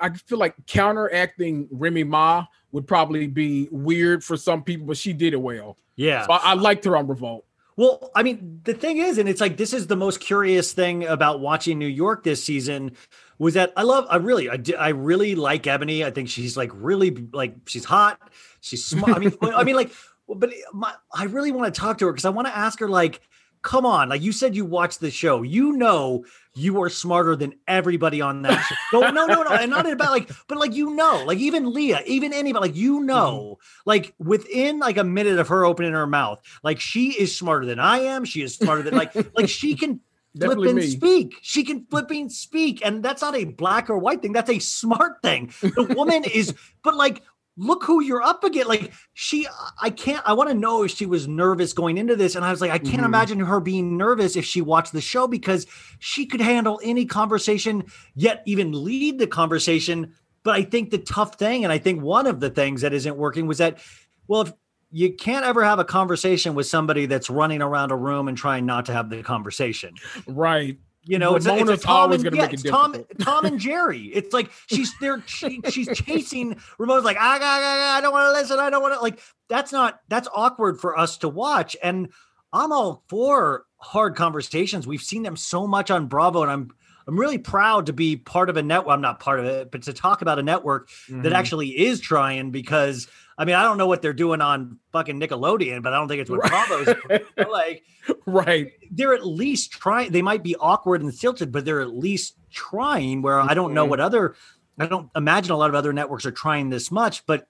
[0.00, 5.12] I feel like counteracting Remy Ma would probably be weird for some people, but she
[5.12, 5.76] did it well.
[5.96, 6.24] Yeah.
[6.24, 7.44] So I, I liked her on Revolt.
[7.76, 11.04] Well, I mean, the thing is, and it's like this is the most curious thing
[11.04, 12.92] about watching New York this season
[13.38, 16.04] was that I love, I really, I, I really like Eboni.
[16.04, 18.20] I think she's like really like she's hot,
[18.60, 19.16] she's smart.
[19.16, 19.92] I mean, I mean, like,
[20.28, 22.88] but my, I really want to talk to her because I want to ask her,
[22.88, 23.20] like,
[23.62, 26.24] come on, like you said, you watched the show, you know,
[26.54, 29.00] you are smarter than everybody on that show.
[29.00, 32.02] No, no, no, no, and not about like, but like you know, like even Leah,
[32.06, 33.06] even anybody, like you mm-hmm.
[33.06, 37.64] know, like within like a minute of her opening her mouth, like she is smarter
[37.64, 38.24] than I am.
[38.24, 40.00] She is smarter than like like she can
[40.36, 40.86] Definitely flipping me.
[40.96, 41.34] speak.
[41.42, 44.32] She can flipping speak, and that's not a black or white thing.
[44.32, 45.52] That's a smart thing.
[45.60, 47.22] The woman is, but like.
[47.58, 48.66] Look who you're up against.
[48.70, 49.46] Like she,
[49.78, 50.22] I can't.
[50.26, 52.70] I want to know if she was nervous going into this, and I was like,
[52.70, 53.04] I can't Mhm.
[53.04, 55.66] imagine her being nervous if she watched the show because
[55.98, 60.14] she could handle any conversation, yet even lead the conversation.
[60.44, 63.18] But I think the tough thing, and I think one of the things that isn't
[63.18, 63.80] working was that,
[64.28, 64.52] well, if
[64.92, 68.66] you can't ever have a conversation with somebody that's running around a room and trying
[68.66, 69.94] not to have the conversation.
[70.26, 70.78] Right.
[71.04, 73.04] You know, it's, a, it's a Tom always and gonna yeah, make it Tom.
[73.18, 74.02] Tom and Jerry.
[74.02, 75.20] It's like she's there.
[75.26, 76.56] She, she's chasing.
[76.78, 78.60] Ramona's like, I, I, I don't want to listen.
[78.60, 79.18] I don't want to like.
[79.48, 80.00] That's not.
[80.08, 81.76] That's awkward for us to watch.
[81.82, 82.10] And
[82.52, 84.86] I'm all for hard conversations.
[84.86, 86.70] We've seen them so much on Bravo, and I'm
[87.08, 88.92] I'm really proud to be part of a network.
[88.94, 91.34] I'm not part of it, but to talk about a network that Mhm.
[91.34, 93.08] actually is trying because.
[93.38, 96.20] I mean, I don't know what they're doing on fucking Nickelodeon, but I don't think
[96.20, 96.94] it's what Bravo's
[97.50, 97.82] like
[98.26, 98.70] right.
[98.90, 100.12] they're at least trying.
[100.12, 103.22] They might be awkward and stilted, but they're at least trying.
[103.22, 103.90] Where I don't know Mhm.
[103.90, 104.34] what other,
[104.78, 107.46] I don't imagine a lot of other networks are trying this much, but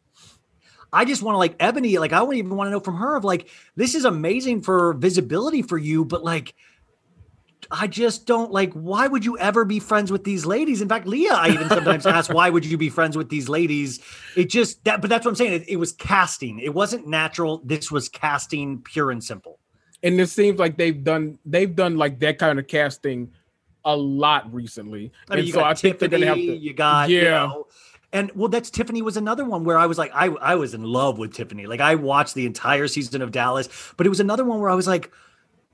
[0.92, 3.16] I just want to like Eboni, like I wouldn't even want to know from her
[3.16, 6.54] of like this is amazing for visibility for you, but like
[7.74, 10.82] I just don't like why would you ever be friends with these ladies?
[10.82, 14.00] In fact, Leah, I even sometimes ask why would you be friends with these ladies?
[14.36, 15.54] It just that, but that's what I'm saying.
[15.54, 16.58] It, it was casting.
[16.58, 17.62] It wasn't natural.
[17.64, 19.58] This was casting, pure and simple.
[20.02, 23.32] and it seems like they've done they've done like that kind of casting
[23.84, 25.10] a lot recently.
[25.30, 26.56] I mean, and you so got I think they're Tiffany, gonna have to.
[26.62, 27.30] you got, you Yeah.
[27.46, 27.66] know,
[28.12, 30.84] and well, that's Tiffany was another one where I was like, I, I was in
[30.84, 31.66] love with Tiffany.
[31.66, 34.74] Like I watched the entire season of Dallas, but it was another one where I
[34.74, 35.10] was like,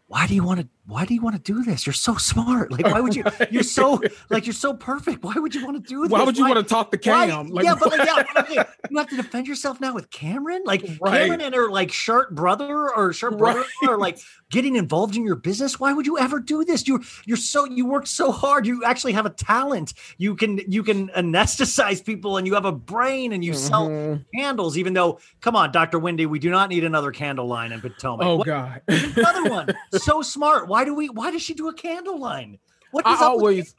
[0.08, 1.86] why do you want to why do you want to do this?
[1.86, 2.72] You're so smart.
[2.72, 4.00] Like why would you you're so
[4.30, 5.22] like you're so perfect.
[5.22, 6.10] Why would you want to do this?
[6.10, 7.48] Why would you want to talk to Cam?
[7.48, 10.60] Like, yeah, but like, yeah, okay, you have to defend yourself now with Kameron.
[10.64, 11.30] Like Right.
[11.30, 14.18] Kameron and her like shirt brother or shirt brother are like
[14.50, 15.78] getting involved in your business.
[15.78, 16.86] Why would you ever do this?
[16.88, 18.66] you're you're so you work so hard.
[18.66, 19.94] You actually have a talent.
[20.16, 24.24] You can you can anesthetize people, and you have a brain, and you sell Mhm.
[24.34, 24.78] candles.
[24.78, 28.26] Even though, come on, Doctor Wendy, we do not need another candle line in Potomac.
[28.26, 28.80] oh What- God.
[28.88, 29.68] another one.
[29.98, 30.68] So smart.
[30.68, 31.08] Why do we?
[31.08, 32.58] Why does she do a candle line?
[32.90, 33.74] What is always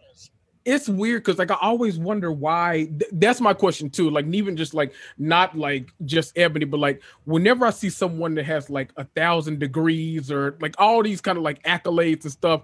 [0.70, 4.10] it's weird because like I always wonder why th- that's my question too.
[4.10, 8.46] Like even just like not like just eboni, but like whenever I see someone that
[8.46, 12.62] has like a thousand degrees or like all these kind of like accolades and stuff,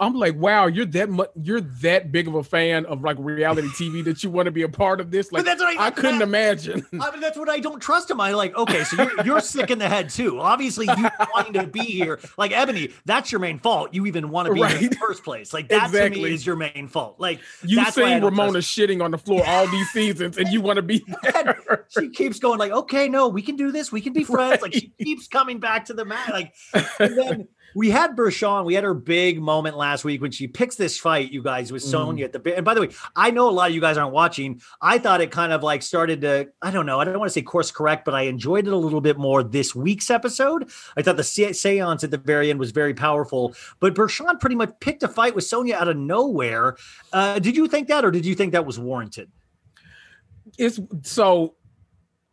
[0.00, 3.68] I'm like, wow, you're that much you're that big of a fan of like reality
[3.68, 5.30] TV that you want to be a part of this.
[5.30, 6.84] Like that's what I- I couldn't imagine.
[7.00, 8.20] I mean, that's what I don't trust him.
[8.20, 10.40] I like, okay, so you're, you're sick in the head too.
[10.40, 13.94] Obviously, you wanting to be here, like Eboni, that's your main fault.
[13.94, 15.52] You even want to be here in the first place.
[15.54, 16.24] Like that to Exactly.
[16.24, 17.20] me is your main fault.
[17.20, 20.82] Like You seen Ramona shitting on the floor all these seasons and you want to
[20.82, 21.86] be there.
[21.88, 23.92] she keeps going like, okay, no, we can do this.
[23.92, 24.60] We can be friends.
[24.60, 26.30] Like she keeps coming back to the mat.
[26.30, 26.52] Like,
[26.98, 28.64] and then we had Bershan.
[28.64, 31.82] We had her big moment last week when she picks this fight, you guys, with
[31.82, 32.56] Sonja at the bit.
[32.56, 34.60] And by the way, I know a lot of you guys aren't watching.
[34.80, 37.32] I thought it kind of like started to, I don't know, I don't want to
[37.32, 40.70] say course correct, but I enjoyed it a little bit more this week's episode.
[40.96, 44.56] I thought the se- seance at the very end was very powerful, but Bershan pretty
[44.56, 46.76] much picked a fight with Sonja out of nowhere.
[47.12, 49.30] Uh, did you think that, or did you think that was warranted?
[50.58, 51.54] it's so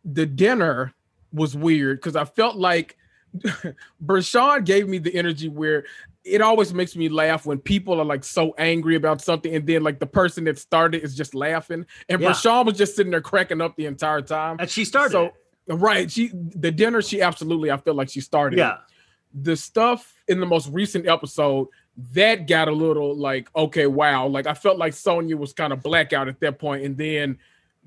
[0.04, 0.92] the dinner
[1.32, 2.96] was weird because I felt like
[4.04, 5.84] Bershan gave me the energy where
[6.24, 9.82] it always makes me laugh when people are like so angry about something and then
[9.82, 12.28] like the person that started is just laughing and Yeah.
[12.28, 14.56] Was just sitting there cracking up the entire time.
[14.60, 15.12] And she started.
[15.12, 15.32] So
[15.68, 18.58] right, she the dinner she absolutely I feel like she started.
[18.58, 18.78] yeah.
[19.34, 21.68] The stuff in the most recent episode
[22.12, 25.82] that got a little like okay wow like I felt like Sonja was kind of
[25.82, 27.38] blackout at that point and then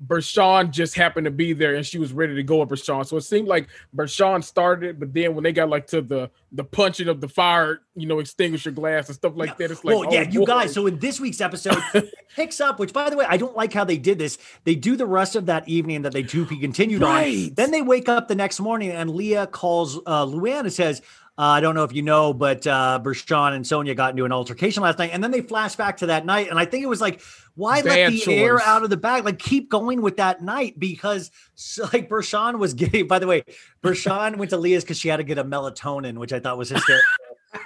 [0.04, 3.06] Bershan just happened to be there and she was ready to go with Bershan.
[3.06, 6.64] So it seemed like Bershan started, but then when they got like to the the
[6.64, 10.12] punching of the fire, you know, extinguisher glass and stuff like that, it's like, well,
[10.12, 10.74] yeah, oh, you guys.
[10.74, 11.82] So in this week's episode,
[12.36, 12.78] picks up.
[12.78, 14.38] Which, by the way, I don't like how they did this.
[14.64, 17.54] They do the rest of that evening that they do be continued on.
[17.54, 21.02] Then they wake up the next morning, and Leah calls uh, Luann and says.
[21.38, 24.32] Uh, I don't know if you know, but uh, Bershan and Sonja got into an
[24.32, 26.48] altercation last night, and then they flash back to that night.
[26.48, 27.20] And I think it was like,
[27.56, 29.24] why let Bad the air out of the bag?
[29.24, 31.30] Like, keep going with that night because,
[31.92, 33.02] like, Bershan was gay.
[33.02, 33.44] By the way,
[33.82, 36.70] Bershan went to Leah's because she had to get a melatonin, which I thought was
[36.70, 37.02] hysterical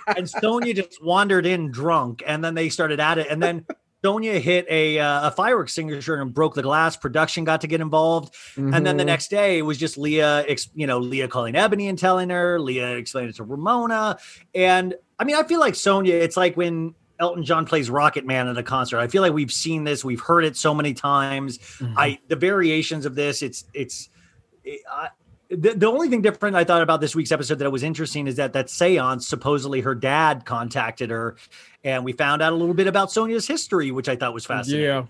[0.07, 3.67] and Sonja just wandered in drunk, and then they started at it, and then
[4.05, 6.97] Sonja hit a uh, a fire extinguisher and broke the glass.
[6.97, 9.07] Production got to get involved, and then the Mhm.
[9.07, 12.59] next day it was just Leah, ex- you know, Leah calling Eboni and telling her.
[12.59, 14.19] Leah explained it to Ramona,
[14.55, 16.09] and I mean, I feel like Sonja.
[16.11, 16.95] It's like when.
[17.19, 18.99] Elton John plays Rocket Man at a concert.
[18.99, 21.59] I feel like we've seen this, we've heard it so many times.
[21.59, 21.99] Mm-hmm.
[21.99, 24.09] I the variations of this, it's it's
[24.65, 25.09] it- I,
[25.51, 28.37] the, the only thing different I thought about this week's episode that was interesting is
[28.37, 31.37] that that seance supposedly her dad contacted her,
[31.83, 34.87] and we found out a little bit about Sonja's history, which I thought was fascinating.
[34.87, 35.05] Yeah.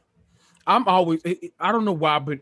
[0.66, 1.20] I'm always
[1.60, 2.38] I- don't know why, but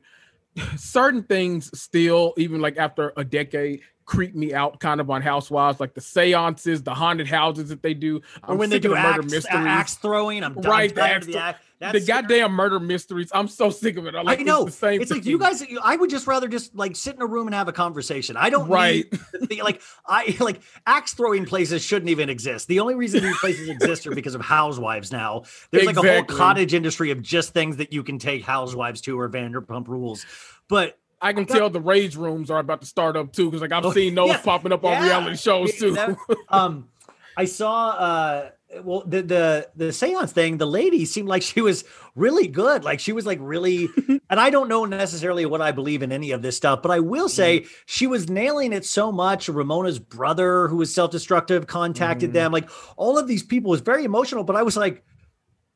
[0.77, 5.81] certain things still, even like after a decade, creep me out kind of on housewives,
[5.81, 8.21] like the seances, the haunted houses that they do.
[8.47, 9.67] Or when they do the murder axe, mysteries.
[9.67, 10.55] axe throwing, I'm.
[10.55, 11.43] Right, tired axe of the throw-
[11.81, 11.93] axe.
[11.93, 13.31] the That's goddamn murder mysteries.
[13.33, 14.15] I'm so sick of it.
[14.15, 14.67] I like I know.
[14.67, 15.65] It's, the same it's like you guys.
[15.83, 18.37] I would just rather just like sit in a room and have a conversation.
[18.37, 19.07] I don't Right.
[19.51, 22.69] need like I like axe throwing places shouldn't even exist.
[22.69, 25.13] The only reason these places exist are because of housewives.
[25.13, 29.01] Now there's like a whole cottage industry of just things that you can take housewives
[29.03, 30.27] to or Vanderpump Rules.
[30.69, 33.61] But I can got- tell the rage rooms are about to start up too, because
[33.61, 34.41] like I've Oh, seen those yeah.
[34.43, 35.05] popping up on Yeah.
[35.05, 35.93] reality shows too.
[35.95, 36.17] That-
[36.49, 36.89] um,
[37.37, 38.51] I saw uh
[38.83, 42.85] well the the the seance thing, the lady seemed like she was really good.
[42.85, 43.89] Like she was like really
[44.31, 47.01] and I don't know necessarily what I believe in any of this stuff, but I
[47.01, 47.73] will say Mm-hmm.
[47.87, 49.49] she was nailing it so much.
[49.49, 52.35] Ramona's brother, who was self-destructive, contacted Mm-hmm.
[52.35, 52.53] them.
[52.53, 55.03] Like all of these people was very emotional, but I was like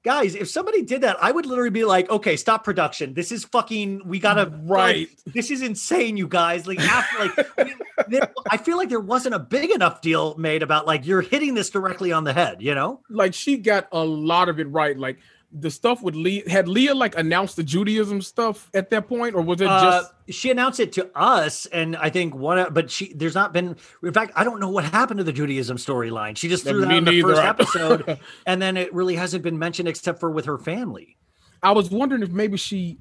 [0.05, 3.15] Guys, if somebody did that, I would literally be like, "Okay, stop production.
[3.15, 4.03] This is fucking.
[4.05, 5.09] We gotta Right.
[5.27, 6.67] like, this is insane, you guys.
[6.67, 7.75] Like, after, like, I, mean,
[8.09, 11.55] there- I feel like there wasn't a big enough deal made about like you're hitting
[11.55, 12.61] this directly on the head.
[12.63, 13.01] You know?
[13.11, 14.99] like she got a lot of it right.
[14.99, 15.19] Like
[15.53, 19.43] the stuff with Leah had Leah like announced the Judaism stuff at that point, or
[19.43, 23.13] was it Uh, just she announced it to us, and I think one, but she
[23.15, 23.77] there's not been.
[24.03, 26.37] In fact, I don't know what happened to the Judaism storyline.
[26.37, 27.29] She just threw that Me in the neither.
[27.35, 31.17] first episode, and then it really hasn't been mentioned except for with her family.
[31.63, 32.99] I was wondering if maybe she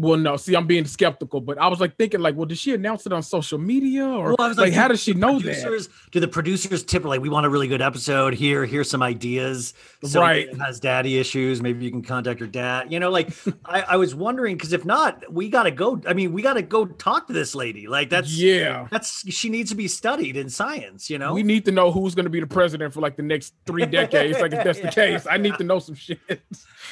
[0.00, 0.36] Well, no.
[0.36, 3.12] See, I'm being skeptical, but I was like thinking, like, well, did she announce it
[3.12, 5.88] on social media, or Well, I was like, how do does she know that?
[6.10, 8.64] Do the producers tip like we want a really good episode here?
[8.64, 9.74] Here's some ideas.
[10.04, 10.48] So Right.
[10.58, 11.60] Has daddy issues?
[11.60, 12.90] Maybe you can contact her dad.
[12.90, 13.30] You know, like
[13.64, 16.00] I, I was wondering because if not, we got to go.
[16.06, 17.86] I mean, we got to go talk to this lady.
[17.86, 21.10] Like that's Yeah, That's she needs to be studied in science.
[21.10, 21.34] You know.
[21.34, 23.86] we need to know who's going to be the president for like the next three
[23.86, 24.40] decades.
[24.40, 26.20] like, if that's the case, I need to know some shit.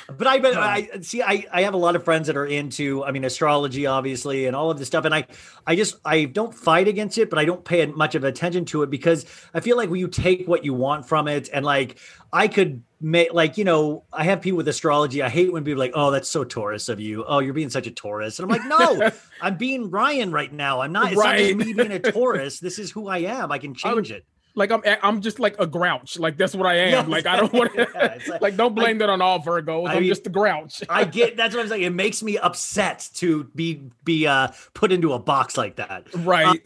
[0.09, 1.23] But I, but um, I see.
[1.23, 2.98] I, I have a lot of friends that are into.
[3.05, 5.05] I mean, astrology, obviously, and all of this stuff.
[5.05, 5.27] And I,
[5.67, 8.83] I just I don't fight against it, but I don't pay much of attention to
[8.83, 11.99] it because I feel like when you take what you want from it, and like
[12.33, 15.23] I could make like you know, I have people with astrology.
[15.23, 17.25] I hate when people are like, oh, that's so Taurus of you.
[17.27, 20.81] Oh, you're being such a Taurus, and I'm like, no, I'm being Ryan right now.
[20.81, 21.13] I'm not.
[21.13, 22.61] It's not just me being a Taurus.
[22.61, 23.53] This is who I am.
[23.53, 24.25] I can change it.
[24.59, 26.19] Like I'm, I'm just like a grouch.
[26.19, 27.09] Like that's what I am.
[27.09, 27.89] Like I don't want to.
[27.95, 29.89] Yeah, like- like, don't blame that on all Virgos.
[29.89, 30.83] I I'm mean, just a grouch.
[30.89, 31.83] I get that's what I'm saying.
[31.85, 36.07] It makes me upset to be be uh put into a box like that.
[36.15, 36.61] right.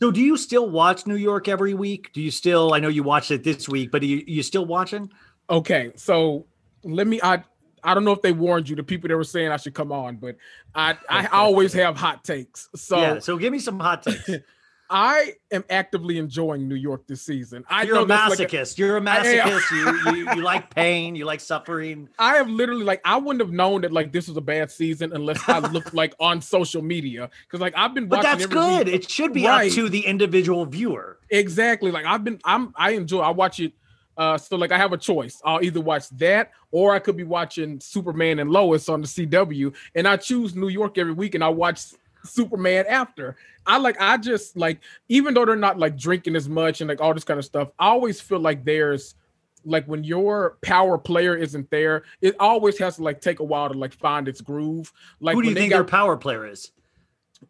[0.00, 2.12] So do you still watch New York every week?
[2.12, 4.64] Do you still I know you watched it this week, but are you you still
[4.64, 5.10] watching?
[5.50, 6.46] Okay, so
[6.84, 7.20] let me.
[7.22, 7.42] I
[7.82, 9.90] I don't know if they warned you, the people that were saying I should come
[9.90, 10.36] on, but
[10.74, 12.68] I I always have hot takes.
[12.76, 14.30] So yeah, so give me some hot takes.
[14.90, 17.64] I am actively enjoying New York this season.
[17.68, 18.78] I You're a that's like masochist.
[18.78, 19.70] You're a masochist.
[19.70, 22.08] you, you you like pain, you like suffering.
[22.18, 25.12] I have literally like I wouldn't have known that like this was a bad season
[25.12, 28.86] unless I looked like on social media because like I've been But that's good.
[28.86, 29.68] week- It should be Right.
[29.70, 31.18] up to the individual viewer.
[31.30, 31.90] Exactly.
[31.90, 33.20] Like I've been, I'm, I enjoy.
[33.20, 33.72] I watch it.
[34.16, 35.40] Uh, so like I have a choice.
[35.44, 39.72] I'll either watch that or I could be watching Superman and Lois on the CW,
[39.94, 41.82] and I choose New York every week, and I watch
[42.24, 43.36] Superman after.
[43.66, 44.00] I like.
[44.00, 47.24] I just like, even though they're not like drinking as much and like all this
[47.24, 47.68] kind of stuff.
[47.78, 49.14] I always feel like there's
[49.64, 53.68] like when your power player isn't there, it always has to like take a while
[53.68, 54.92] to like find its groove.
[55.20, 56.72] Like Who do you think got- their power player is?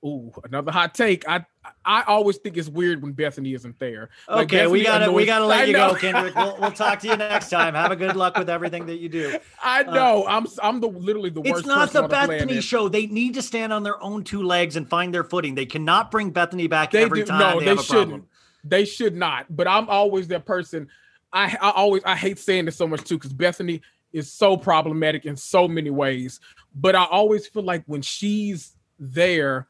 [0.05, 1.27] Ooh, another hot take.
[1.29, 1.45] I
[1.85, 4.11] I always think it's weird when Bethenny isn't there.
[4.29, 5.93] Like, Okay, we gotta we gotta let I you know.
[5.93, 6.35] go, Kendrick.
[6.35, 7.75] We'll, we'll talk to you next time.
[7.75, 9.39] Have a good luck with everything that you do.
[9.63, 10.27] I uh, know.
[10.29, 11.61] I'm I'm the literally the worst.
[11.61, 12.65] It's not the Bethenny planet.
[12.65, 12.89] show.
[12.89, 15.55] They need to stand on their own two legs and find their footing.
[15.55, 18.09] They cannot bring Bethenny back They every do, time no, they, they, shouldn't.
[18.09, 18.27] problem.
[18.65, 19.47] They should not.
[19.49, 20.89] But I'm always that person.
[21.33, 23.81] I I always I hate saying this so much too because Bethenny
[24.13, 26.41] is so problematic in so many ways.
[26.75, 29.67] But I always feel like when she's there,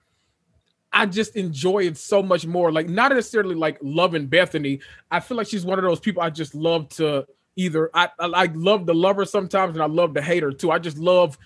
[0.92, 2.72] I just enjoy it so much more.
[2.72, 4.80] Like not necessarily like loving Bethenny.
[5.10, 7.26] I feel like she's one of those people I just love to
[7.56, 10.52] either I I, I love to love her sometimes and I love to hate her
[10.52, 10.70] too.
[10.70, 11.36] I just love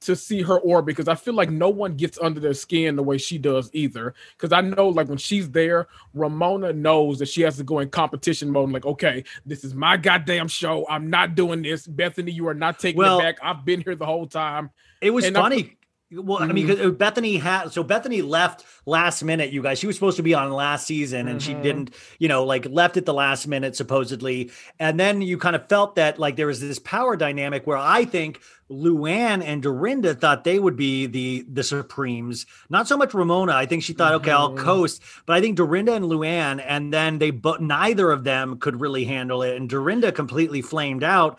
[0.00, 3.02] to see her orbit because I feel like no one gets under their skin the
[3.02, 4.14] way she does either.
[4.36, 7.90] Because I know, like, when she's there, Ramona knows that she has to go in
[7.90, 8.70] competition mode.
[8.70, 10.86] Like, okay, this is my goddamn show.
[10.88, 11.86] I'm not doing this.
[11.86, 13.38] Bethenny, you are not taking Well- it back.
[13.42, 14.70] I've been here the whole time.
[15.00, 15.76] It was And funny.
[16.10, 16.96] Well, I mean, Mm-hmm.
[16.96, 19.50] 'cause Bethenny had so Bethenny left last minute.
[19.52, 21.62] You guys, she was supposed to be on last season, and she Mhm.
[21.62, 21.90] didn't.
[22.18, 24.50] You know, like left at the last minute supposedly,
[24.80, 28.06] and then you kind of felt that like there was this power dynamic where I
[28.06, 28.40] think
[28.70, 32.46] Luann and Dorinda thought they would be the the supremes.
[32.70, 33.52] Not so much Ramona.
[33.52, 34.56] I think she thought, okay, I'll Mhm.
[34.58, 38.80] coast, but I think Dorinda and Luann, and then they but neither of them could
[38.80, 41.38] really handle it, and Dorinda completely flamed out.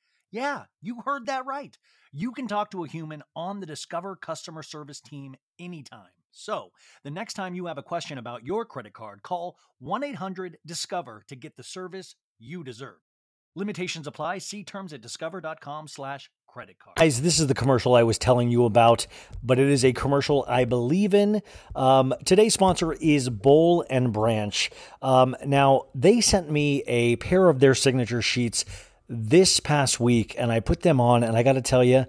[0.31, 1.77] Yeah, you heard that right.
[2.13, 6.07] You can talk to a human on the Discover customer service team anytime.
[6.31, 6.69] So,
[7.03, 11.25] the next time you have a question about your credit card, call 1 800 Discover
[11.27, 12.99] to get the service you deserve.
[13.55, 14.37] Limitations apply.
[14.37, 16.95] See terms at discover.com/slash credit card.
[16.95, 19.07] Guys, this is the commercial I was telling you about,
[19.43, 21.41] but it is a commercial I believe in.
[21.75, 24.71] Um, today's sponsor is Boll and Branch.
[25.01, 28.63] Um, now, they sent me a pair of their signature sheets
[29.11, 32.05] this past week, and I put them on, and I got to tell you,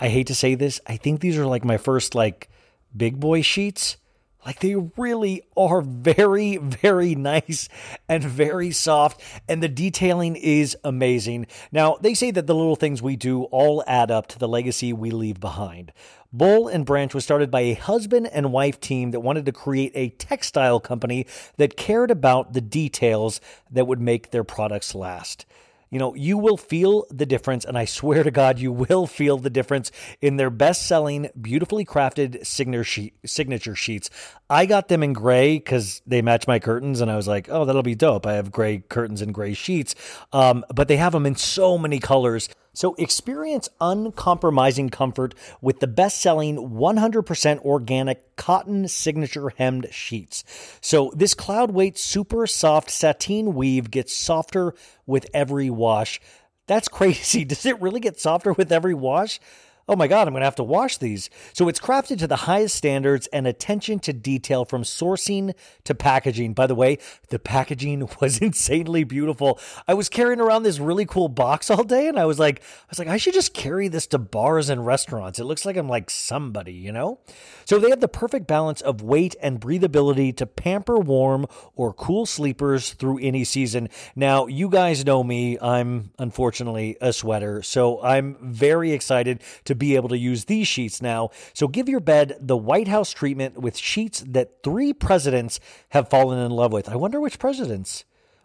[0.00, 2.48] I hate to say this, I think these are like my first like
[2.96, 3.98] big boy sheets.
[4.46, 7.68] Like they really are very, very nice
[8.08, 11.46] and very soft, and the detailing is amazing.
[11.70, 14.94] Now, they say that the little things we do all add up to the legacy
[14.94, 15.92] we leave behind.
[16.32, 19.92] Boll and Branch was started by a husband and wife team that wanted to create
[19.94, 21.26] a textile company
[21.58, 25.44] that cared about the details that would make their products last
[25.90, 29.38] you know, you will feel the difference, and I swear to God, you will feel
[29.38, 34.08] the difference in their best selling, beautifully crafted signature, sheet, signature sheets.
[34.48, 37.64] I got them in gray because they match my curtains, and I was like, oh,
[37.64, 38.24] that'll be dope.
[38.24, 39.94] I have gray curtains and gray sheets.
[40.32, 42.48] Um, but they have them in so many colors.
[42.80, 50.44] So experience uncompromising comfort with the best-selling 100% organic cotton signature hemmed sheets.
[50.80, 54.72] So this cloud weight super soft sateen weave gets softer
[55.04, 56.22] with every wash.
[56.68, 57.44] That's crazy.
[57.44, 59.40] Does it really get softer with every wash?
[59.88, 61.30] Oh my God, I'm going to have to wash these.
[61.52, 65.54] So it's crafted to the highest standards and attention to detail from sourcing
[65.84, 66.54] to packaging.
[66.54, 69.58] By the way, the packaging was insanely beautiful.
[69.88, 72.86] I was carrying around this really cool box all day and I was like, I
[72.90, 75.38] was like, I should just carry this to bars and restaurants.
[75.38, 77.18] It looks like I'm like somebody, you know?
[77.64, 82.26] So they have the perfect balance of weight and breathability to pamper warm or cool
[82.26, 83.88] sleepers through any season.
[84.14, 85.58] Now, you guys know me.
[85.60, 87.62] I'm unfortunately a sweater.
[87.62, 91.30] So I'm very excited to be able to use these sheets now.
[91.52, 95.60] So give your bed the White House treatment with sheets that three presidents
[95.90, 96.88] have fallen in love with.
[96.88, 98.04] I wonder which presidents.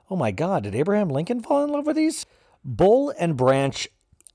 [0.10, 2.26] Oh my God, did Abraham Lincoln fall in love with these?
[2.64, 3.88] Boll and Branch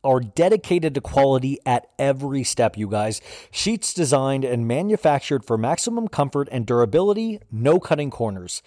[0.03, 3.21] are dedicated to quality at every step, you guys.
[3.51, 8.63] Sheets designed and manufactured for maximum comfort and durability, no cutting corners.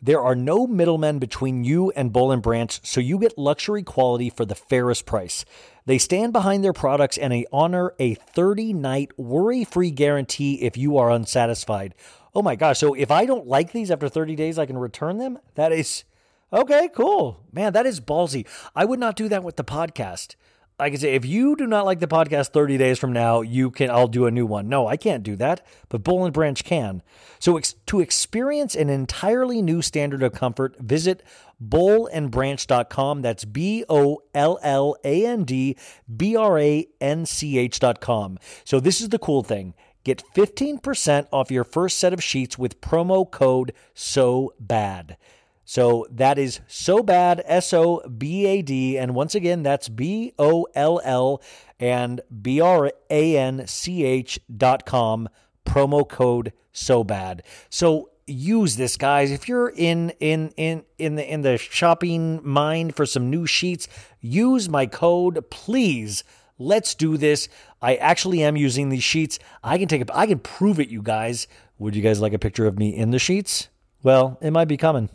[0.00, 4.30] There are no middlemen between you and Boll and Branch, so you get luxury quality
[4.30, 5.44] for the fairest price.
[5.84, 10.76] They stand behind their products and they honor a 30 night worry free guarantee if
[10.76, 11.94] you are unsatisfied.
[12.34, 12.78] Oh my gosh.
[12.78, 15.38] So if I don't like these after 30 days, I can return them?
[15.54, 16.04] That is
[16.52, 17.40] okay, cool.
[17.52, 18.46] Man, that is ballsy.
[18.74, 20.36] I would not do that with the podcast.
[20.82, 23.70] I can say, if you do not like the podcast 30 days from now, you
[23.70, 24.68] can, I'll do a new one.
[24.68, 27.02] No, I can't do that, but Boll and Branch can.
[27.38, 31.22] So ex- to experience an entirely new standard of comfort, visit
[31.62, 33.22] bollandbranch.com.
[33.22, 35.76] That's B O L L A N D
[36.14, 38.38] B R A N C H.com.
[38.64, 39.74] So this is the cool thing.
[40.04, 45.16] Get 15% off your first set of sheets with promo code SO BAD.
[45.64, 48.98] So that is so bad, S O B A D.
[48.98, 51.42] And once again, that's B O L L
[51.78, 55.28] and B R A N C H dot com,
[55.64, 57.42] promo code so bad.
[57.70, 59.30] So use this guys.
[59.30, 63.88] If you're in in in in the in the shopping mind for some new sheets
[64.20, 66.24] use my code please.
[66.58, 67.48] Let's do this.
[67.80, 69.40] I actually am using these sheets.
[69.64, 71.48] I can take a i can prove it you guys.
[71.78, 73.68] Would you guys like a picture of me in the sheets?
[74.02, 75.08] Well it might be coming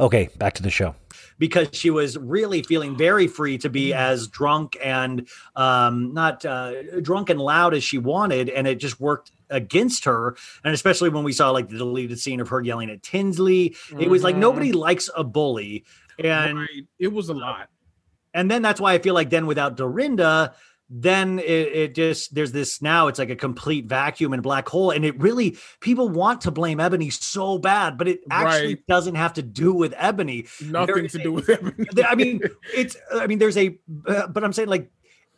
[0.00, 0.94] Okay, back to the show.
[1.38, 7.00] Because she was really feeling very free to be as drunk and um, not uh,
[7.02, 10.36] drunk and loud as she wanted, and it just worked against her.
[10.64, 14.00] And especially when we saw like the deleted scene of her yelling at Tinsley, mm-hmm.
[14.00, 15.84] it was like nobody likes a bully,
[16.18, 16.86] and right.
[16.98, 17.68] it was a lot.
[18.32, 20.54] And then that's why I feel like then without Dorinda,
[20.92, 24.90] then it, it, just there's this now it's like a complete vacuum and black hole.
[24.90, 28.86] And it really people want to blame eboni so bad but it actually right.
[28.88, 30.48] doesn't have to do with eboni.
[30.68, 32.04] Nothing to a, do with eboni.
[32.08, 32.40] i mean
[32.74, 34.90] it's i mean there's a uh, but i'm saying like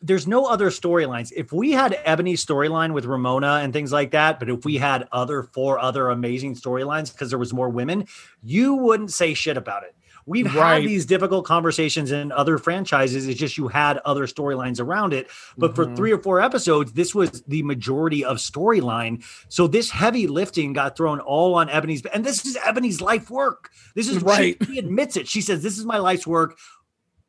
[0.05, 1.31] there's no other storylines.
[1.37, 5.07] If we had eboni's storyline with ramona and things like that but if we had
[5.13, 8.07] other four other amazing storylines because there was more women
[8.43, 9.95] you wouldn't say shit about it
[10.27, 10.75] We've right.
[10.75, 13.27] had these difficult conversations in other franchises.
[13.27, 15.29] It's just you had other storylines around it.
[15.59, 15.91] But mm-hmm.
[15.91, 19.25] for three or four episodes, this was the majority of storyline.
[19.49, 23.71] So this heavy lifting got thrown all on Eboni's, and this is Eboni's life work.
[23.95, 24.57] This is right.
[24.61, 25.29] She, she admits it.
[25.29, 26.59] She says, "This is my life's work."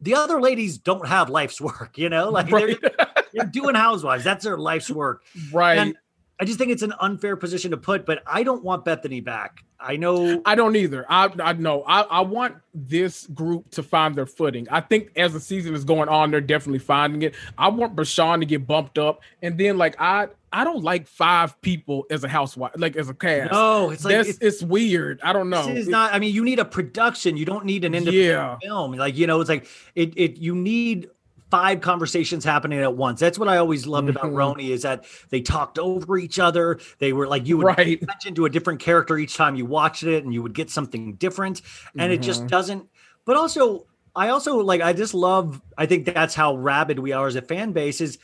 [0.01, 2.77] The other ladies don't have life's work, you know, like right.
[2.81, 4.23] they're, they're doing housewives.
[4.23, 5.77] That's their life's work, right?
[5.77, 5.95] And
[6.39, 9.63] I just think it's an unfair position to put, but I don't want Bethenny back.
[9.79, 11.05] I know I don't either.
[11.09, 11.83] I I know.
[11.85, 14.67] I, I want this group to find their footing.
[14.71, 17.35] I think as the season is going on, they're definitely finding it.
[17.57, 21.59] I want Bershan to get bumped up, and then like I I don't like five
[21.61, 23.51] people as a housewife, like as a cast.
[23.51, 25.19] No, it's like it's, it's, weird.
[25.21, 25.65] I don't know.
[25.67, 26.13] this is It- not.
[26.13, 27.35] I mean, you need a production.
[27.35, 28.57] You don't need an independent Yeah.
[28.61, 28.93] film.
[28.93, 30.13] Like you know, it's like it.
[30.15, 31.09] It you need
[31.53, 33.19] five conversations happening at once.
[33.19, 34.33] That's what I always loved about Mhm.
[34.33, 36.79] RHONY is that they talked over each other.
[36.97, 38.01] They were like you would Right.
[38.07, 41.13] touch into a different character each time you watched it, and you would get something
[41.13, 41.61] different.
[41.95, 42.49] And it just Mhm.
[42.49, 42.89] doesn't.
[43.23, 43.85] But also,
[44.15, 44.81] I also like.
[44.81, 45.61] I just love.
[45.77, 48.01] I think that's how rabid we are as a fan base.
[48.01, 48.17] Is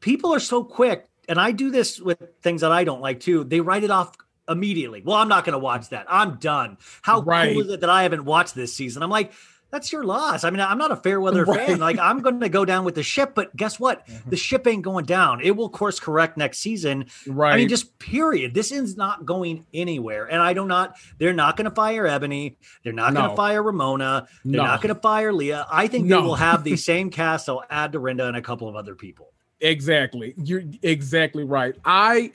[0.00, 3.44] people are so quick, and I do this with things that I don't like too.
[3.44, 4.12] They write it off
[4.48, 5.02] immediately.
[5.04, 6.06] Well, I'm not going to watch that.
[6.08, 6.78] I'm done.
[7.02, 7.52] How Right.
[7.52, 9.02] cool is it that I haven't watched this season?
[9.02, 9.32] I'm like,
[9.70, 10.44] that's your loss.
[10.44, 11.66] I mean, I'm not a fair weather Right.
[11.66, 11.78] fan.
[11.78, 14.06] Like, I'm going to go down with the ship, but guess what?
[14.06, 14.30] Mm-hmm.
[14.30, 15.40] The ship ain't going down.
[15.42, 17.06] It will course correct next season.
[17.26, 17.52] right.
[17.52, 18.54] I mean, just period.
[18.54, 20.24] This is not going anywhere.
[20.24, 22.56] And I do not, they're not going to fire Eboni.
[22.82, 24.26] They're not going to fire Ramona.
[24.44, 24.64] They're No.
[24.64, 25.66] not going to fire Leah.
[25.70, 26.20] I think No.
[26.22, 27.46] they will have the same cast.
[27.46, 29.32] They'll add Dorinda and a couple of other people.
[29.60, 30.34] Exactly.
[30.38, 31.74] You're exactly right.
[31.84, 32.32] I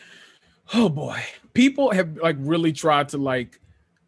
[0.73, 1.19] oh boy.
[1.53, 3.59] People have like really tried to like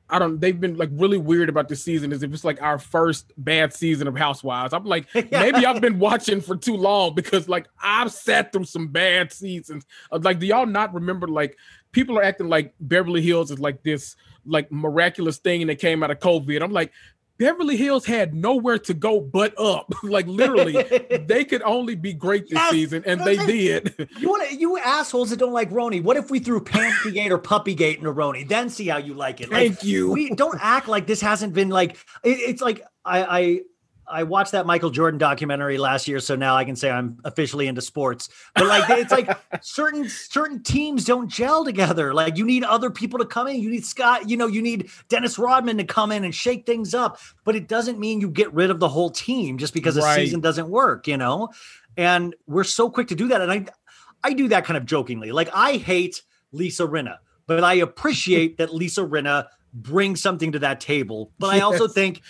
[0.09, 2.77] I don't they've been like really weird about this season as if it's like our
[2.77, 4.73] first bad season of Housewives.
[4.73, 8.87] I'm like, maybe I've been watching for too long because like I've sat through some
[8.87, 9.85] bad seasons.
[10.11, 11.57] Like, do y'all not remember like
[11.91, 14.15] people are acting like Beverly Hills is like this
[14.45, 16.61] like miraculous thing that came out of COVID?
[16.61, 16.91] I'm like,
[17.37, 19.93] Beverly Hills had nowhere to go but up.
[20.03, 20.73] like literally,
[21.27, 23.93] they could only be great this Yes, season, and they did.
[24.19, 26.01] You want to, you assholes that don't like RHONY.
[26.03, 28.47] What if we threw Pantygate or Puppygate into RHONY?
[28.47, 29.49] Then see how you like it.
[29.51, 30.11] Like, Thank you.
[30.11, 33.59] we don't act like this hasn't been like it, it's like I, I
[34.07, 37.67] I watched that Michael Jordan documentary last year, so now I can say I'm officially
[37.67, 38.29] into sports.
[38.53, 42.13] But like it's like certain certain teams don't gel together.
[42.13, 43.59] Like you need other people to come in.
[43.59, 46.93] You need Scott, you know, you need Dennis Rodman to come in and shake things
[46.93, 47.19] up.
[47.43, 50.15] But it doesn't mean you get rid of the whole team just because a Right.
[50.15, 51.49] season doesn't work, you know?
[51.97, 53.41] And we're so quick to do that.
[53.41, 53.65] And I
[54.23, 55.31] I do that kind of jokingly.
[55.31, 56.21] Like I hate
[56.51, 57.17] Lisa Rinna,
[57.47, 61.31] but I appreciate that Lisa Rinna brings something to that table.
[61.37, 62.21] But I also think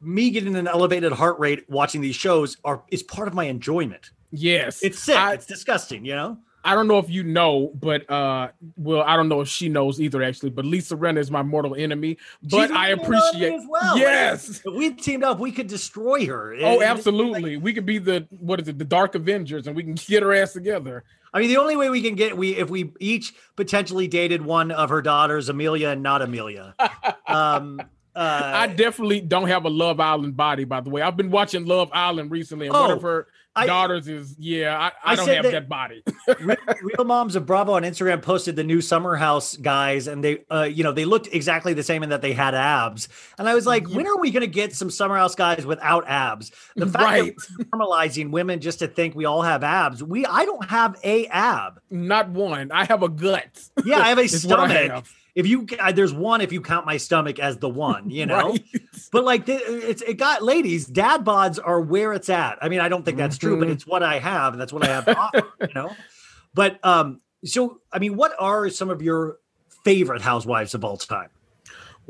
[0.00, 4.10] me getting an elevated heart rate watching these shows are is part of my enjoyment.
[4.30, 5.16] Yes, It's sick.
[5.16, 6.38] I, it's disgusting, you know?
[6.64, 10.00] I don't know if you know, but uh, well, I don't know if she knows
[10.00, 10.50] either actually.
[10.50, 12.18] But Lisa Rinna is my mortal enemy.
[12.42, 13.54] But I appreciate.
[13.54, 13.94] as well.
[13.94, 14.62] Like, Yes.
[14.66, 16.56] if we teamed up, we could destroy her.
[16.60, 17.56] Oh, absolutely.
[17.56, 20.34] we could be the what is it, the Dark Avengers, and we can get her
[20.34, 21.04] ass together.
[21.32, 24.72] I mean, the only way we can get we if we each potentially dated one
[24.72, 26.74] of her daughters, Amelia and not Amelia.
[27.28, 27.80] um,
[28.16, 31.02] uh, I definitely don't have a Love Island body, by the way.
[31.02, 34.78] I've been watching Love Island recently, and one Oh, of her I- daughters is yeah.
[34.78, 36.02] I, I, I don't have that- that, body.
[36.40, 40.44] Real, Real Moms of Bravo on Instagram posted the new Summer House guys, and they,
[40.50, 43.08] uh, you know, they looked exactly the same in that they had abs.
[43.38, 46.04] And I was like, when are we going to get some Summer House guys without
[46.08, 46.52] abs?
[46.74, 47.36] The fact Right.
[47.36, 50.96] that we're normalizing women just to think we all have abs, we, I don't have
[51.04, 51.80] a ab.
[51.90, 52.72] Not one.
[52.72, 53.46] I have a gut.
[53.84, 55.04] Yeah, I have a Is what I stomach.
[55.36, 58.50] If you, there's one if you count my stomach as the one, you know.
[58.50, 58.64] Right.
[59.12, 60.86] But like, it's it got ladies.
[60.86, 62.58] Dad bods are where it's at.
[62.60, 63.72] I mean, I don't think that's true, but Mhm.
[63.72, 65.04] it's what I have, and that's what I have.
[65.04, 65.94] to offer, you know.
[66.54, 69.36] But um, so I mean, what are some of your
[69.84, 71.28] favorite housewives of all time?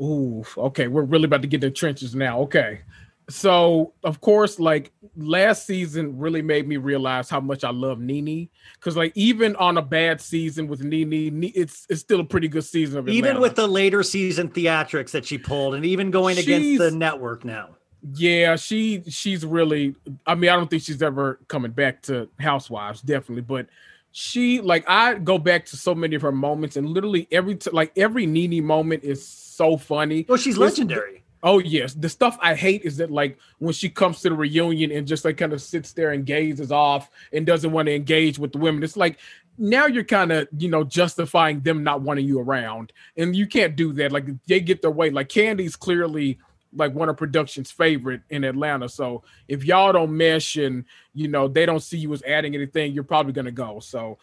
[0.01, 0.87] Ooh, okay.
[0.87, 2.39] We're really about to get the trenches now.
[2.41, 2.81] Okay.
[3.29, 8.49] So, of course, like last season really made me realize how much I love NeNe.
[8.75, 12.63] Because, like, even on a bad season with Ne- it's it's still a pretty good
[12.63, 16.79] season of Even with the later season theatrics that she pulled, and even going against
[16.79, 17.71] the network now.
[18.13, 19.95] Yeah, she she's really.
[20.25, 23.67] I mean, I don't think she's ever coming back to Housewives, definitely, but
[24.13, 27.71] she like I go back to so many of her moments, and literally every t-
[27.71, 30.25] like every NeNe moment is so funny.
[30.29, 31.23] Well, she's It's- legendary.
[31.43, 34.91] Oh yes, the stuff I hate is that like when she comes to the reunion
[34.91, 38.39] and just like kind of sits there and gazes off and doesn't want to engage
[38.39, 38.83] with the women.
[38.83, 39.19] It's like
[39.57, 43.75] now you're kind of you know justifying them not wanting you around, and you can't
[43.75, 44.11] do that.
[44.11, 45.09] Like they get their way.
[45.09, 46.39] Like Kandi's clearly
[46.73, 48.89] like one of production's favorite in Atlanta.
[48.89, 52.93] So if y'all don't mesh and you know they don't see you as adding anything,
[52.93, 53.79] you're probably gonna go.
[53.79, 54.17] So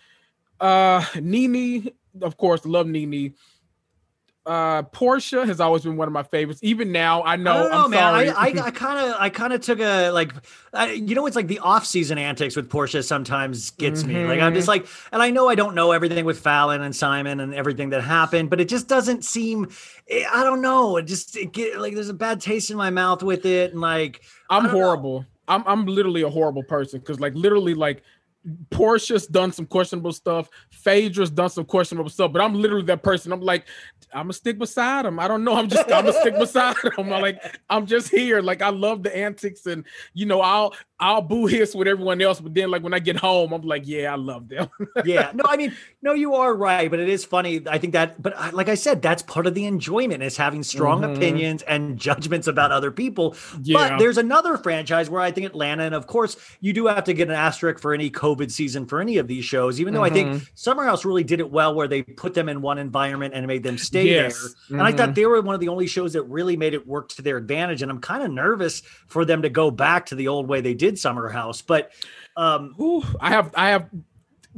[0.60, 1.92] uh NeNe,
[2.22, 3.34] of course, love NeNe.
[4.46, 6.60] Uh Porsha has always been one of my favorites.
[6.62, 7.52] Even now, I know.
[7.52, 8.14] I don't know, I'm man.
[8.14, 8.30] sorry.
[8.34, 10.32] I I kind of I kind of took a like,
[10.72, 14.24] I, you know, it's like the off season antics with Porsha sometimes gets me.
[14.24, 14.54] Like I'm Mm-hmm.
[14.54, 17.90] just like, and I know I don't know everything with Falynn and Simon and everything
[17.90, 19.68] that happened, but it just doesn't seem.
[20.08, 20.96] eh, I don't know.
[20.96, 23.80] It just it get like there's a bad taste in my mouth with it, and
[23.80, 24.86] like I'm don't know.
[24.86, 25.26] horrible.
[25.48, 28.02] I'm I'm literally a horrible person because like literally like
[28.70, 30.48] Porsha's done some questionable stuff.
[30.70, 33.32] Phaedra's done some questionable stuff, but I'm literally that person.
[33.32, 33.66] I'm like,
[34.12, 35.18] I'm gonna stick beside him.
[35.18, 35.56] I don't know.
[35.56, 36.92] I'm just I'm gonna stick beside him.
[36.98, 38.40] I'm like, I'm just here.
[38.42, 42.40] Like I love the antics, and you know, I'll I'll boo hiss with everyone else,
[42.40, 44.68] but then like when I get home, I'm like, yeah, I love them.
[45.04, 47.62] yeah, no, I mean, no, you are right, but it is funny.
[47.68, 50.62] I think that, but I- like I said, that's part of the enjoyment is having
[50.62, 51.16] strong Mhm.
[51.16, 53.34] opinions and judgments about other people.
[53.62, 53.90] Yeah.
[53.90, 57.12] But there's another franchise where I think Atlanta, and of course, you do have to
[57.12, 60.10] get an asterisk for any COVID season for any of these shows, even though I
[60.10, 60.48] think Mhm.
[60.54, 63.62] Summer House really did it well, where they put them in one environment and made
[63.62, 64.54] them stay Yes.
[64.68, 64.78] there.
[64.78, 65.14] And I thought Mhm.
[65.14, 67.82] they were one of the only shows that really made it work to their advantage.
[67.82, 70.74] And I'm kind of nervous for them to go back to the old way they
[70.74, 71.62] did Summer House.
[71.62, 71.92] But
[72.36, 73.88] um, Whew, I have I have.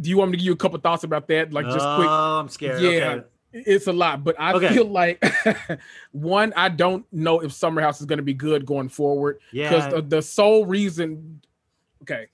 [0.00, 1.52] Do you want me to give you a couple thoughts about that?
[1.52, 2.08] Like just quick.
[2.10, 2.80] oh, I'm scared.
[2.82, 3.24] Yeah, Okay.
[3.52, 4.74] it's a lot, but I Okay.
[4.74, 5.22] feel like
[6.12, 9.88] one, I don't know if Summer House is going to be good going forward because
[9.88, 11.40] the, the sole reason,
[12.02, 12.26] okay,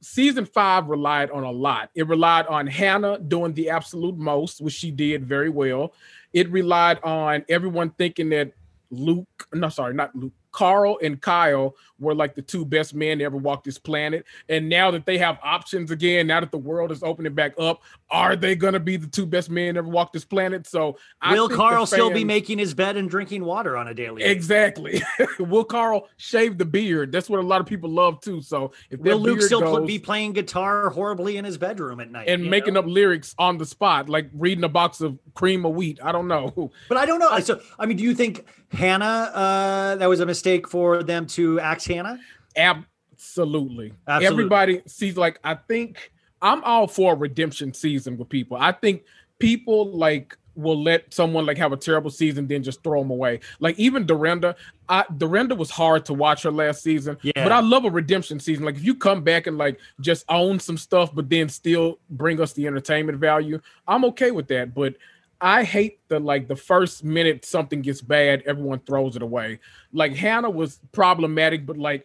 [0.00, 1.90] season five relied on a lot.
[1.94, 5.92] It relied on Hannah doing the absolute most, which she did very well.
[6.32, 8.52] It relied on everyone thinking that
[8.90, 10.32] Luke, no, sorry, not Luke.
[10.50, 14.24] Carl and Kyle were like the two best men to ever walk this planet.
[14.48, 17.82] And now that they have options again, now that the world is opening back up,
[18.10, 20.66] are they going to be the two best men ever walk this planet?
[20.66, 24.22] So, I Will Carl still be making his bed and drinking water on a daily?
[24.22, 25.02] Exactly.
[25.38, 27.12] Will Carl shave the beard?
[27.12, 28.40] That's what a lot of people love too.
[28.42, 32.28] So, if Will Luke still goes- be playing guitar horribly in his bedroom at night
[32.28, 32.80] and making know?
[32.80, 35.98] up lyrics on the spot, like reading a box of cream of wheat.
[36.02, 36.70] I don't know.
[36.88, 37.38] But I don't know.
[37.40, 41.58] So I mean, do you think Hannah uh, that was a mistake for them to
[41.60, 42.20] axe Hannah?
[42.56, 43.92] Absolutely.
[44.06, 44.26] Absolutely.
[44.26, 48.56] Everybody sees like I think I'm all for a redemption season with people.
[48.58, 49.04] I think
[49.38, 53.38] people like will let someone like have a terrible season then just throw them away.
[53.60, 54.56] Like even Dorinda,
[54.88, 57.16] I Dorinda was hard to watch her last season.
[57.22, 57.32] Yeah.
[57.36, 58.64] But I love a redemption season.
[58.64, 62.40] Like if you come back and like just own some stuff but then still bring
[62.40, 64.74] us the entertainment value, I'm okay with that.
[64.74, 64.96] But
[65.40, 69.60] I hate the like the first minute something gets bad, everyone throws it away.
[69.92, 72.04] Like Hannah was problematic, but like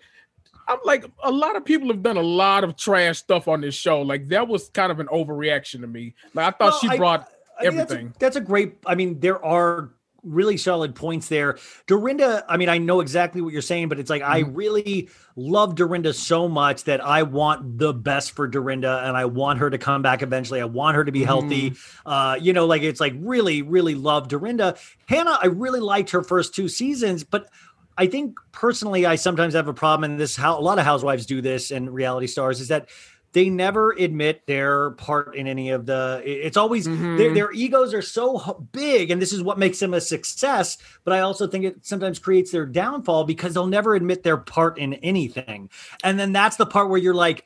[0.67, 3.75] I'm like a lot of people have done a lot of trash stuff on this
[3.75, 4.01] show.
[4.01, 6.13] Like that was kind of an overreaction to me.
[6.33, 7.27] Like I thought Well, she brought
[7.59, 8.13] I mean, that's a- everything.
[8.19, 8.77] That's a, great.
[8.85, 9.89] I mean, there are
[10.23, 11.57] really solid points there.
[11.85, 12.45] Dorinda.
[12.47, 14.55] I mean, I know exactly what you're saying, but it's like I Mm-hmm.
[14.55, 19.59] really love Dorinda so much that I want the best for Dorinda, and I want
[19.59, 20.61] her to come back eventually.
[20.61, 21.71] I want her to be healthy.
[21.71, 22.09] Mm-hmm.
[22.09, 24.77] Uh, you know, like it's like really, really love Dorinda.
[25.07, 27.49] Hannah, I really liked her first two seasons, but.
[27.95, 31.27] I think personally, I sometimes have a problem, and this how a lot of housewives
[31.27, 32.89] do this and reality stars is that
[33.33, 36.21] they never admit their part in any of the.
[36.25, 37.17] It's always Mm-hmm.
[37.17, 40.77] their, their egos are so big, and this is what makes them a success.
[41.03, 44.77] But I also think it sometimes creates their downfall because they'll never admit their part
[44.77, 45.69] in anything,
[46.03, 47.45] and then that's the part where you're like,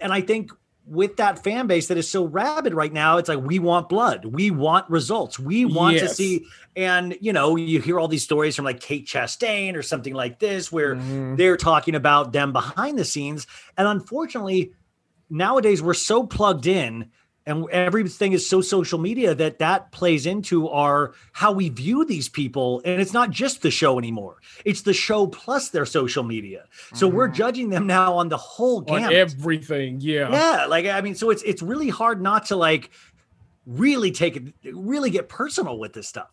[0.00, 0.52] and I think
[0.84, 4.24] with that fan base that is so rabid right now, it's like we want blood,
[4.24, 6.44] we want results, we want to see.
[6.74, 10.40] And you know, you hear all these stories from like Kate Chastain or something like
[10.40, 10.96] this, where
[11.36, 13.46] they're talking about them behind the scenes.
[13.78, 14.72] And unfortunately,
[15.32, 17.08] nowadays we're so plugged in
[17.44, 22.28] and everything is so social media that that plays into our how we view these
[22.28, 26.64] people and it's not just the show anymore it's the show plus their social media
[26.94, 29.04] so we're judging them now on the whole Mm-hmm.
[29.06, 30.00] on everything.
[30.00, 30.30] Yeah.
[30.30, 32.90] yeah like i mean so it's it's really hard not to like
[33.66, 36.30] really take it really get personal with this stuff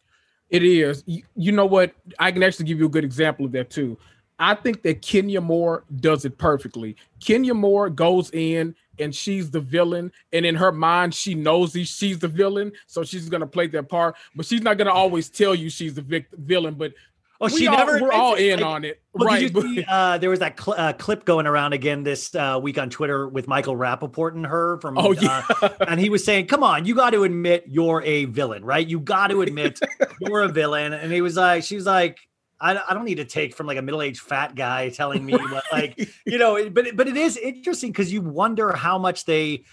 [0.50, 1.04] It is.
[1.06, 1.94] You, you know what?
[2.18, 3.98] I can actually give you a good example of that too.
[4.40, 6.96] I think that Kenya Moore does it perfectly.
[7.20, 11.84] Kenya Moore goes in and she's the villain, and in her mind, she knows he-
[11.84, 14.16] she's the villain, so she's gonna play that part.
[14.36, 16.76] But she's not gonna always tell you she's the vic- villain.
[16.76, 16.94] But
[17.42, 19.50] Oh, we she all, never we're all in Like, on it, Well, right?
[19.62, 22.90] see, uh, there was that cl- uh, clip going around again this uh, week on
[22.90, 24.98] Twitter with Michael Rappaport and her from.
[24.98, 25.46] Oh, yeah.
[25.62, 28.86] uh, and he was saying, "Come on, you got to admit you're a villain, right?
[28.86, 29.80] You got to admit
[30.20, 32.20] you're a villain." And he was like, "She was like."
[32.62, 35.64] I, I don't need to take from like a middle-aged fat guy telling me what
[35.72, 39.64] like you know but but it is interesting because you wonder how much they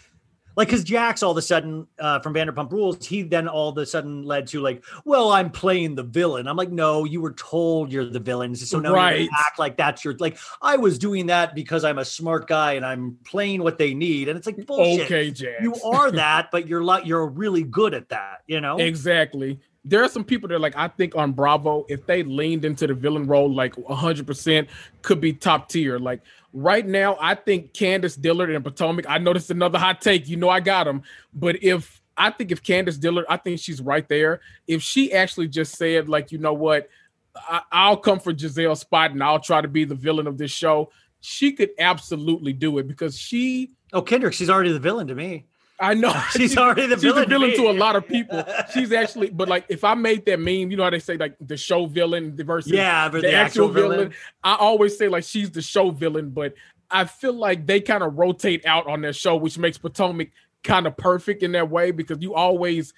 [0.56, 3.78] like because Jax all of a sudden uh, from Vanderpump Rules, he then all of
[3.78, 6.48] a sudden led to like, well, I'm playing the villain.
[6.48, 10.04] I'm like, no, you were told you're the villain, so now you act like that's
[10.04, 10.38] your like.
[10.62, 14.28] I was doing that because I'm a smart guy and I'm playing what they need,
[14.28, 15.04] and it's like bullshit.
[15.06, 15.62] okay, Jax.
[15.62, 18.78] You are that, but you're like you're really good at that, you know.
[18.78, 19.60] Exactly.
[19.88, 22.94] There are some people that like I think on Bravo, if they leaned into the
[22.94, 24.68] villain role like 100%,
[25.02, 25.98] could be top tier.
[25.98, 26.20] Like
[26.52, 29.06] right now, I think Candiace Dillard and Potomac.
[29.08, 30.28] I noticed another hot take.
[30.28, 31.02] You know I got them,
[31.32, 34.40] but if I think if Candiace Dillard, I think she's right there.
[34.66, 36.88] If she actually just said like, you know what,
[37.36, 40.50] I, I'll come for Gizelle spot and I'll try to be the villain of this
[40.50, 40.90] show.
[41.20, 45.46] She could absolutely do it because she Oh, Kendrick, she's already the villain to me.
[45.78, 47.56] I know She's already the she's villain to villain me.
[47.56, 48.44] to, a lot of people.
[48.72, 51.36] She's actually, but like if I made that meme, you know how they say like
[51.40, 53.98] the show villain versus Yeah, but the, the actual, actual villain.
[53.98, 54.14] villain.
[54.42, 56.54] I always say like she's the show villain, but
[56.90, 60.28] I feel like they kind of rotate out on that show, which makes Potomac
[60.62, 62.94] kind of perfect in that way because you always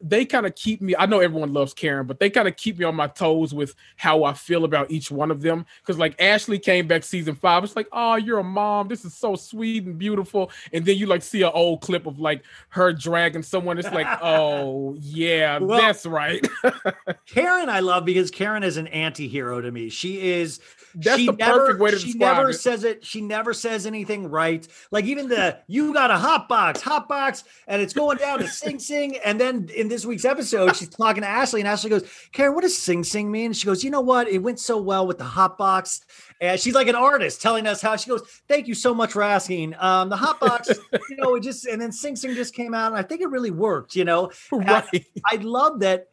[0.00, 0.94] they kind of keep me.
[0.96, 3.74] I know everyone loves Karen, but they kind of keep me on my toes with
[3.96, 5.66] how I feel about each one of them.
[5.80, 8.86] Because like Ashley came back season five, it's like, oh, you're a mom.
[8.88, 10.50] This is so sweet and beautiful.
[10.72, 13.78] And then you like see an old clip of like her dragging someone.
[13.78, 16.46] It's like, oh yeah, Well- that's right.
[17.26, 19.88] Karen, I love because Karen is an anti-hero to me.
[19.88, 20.60] She is.
[20.96, 22.54] That's she the never, perfect way to She describe never it.
[22.54, 23.04] says it.
[23.04, 24.66] She never says anything right.
[24.92, 28.46] Like even the you got a hot box, hot box, and it's going down to
[28.46, 29.16] Sing Sing.
[29.24, 32.62] And then in this week's episode, she's talking to Ashley, and Ashley goes, "Karen, what
[32.62, 34.28] does Sing Sing mean?" And she goes, "You know what?
[34.28, 36.00] It went so well with the hot box."
[36.40, 38.22] And she's like an artist telling us how she goes.
[38.48, 39.74] Thank you so much for asking.
[39.78, 40.68] Um, the hot box,
[41.10, 43.28] you know, it just and then Sing Sing just came out, and I think it
[43.28, 43.96] really worked.
[43.96, 45.06] You know, right.
[45.30, 46.08] I love that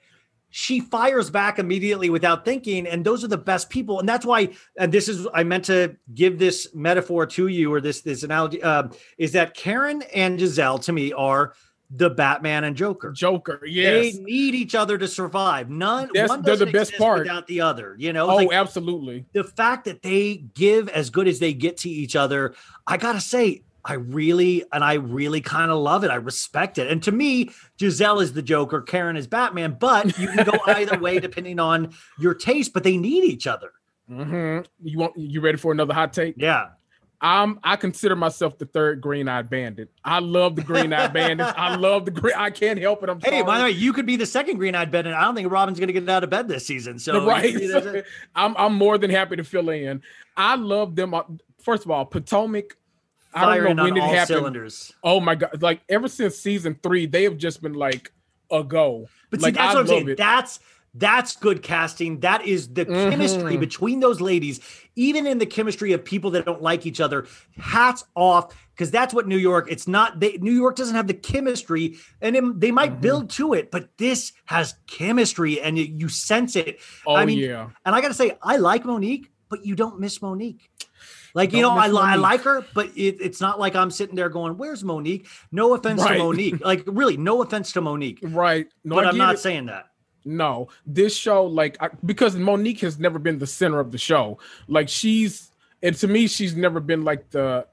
[0.52, 4.50] she fires back immediately without thinking and those are the best people and that's why
[4.78, 8.62] and this is i meant to give this metaphor to you or this this analogy
[8.62, 8.84] uh,
[9.18, 11.54] is that karen and gizelle to me are
[11.94, 14.16] the batman and joker Joker, yes.
[14.16, 17.20] they need each other to survive none That's- one they're the best part.
[17.20, 19.26] without the other you know Oh, Like, absolutely.
[19.34, 22.54] the fact that they give as good as they get to each other,
[22.88, 26.12] I gotta say, I really and I really kind of love it.
[26.12, 26.88] I respect it.
[26.92, 27.50] And to me,
[27.80, 31.92] Gizelle is the Joker, Karen is Batman, but you can go either way depending on
[32.20, 33.72] your taste, but they need each other.
[34.10, 34.66] Mhm.
[34.84, 36.36] You want you ready for another hot take?
[36.38, 36.68] Yeah.
[37.24, 39.92] I'm I consider myself the third green eyed bandit.
[40.04, 41.54] I love the green eyed bandits.
[41.56, 42.34] I love the green.
[42.36, 43.10] I can't help it.
[43.10, 43.44] I'm Hey, sorry.
[43.44, 45.14] by the way, you could be the second green eyed bandit.
[45.14, 46.98] I don't think Robyn's gonna get out of bed this season.
[46.98, 47.56] So right.
[48.36, 50.02] I'm I'm more than happy to fill in.
[50.36, 51.14] I love them.
[51.14, 51.24] Uh,
[51.62, 52.76] First of all, Potomac.
[53.36, 54.28] I don't know when it happened.
[54.28, 54.92] cylinders.
[55.04, 55.62] Oh my god!
[55.62, 58.12] Like ever since season three, they have just been like
[58.52, 59.08] a go.
[59.30, 60.10] But see, like that's I what I'm saying.
[60.10, 60.18] it.
[60.18, 60.60] That's
[60.94, 62.20] that's good casting.
[62.20, 63.60] That is the chemistry Mhm.
[63.62, 64.60] between those ladies,
[64.96, 67.28] even in the chemistry of people that don't like each other.
[67.58, 69.68] Hats off, because that's what New York.
[69.70, 70.34] It's not they.
[70.42, 73.02] New York doesn't have the chemistry, and it- they might Mm-hmm.
[73.02, 76.80] build to it, but this has chemistry, and you, you sense it.
[77.08, 77.70] oh I mean, yeah.
[77.86, 80.70] And I got to say, I like Monique, but you don't miss Monique.
[81.34, 83.90] Like you Don't know, I, li- I like her, but it, it's not like I'm
[83.90, 86.18] sitting there going, "Where's Monique?" No offense Right.
[86.18, 88.68] to Monique, like really, no offense to Monique, Right.
[88.84, 89.38] No, but I I'm not it.
[89.38, 89.91] saying that.
[90.24, 94.38] No, this show, like, I, because Monique has never been the center of the show.
[94.68, 97.66] Like, she's, and to me, she's never been like the,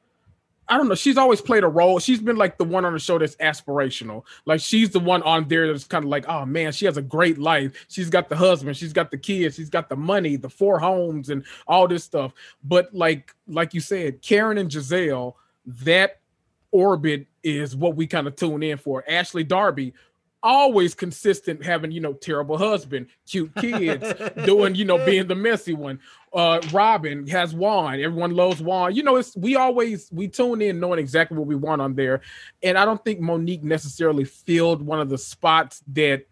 [0.70, 0.94] I don't know.
[0.94, 1.98] She's always played a role.
[1.98, 4.24] She's been like the one on the show that's aspirational.
[4.44, 7.02] Like, she's the one on there that's kind of like, oh man, she has a
[7.02, 7.86] great life.
[7.88, 11.30] She's got the husband, she's got the kids, she's got the money, the four homes,
[11.30, 12.32] and all this stuff.
[12.64, 15.34] But like, like you said, Karen and Gizelle,
[15.66, 16.20] that
[16.70, 19.04] orbit is what we kind of tune in for.
[19.08, 19.94] Ashley Darby,
[20.42, 24.12] always consistent having you know terrible husband cute kids
[24.44, 25.98] doing you know being the messy one.
[26.32, 28.00] Uh robyn has juan.
[28.00, 28.94] Everyone loves juan.
[28.94, 32.20] You know it's we always we tune in knowing exactly what we want on there.
[32.62, 36.26] And i don't think monique necessarily filled one of the spots that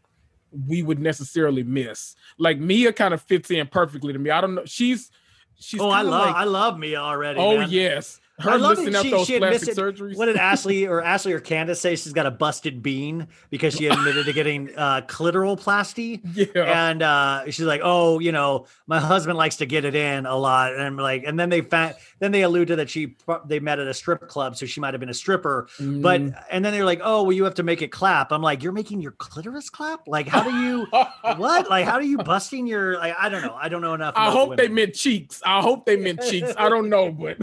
[0.66, 2.14] we would necessarily miss.
[2.38, 4.30] Like mia kind of fits in perfectly to me.
[4.30, 4.64] I don't know.
[4.64, 5.10] She's
[5.58, 7.40] she's oh, I love like- I love Mia already.
[7.40, 7.70] oh man.
[7.70, 9.76] yes her I love out she, she missed it.
[9.76, 11.96] surgeries What did Ashley or Ashley or Candiace say?
[11.96, 16.20] She's got a busted bean because she admitted to getting uh, clitoral plasty.
[16.54, 20.26] yeah And uh, she's like, "Oh, you know, my husband likes to get it in
[20.26, 23.16] a lot." And I'm like, and then they found, then they allude to that she
[23.46, 25.68] they met at a strip club, so she might have been a stripper.
[25.78, 26.44] But Mm.
[26.50, 28.72] and then they're like, "Oh, well, you have to make it clap." I'm like, "You're
[28.72, 30.06] making your clitoris clap?
[30.06, 30.86] Like, how do you
[31.36, 31.70] what?
[31.70, 32.98] Like, how do you busting your?
[32.98, 33.54] Like, I don't know.
[33.54, 34.14] I don't know enough.
[34.16, 35.40] I hope they meant cheeks.
[35.44, 36.52] I hope they meant cheeks.
[36.56, 37.38] I don't know, but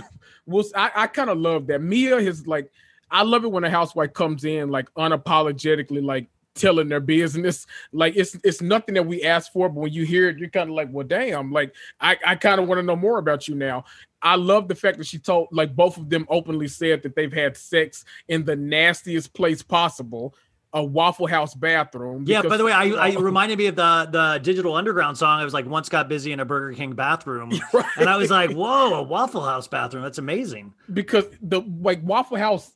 [0.45, 1.81] we'll, I, I kind of love that.
[1.81, 2.71] Mia is like,
[3.11, 7.65] I love it when a housewife comes in like unapologetically, like telling their business.
[7.91, 10.69] Like it's it's nothing that we asked for, but when you hear it, you're kind
[10.69, 11.51] of like, well, damn.
[11.51, 13.85] Like I, I kind of want to know more about you now.
[14.21, 17.33] I love the fact that she told, like both of them openly said that they've
[17.33, 20.33] had sex in the nastiest place possible,
[20.73, 22.25] a Waffle House bathroom.
[22.27, 25.39] Yeah, by the way, I, I reminded me of the the Digital Underground song.
[25.39, 27.85] I was like, once got busy in a Burger King bathroom, Right.
[27.97, 30.03] and I was like, whoa, a Waffle House bathroom.
[30.03, 30.73] That's amazing.
[30.91, 32.71] because the like Waffle House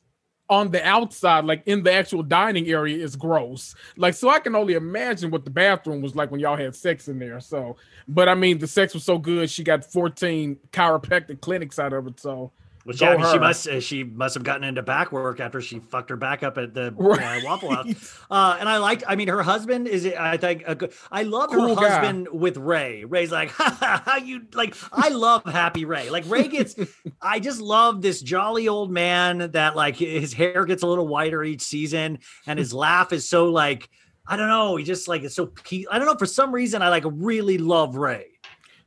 [0.50, 3.74] on the outside, like in the actual dining area, is gross.
[3.98, 7.06] Like, so I can only imagine what the bathroom was like when y'all had sex
[7.08, 7.38] in there.
[7.40, 7.76] So,
[8.06, 12.06] but I mean, the sex was so good, she got 14 chiropractic clinics out of
[12.06, 12.18] it.
[12.18, 12.52] So,
[12.84, 15.60] Which yeah, I mean, she must uh, she must have gotten into back work after
[15.60, 17.42] she fucked her back up at the Right.
[17.42, 18.18] uh, Waffle House.
[18.30, 19.04] Uh, and I liked.
[19.06, 20.06] I mean, her husband is.
[20.06, 20.62] I think.
[20.66, 21.88] A good, I love her guy.
[21.88, 23.04] husband with Ray.
[23.04, 24.74] Ray's like, ha, ha, ha, you like.
[24.92, 26.08] I love Happy Ray.
[26.08, 26.76] Like Ray gets.
[27.22, 31.44] I just love this jolly old man that like his hair gets a little whiter
[31.44, 33.88] each season, and his laugh is so like.
[34.30, 34.76] I don't know.
[34.76, 35.52] He just like it's so.
[35.66, 36.14] He, I don't know.
[36.14, 38.26] For some reason, I like really love Ray.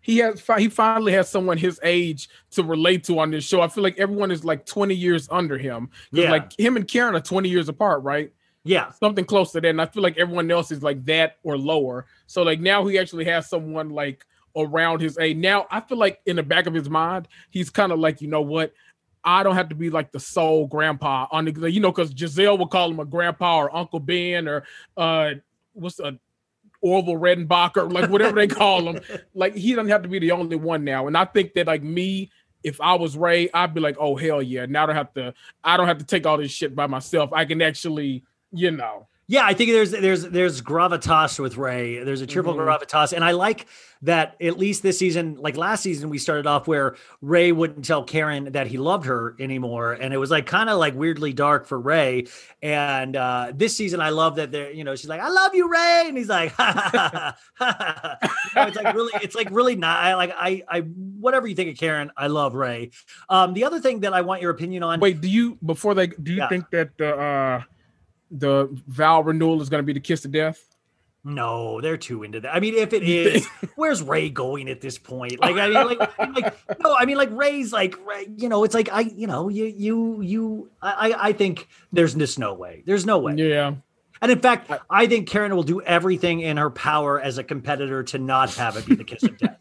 [0.02, 3.61] He has he finally has someone his age to relate to on this show.
[3.61, 5.90] I feel like everyone is like 20 years under him.
[6.11, 6.32] Yeah.
[6.32, 8.32] Like him and Karen are 20 years apart, right?
[8.64, 8.91] Yeah.
[8.91, 9.68] Something close to that.
[9.68, 12.06] And I feel like everyone else is like that or lower.
[12.28, 14.26] So like now he actually has someone like
[14.56, 15.38] around his age.
[15.38, 18.28] Now I feel like in the back of his mind, he's kind of like, you
[18.28, 18.73] know what?
[19.23, 22.57] I don't have to be like the sole grandpa on the, you know, because Gizelle
[22.57, 24.64] would call him a grandpa or Uncle Ben or
[24.98, 25.36] uh
[25.73, 26.19] what's a
[26.82, 28.99] Orville Redenbacher, like whatever they call him.
[29.34, 31.08] Like he doesn't have to be the only one now.
[31.08, 32.32] And I think that like me,
[32.64, 34.66] if I was Ray, I'd be like, oh hell yeah.
[34.66, 35.34] Now I don't have to
[35.64, 37.32] I don't have to take all this shit by myself.
[37.34, 39.08] I can actually, you know.
[39.32, 42.03] Yeah, I think there's there's there's gravitas with Ray.
[42.03, 42.66] There's a triple Mhm.
[42.68, 43.66] gravitas, and I like
[44.02, 48.03] that at least this season, like last season, we started off where Ray wouldn't tell
[48.03, 51.66] Karen that he loved her anymore, and it was like kind of like weirdly dark
[51.66, 52.26] for Ray.
[52.62, 55.72] And uh this season, I love that they're you know she's like I love you,
[55.72, 58.18] Ray, and he's like ha ha ha ha.
[58.22, 58.30] ha.
[58.53, 61.56] You know, it's like really it's like really not I like I I whatever you
[61.56, 62.91] think of Karen, I love Ray.
[63.30, 64.99] Um, the other thing that I want your opinion on.
[64.99, 66.49] Wait, do you before they do you Yeah.
[66.49, 67.62] think that the uh
[68.32, 70.64] the vow renewal is gonna be the kiss of death?
[71.24, 72.56] No, they're too into that.
[72.56, 73.45] I mean, if it is,
[73.76, 75.40] where's Ray going at this point?
[75.40, 78.74] Like, I mean, like, like, no, I mean, like Ray's like, Ray, you know, it's
[78.74, 80.72] like I, you know, you, you, you.
[80.82, 82.82] I- I think there's just no way.
[82.88, 83.36] There's no way.
[83.36, 83.76] Yeah.
[84.22, 88.03] And in fact, I think Karen will do everything in her power as a competitor
[88.03, 89.57] to not have it be the kiss of death.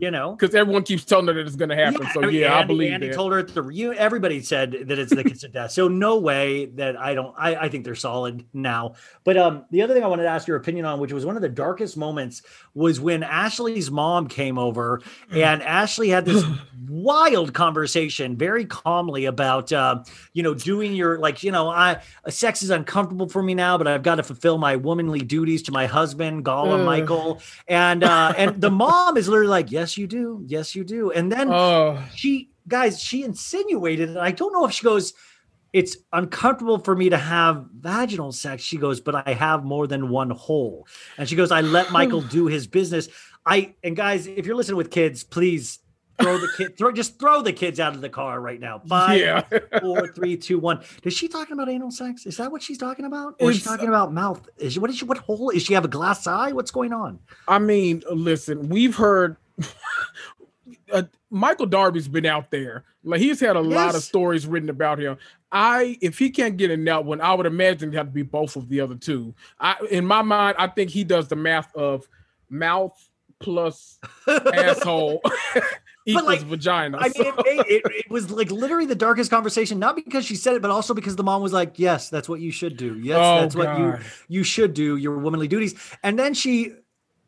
[0.00, 2.08] You know, Because everyone keeps telling her that it's gonna happen.
[2.14, 3.14] so mean, yeah, I believe Andy that.
[3.14, 3.98] told her at the reunion.
[3.98, 5.72] Everybody said that it's the kiss of death.
[5.72, 7.34] So no way that I don't.
[7.36, 8.94] I, I think they're solid now.
[9.24, 11.36] But um, the other thing I wanted to ask your opinion on, which was one
[11.36, 12.40] of the darkest moments,
[12.72, 16.44] was when Ashley's mom came over and Ashley had this
[16.88, 22.00] wild conversation, very calmly about uh, you know doing your like you know I
[22.30, 25.72] sex is uncomfortable for me now, but I've got to fulfill my womanly duties to
[25.72, 26.86] my husband, Gala Ugh.
[26.86, 31.10] Michael, and uh, and the mom is literally like, yes, you do, yes, you do,
[31.10, 35.12] and then Oh, she guys she insinuated and i don't know if she goes
[35.72, 38.62] it's uncomfortable for me to have vaginal sex.
[38.62, 40.86] She goes but i have more than one hole.
[41.16, 43.08] And she goes i let michael do his business.
[43.46, 45.78] I and guys if you're listening with kids please
[46.20, 48.80] throw the kid throw just throw the kids out of the car right now.
[48.86, 49.42] Five yeah.
[49.80, 50.82] four three two one.
[51.02, 52.26] Is she talking about anal sex?
[52.26, 53.36] Is that what she's talking about?
[53.40, 54.48] Or is she talking about mouth?
[54.58, 56.52] Is she, what is she what hole is she have a glass eye?
[56.52, 57.18] What's going on?
[57.48, 59.36] I mean, listen, we've heard
[60.92, 62.84] uh, Michael Darby's been out there.
[63.02, 65.16] Like he's had a lot of stories written about him.
[65.52, 68.22] I if he can't get in that one, I would imagine it had to be
[68.22, 69.34] both of the other two.
[69.58, 72.06] I in my mind, I think he does the math of
[72.50, 72.96] mouth
[73.40, 73.98] plus
[74.28, 75.22] asshole
[76.06, 76.98] equals like, vagina.
[76.98, 80.24] I mean, So- it, made- it, it was like literally the darkest conversation, not because
[80.24, 82.76] she said it, but also because the mom was like, "Yes, that's what you should
[82.76, 82.98] do.
[82.98, 83.98] Yes, Oh, that's what you
[84.28, 84.96] you should do.
[84.96, 86.72] Your womanly duties." And then she,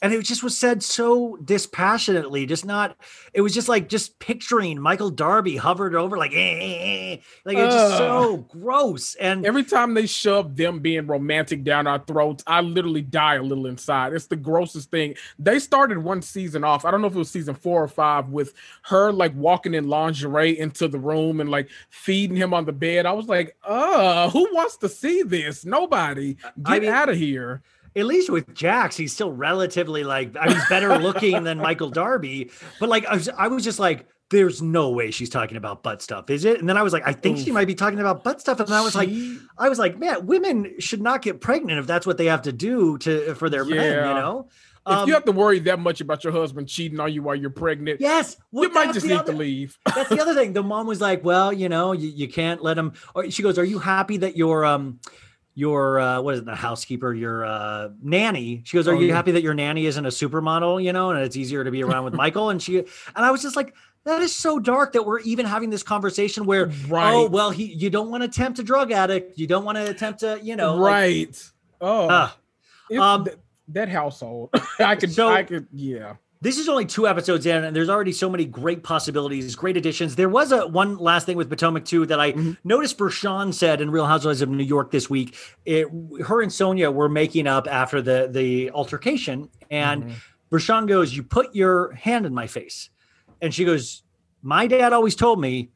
[0.03, 2.97] and it just was said so dispassionately, just not.
[3.33, 7.17] It was just like just picturing Michael Darby hovered over, like, eh, eh, eh.
[7.45, 9.15] like it's just so gross.
[9.15, 13.43] And Every time they shove them being romantic down our throats, I literally die a
[13.43, 14.13] little inside.
[14.13, 15.15] It's the grossest thing.
[15.39, 16.85] They started one season off.
[16.85, 19.89] I don't know if it was season four or five with her like walking in
[19.89, 23.07] lingerie into the room and like feeding him on the bed.
[23.07, 25.65] I was like, uh, who wants to see this?
[25.65, 26.37] Nobody.
[26.67, 27.63] I Get mean- out of here.
[27.97, 31.91] At least with Jax, he's still relatively like I mean, he's better looking than Michael
[31.91, 32.51] Darby.
[32.81, 36.01] But like I was, I was just like, there's no way she's talking about butt
[36.01, 36.59] stuff, is it?
[36.59, 38.61] And then I was like, I think she might be talking about butt stuff.
[38.61, 39.11] And I was like,
[39.59, 42.53] I was like, man, women should not get pregnant if that's what they have to
[42.53, 44.49] do to for their men, you know?
[44.87, 47.37] if Um, you have to worry that much about your husband cheating on you while
[47.37, 49.79] you're pregnant, yes, well, you might just need other- to leave.
[49.95, 50.55] That's the other thing.
[50.55, 53.59] The mom was like, "Well, you know, you, you can't let him." Or she goes,
[53.59, 54.99] "Are you happy that your um
[55.55, 59.09] your uh what is it, the housekeeper, your uh nanny?" She goes, "Are Oh, you
[59.09, 59.15] yeah.
[59.15, 62.05] happy that your nanny isn't a supermodel, you know, and it's easier to be around
[62.05, 63.75] with Michael?" And she and I was just like,
[64.05, 67.13] that is so dark that we're even having this conversation where Right.
[67.13, 69.89] oh, well, he you don't want to tempt a drug addict, you don't want to
[69.89, 71.51] attempt to, you know, like, right.
[71.81, 72.37] oh, ah.
[72.91, 73.37] it- um, th-
[73.69, 74.51] that household.
[74.81, 76.15] I could, So- I could, yeah.
[76.43, 80.17] This is only two episodes in, and there's already so many great possibilities, great additions.
[80.17, 82.57] There was a one last thing with Potomac too that I Mhm.
[82.65, 82.99] noticed.
[82.99, 85.37] Bershan said in Real Housewives of New York this week.
[85.65, 85.87] It,
[86.27, 90.13] her and Sonja were making up after the the altercation, and Mhm.
[90.51, 92.91] Bershan goes, "You put your hand in my face,"
[93.41, 94.03] and she goes,
[94.43, 95.71] "My dad always told me."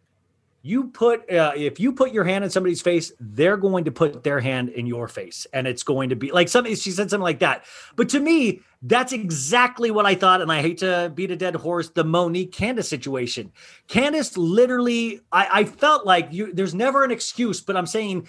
[0.62, 4.24] you put uh, if you put your hand in somebody's face, they're going to put
[4.24, 6.74] their hand in your face, and it's going to be like something.
[6.74, 7.64] She said something like that.
[7.94, 10.40] But to me, that's exactly what I thought.
[10.40, 11.90] And I hate to beat a dead horse.
[11.90, 13.50] The Monique Candiace situation.
[13.88, 16.52] Candiace literally, I, I felt like you.
[16.52, 18.28] There's never an excuse, but I'm saying.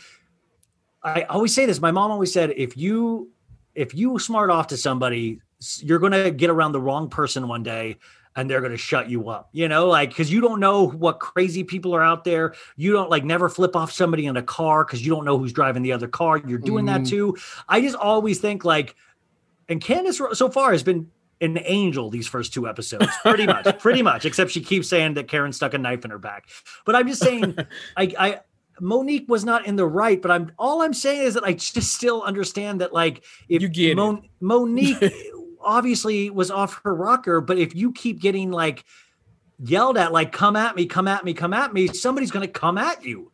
[1.03, 1.79] I always say this.
[1.79, 3.29] My mom always said, if you
[3.75, 5.39] if you smart off to somebody,
[5.77, 7.97] you're going to get around the wrong person one day
[8.35, 11.19] and they're going to shut you up you know like because you don't know what
[11.19, 14.85] crazy people are out there you don't like never flip off somebody in a car
[14.85, 17.03] because you don't know who's driving the other car you're doing Mhm.
[17.03, 17.35] that too
[17.67, 18.95] i just always think like
[19.69, 24.01] and candiace so far has been an angel these first two episodes pretty much pretty
[24.01, 26.47] much except she keeps saying that karen stuck a knife in her back
[26.85, 27.55] but i'm just saying
[27.97, 28.39] i i
[28.79, 31.93] Monique was not in the right, but I'm all I'm saying is that I just
[31.93, 33.95] still understand that like if You get.
[33.95, 35.13] Mon- Monique
[35.61, 38.85] obviously was off her rocker, but if you keep getting like
[39.59, 42.51] yelled at, like "come at me, come at me, come at me," somebody's going to
[42.51, 43.31] come at you.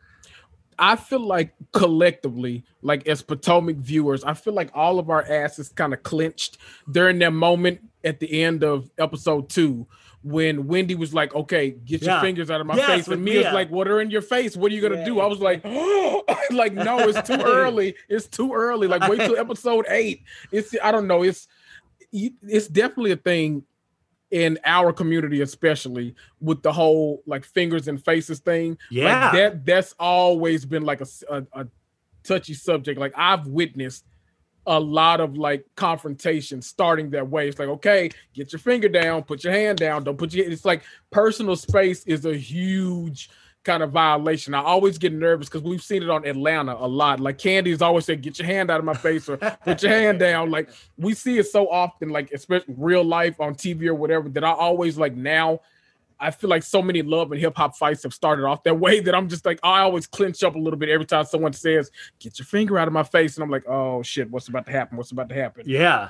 [0.80, 5.70] I feel like collectively, like as Potomac viewers, I feel like all of our asses
[5.70, 6.58] kind of clenched
[6.92, 9.88] during that moment at the end of episode two
[10.24, 13.44] when Wendy was like, "Okay, get your fingers out of my Yes, face," and Mia's
[13.46, 13.54] Mia.
[13.54, 14.56] like, "What are in your face?
[14.56, 16.24] What are you gonna do?" I was like, oh.
[16.52, 17.96] "Like, no, it's too early.
[18.08, 18.88] It's too early.
[18.88, 20.24] Like, wait till episode eight.
[20.52, 21.24] It's I don't know.
[21.24, 21.48] It's
[22.12, 23.64] it's definitely a thing."
[24.34, 29.32] In our community, especially with the whole like fingers and faces thing, like, Yeah.
[29.32, 31.06] that that's always been like a
[31.54, 31.68] a
[32.24, 33.00] touchy subject.
[33.00, 34.06] Like I've witnessed
[34.66, 37.48] a lot of like confrontation starting that way.
[37.48, 40.50] It's like, okay, get your finger down, put your hand down, don't put your.
[40.50, 40.82] It's like
[41.12, 43.30] personal space is a huge
[43.64, 44.54] kind of violation.
[44.54, 47.20] I always get nervous because we've seen it on Atlanta a lot.
[47.20, 50.20] Like Kandi's always said, "Get your hand out of my face" or "Put your hand
[50.20, 54.30] down." Like we see it so often, like especially real life on TV or whatever.
[54.30, 55.62] That I always like now.
[56.20, 59.00] I feel like so many love and hip hop fights have started off that way
[59.02, 61.92] that I'm just like I always clench up a little bit every time someone says,
[62.20, 64.72] "Get your finger out of my face," and I'm like, "Oh shit, what's about to
[64.72, 64.98] happen?
[64.98, 66.10] What's about to happen?" Yeah,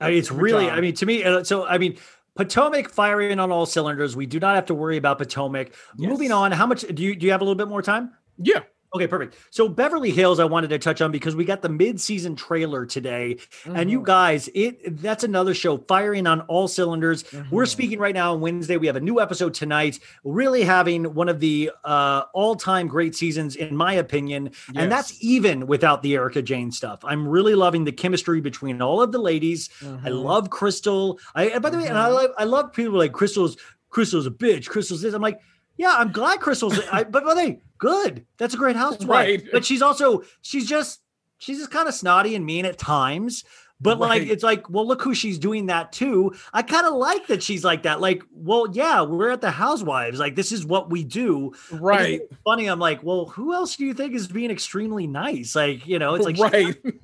[0.00, 0.66] I mean, it's really.
[0.66, 0.78] time.
[0.78, 1.98] I mean, to me, so I mean.
[2.34, 4.16] Potomac firing on all cylinders.
[4.16, 5.74] We do not have to worry about Potomac.
[5.96, 8.12] Moving on, how much do you do you have a little bit more time?
[8.38, 8.60] Yeah,
[8.94, 9.36] Okay, perfect.
[9.50, 13.38] So Beverly Hills, I wanted to touch on because we got the mid-season trailer today,
[13.64, 13.88] and Mm-hmm.
[13.88, 17.24] you guys, it that's another show firing on all cylinders.
[17.50, 17.68] We're Mhm.
[17.68, 18.76] speaking right now on Wednesday.
[18.76, 19.98] We have a new episode tonight.
[20.24, 25.66] Really having one of the uh, all-time great seasons, in my opinion, and that's even
[25.66, 27.00] without the Erika Jayne stuff.
[27.02, 29.70] I'm really loving the chemistry between all of the ladies.
[29.80, 30.22] I Mhm.
[30.22, 31.18] love Crystal.
[31.34, 32.14] I and by the way, and I Mhm.
[32.14, 33.56] love I love people like Crystal's
[33.88, 34.68] Crystal's a bitch.
[34.68, 35.12] Crystal's this.
[35.14, 35.38] I'm like,
[35.76, 36.78] yeah, I'm glad Crystal's.
[36.90, 38.26] I, but by the way, good.
[38.38, 39.08] That's a great housewife.
[39.08, 39.44] Right.
[39.50, 41.00] But she's also she's just
[41.38, 43.44] she's just kind of snotty and mean at times.
[43.80, 46.32] But like it's like, well, look who she's doing that to.
[46.52, 48.00] I kind of like that she's like that.
[48.00, 50.20] Like, well, yeah, we're at the housewives.
[50.20, 51.52] Like, this is what we do.
[51.72, 52.68] Right, funny.
[52.68, 55.56] I'm like, well, who else do you think is being extremely nice?
[55.56, 56.76] Like, you know, it's like right.
[56.84, 56.94] she's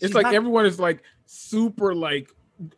[0.00, 2.28] it's like not- everyone is like super like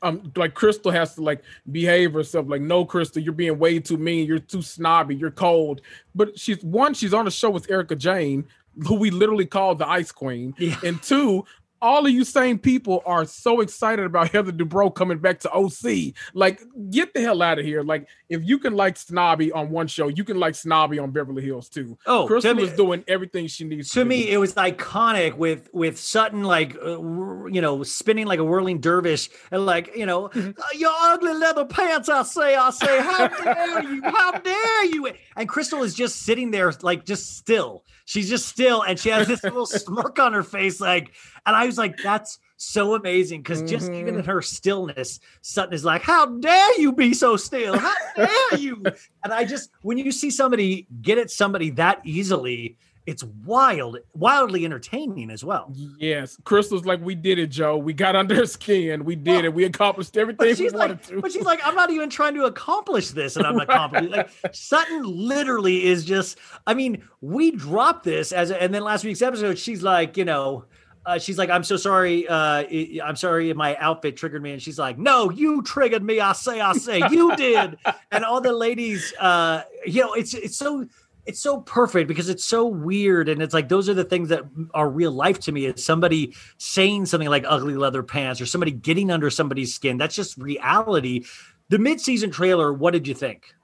[0.03, 3.97] um like Crystal has to like behave herself like no Crystal you're being way too
[3.97, 5.81] mean you're too snobby you're cold
[6.15, 8.45] but she's one she's on a show with Erika Jayne
[8.87, 10.77] who we literally call the Ice Queen Yeah.
[10.85, 11.45] and two
[11.81, 16.15] all of you same people are so excited about Heather Dubrow coming back to OC.
[16.35, 16.61] Like,
[16.91, 17.83] get the hell out of here.
[17.83, 21.43] Like, if you can like Snobby on one show, you can like Snobby on Beverly
[21.43, 21.97] Hills too.
[22.07, 24.33] Oh, Crystal to me- is doing everything she needs to to me do.
[24.33, 27.01] it was iconic with with sutton like uh,
[27.47, 30.51] you know spinning like a whirling dervish and like you know Mm-hmm.
[30.61, 35.09] "Uh, your ugly leather pants i say i say how dare you how dare you
[35.37, 39.29] and crystal is just sitting there like just still she's just still and she has
[39.29, 41.13] this little smirk on her face like
[41.45, 44.21] and i was like that's so amazing because just even Mhm.
[44.21, 48.83] in her stillness sutton is like how dare you be so still how dare you
[49.25, 52.77] and i just when you see somebody get at somebody that easily
[53.09, 55.73] it's wild, wildly entertaining as well.
[55.99, 57.79] Yes, Crystal's like, we did it, Joe.
[57.79, 59.03] We got under her skin.
[59.03, 59.55] We did it.
[59.55, 61.21] We accomplished everything But we she's wanted like, to.
[61.23, 64.11] but she's like, I'm not even trying to accomplish this, and I'm not accomplishing.
[64.11, 66.37] Like Sutton literally is just.
[66.67, 70.67] I mean, we dropped this as, and then last week's episode, she's like, you know,
[71.07, 72.29] uh, she's like, I'm so sorry.
[72.29, 72.65] Uh,
[73.03, 76.21] I'm sorry my outfit triggered me, and she's like, No, you triggered me.
[76.21, 77.79] I say, I say, you did.
[78.13, 80.85] and all the ladies, uh, you know, it's it's so.
[81.29, 84.45] It's so perfect because it's so weird, and it's like those are the things that
[84.73, 85.67] are real life to me.
[85.67, 89.99] Is somebody saying something like "ugly leather pants" or somebody getting under somebody's skin.
[89.99, 91.27] That's just reality.
[91.69, 92.73] The mid-season trailer.
[92.73, 93.55] What did you think?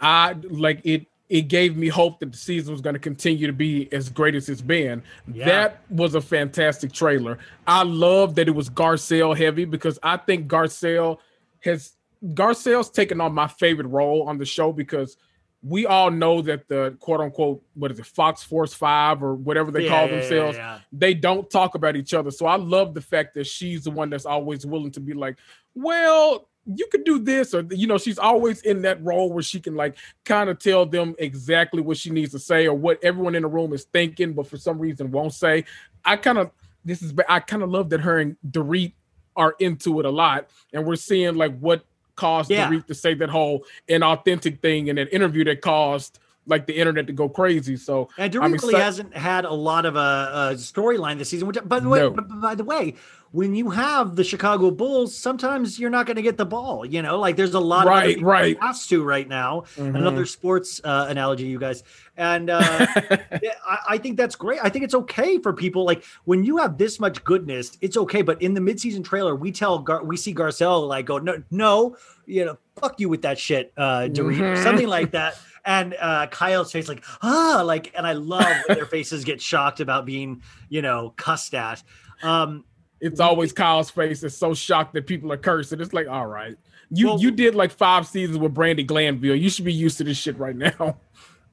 [0.00, 1.06] I like it.
[1.28, 4.34] It gave me hope that the season was going to continue to be as great
[4.34, 5.00] as it's been.
[5.32, 5.44] Yeah.
[5.46, 7.38] That was a fantastic trailer.
[7.68, 11.18] I love that it was Garcelle heavy because I think Garcelle
[11.60, 11.92] has
[12.24, 15.16] Garcelle's taken on my favorite role on the show because
[15.66, 19.70] we all know that the quote unquote what is it Fox Force Five or whatever
[19.70, 20.80] they Yeah, call yeah, themselves, yeah.
[20.92, 22.30] they don't talk about each other.
[22.30, 25.36] So I love the fact that she's the one that's always willing to be like,
[25.74, 29.58] well, you could do this, or you know, she's always in that role where she
[29.58, 33.34] can like kind of tell them exactly what she needs to say or what everyone
[33.34, 35.64] in the room is thinking, but for some reason won't say.
[36.04, 36.50] I kind of
[36.84, 38.92] this is I kind of love that her and Dorit
[39.36, 41.84] are into it a lot, and we're seeing like what
[42.16, 42.68] caused Yeah.
[42.68, 47.06] Dorit to say that whole inauthentic thing in an interview that caused like the internet
[47.06, 47.76] to go crazy.
[47.76, 51.48] So And I'm really hasn't had a lot of a, a storyline this season.
[51.48, 52.10] Which, by the way, No.
[52.10, 52.96] by the way,
[53.34, 56.86] when you have the Chicago Bulls, sometimes you're not going to get the ball.
[56.86, 58.56] You know, like there's a lot of Right, people right.
[58.62, 59.64] has to right now.
[59.74, 59.96] Mhm.
[59.96, 61.82] Another sports uh, analogy, you guys,
[62.16, 64.60] and uh, I, I think that's great.
[64.62, 68.22] I think it's okay for people like when you have this much goodness, it's okay.
[68.22, 71.96] But in the midseason trailer, we tell Gar- we see Garcelle like go no no,
[72.26, 74.62] you know, fuck you with that shit, uh, Mhm.
[74.62, 75.36] something like that.
[75.64, 79.80] And uh, Kyle's face like ah like, and I love when their faces get shocked
[79.80, 81.82] about being you know cussed at.
[82.22, 82.64] Um,
[83.04, 85.80] it's always Kyle's face is so shocked that people are cursing.
[85.80, 86.56] It's like, all right,
[86.90, 89.36] you Well- you did like five seasons with Brandi Glanville.
[89.36, 90.96] You should be used to this shit right now.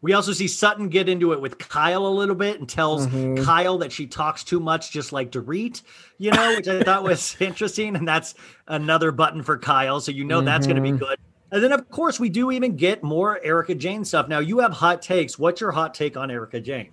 [0.04, 3.44] We also see Sutton get into it with Kyle a little bit and tells Mhm.
[3.46, 5.84] Kyle that she talks too much, just like Dorit,
[6.18, 7.96] you know, which I thought was interesting.
[7.96, 8.34] And that's
[8.68, 10.00] another button for Kyle.
[10.00, 11.20] So you know that's going to be good.
[11.52, 14.28] And then, of course, we do even get more Erika Jayne stuff.
[14.28, 15.38] Now, you have hot takes.
[15.38, 16.90] What's your hot take on Erika Jayne?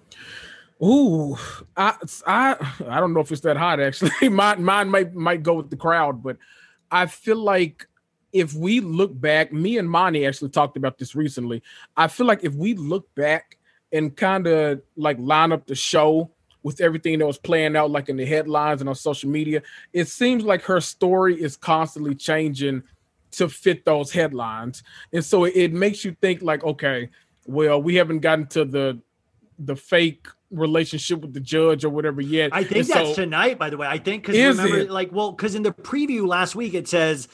[0.83, 1.37] Ooh,
[1.77, 1.95] I
[2.27, 2.57] I
[2.87, 4.13] I don't know if it's that hot actually.
[4.29, 6.37] mine mine might might go with the crowd, but
[6.91, 7.89] I feel like
[8.33, 11.63] if we look back, me and Monty actually talked about this recently.
[11.97, 13.59] I feel like if we look back
[13.93, 16.31] and kind of like line up the show
[16.63, 20.07] with everything that was playing out, like in the headlines and on social media, it
[20.07, 22.83] seems like her story is constantly changing
[23.31, 24.83] to fit those headlines,
[25.13, 27.11] and so it, it makes you think like, okay,
[27.47, 29.01] well, we haven't gotten to the
[29.59, 32.51] the fake relationship with the judge or whatever yet.
[32.53, 33.87] I think And that's so- tonight, by the way.
[33.87, 34.91] I think because remember, it?
[34.91, 37.29] like, well, because in the preview last week it says,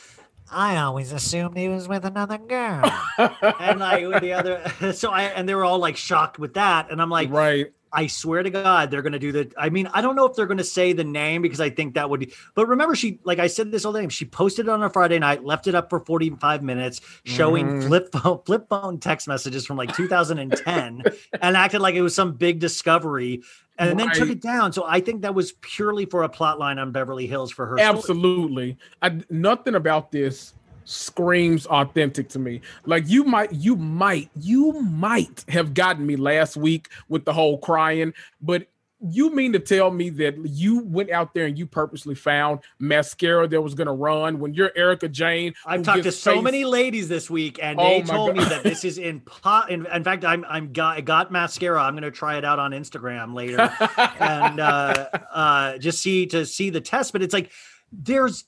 [0.51, 2.85] I always assumed he was with another girl.
[3.61, 6.91] and like with the other, so I, and they were all like shocked with that.
[6.91, 7.73] And I'm like, right.
[7.95, 9.53] I swear to God, they're going to do the.
[9.57, 11.95] I mean, I don't know if they're going to say the name because I think
[11.95, 12.33] that would be.
[12.55, 14.09] But remember, she like I said this all the time.
[14.09, 17.69] She posted it on a Friday night, left it up for forty five minutes, showing
[17.69, 17.87] Mhm.
[17.87, 21.05] flip phone flip phone text messages from like 2010,
[21.41, 23.43] and acted like it was some big discovery,
[23.79, 24.73] and then took it down.
[24.73, 27.79] So I think that was purely for a plot line on Beverly Hills for her.
[27.79, 28.77] Absolutely.
[29.01, 30.55] I, nothing about this
[30.85, 32.61] screams authentic to me.
[32.86, 37.59] Like you might, you might, you might have gotten me last week with the whole
[37.59, 38.66] crying, but
[39.11, 43.47] you mean to tell me that you went out there and you purposely found mascara
[43.47, 45.52] that was going to run when you're Erika Jayne?
[45.66, 48.62] I've talked to so face- many ladies this week, and Oh they told me that
[48.62, 49.70] this is in pot.
[49.70, 51.82] In, in fact, I'm I'm got I got mascara.
[51.82, 53.59] I'm going to try it out on Instagram later,
[54.20, 57.12] and uh, uh, just see to see the test.
[57.12, 57.51] But it's like
[57.93, 58.44] there's,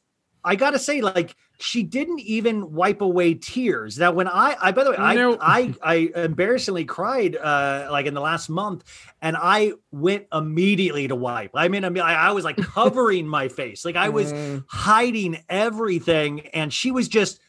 [0.46, 3.98] I got to say, like she didn't even wipe away tears.
[3.98, 5.36] Now, when I, I by the way, No.
[5.40, 8.84] I I I embarrassingly cried uh, like in the last month,
[9.20, 11.50] and I went immediately to wipe.
[11.54, 14.64] I mean, I mean, I, I was like covering my face, like I was Mm.
[14.68, 17.40] hiding everything and she was just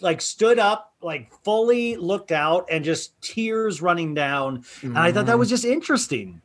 [0.00, 5.26] like stood up like fully looked out and just tears running down and i thought
[5.26, 6.40] that was just interesting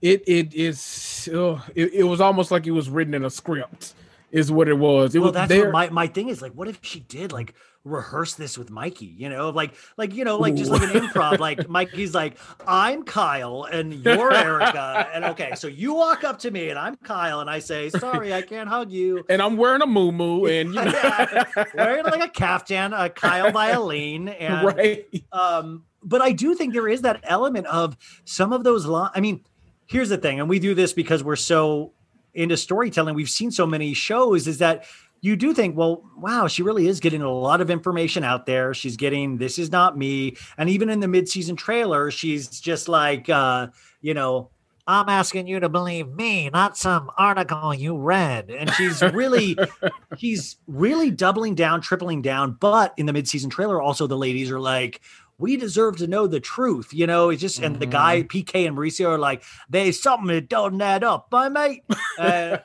[0.00, 3.94] it it is uh, it, it was almost like it was written in a script
[4.32, 5.14] is what it was.
[5.14, 5.64] It well was that's there.
[5.64, 7.54] what my, my thing is like what if she did like
[7.84, 9.50] rehearse this with mikey you know?
[9.50, 13.92] Like like you know like just like an improv like mikey's like i'm kyle and
[13.92, 17.58] you're erika and okay so you walk up to me and i'm kyle and i
[17.58, 19.24] say sorry i can't hug you.
[19.28, 20.92] And i'm wearing a moo moo and you know.
[20.92, 25.06] Yeah, wearing like a caftan a kyle violin and right.
[25.32, 29.20] um but i do think there is that element of some of those lines i
[29.20, 29.44] mean
[29.86, 31.92] here's the thing and we do this because we're so
[32.34, 34.84] into storytelling we've seen so many shows is that
[35.20, 38.74] you do think well wow she really is getting a lot of information out there
[38.74, 43.28] she's getting this is not me and even in the mid-season trailer she's just like
[43.28, 43.66] uh
[44.00, 44.50] you know
[44.86, 48.50] I'm asking you to believe me, not some article you read.
[48.50, 49.56] And she's really,
[50.18, 52.56] she's really doubling down, tripling down.
[52.58, 55.00] But in the midseason trailer, also the ladies are like,
[55.42, 56.94] we deserve to know the truth.
[56.94, 60.48] You know, it's just, and the guy, PK and Mauricio are like, there's something that
[60.48, 61.82] doesn't add up, my mate.
[62.18, 62.58] Uh,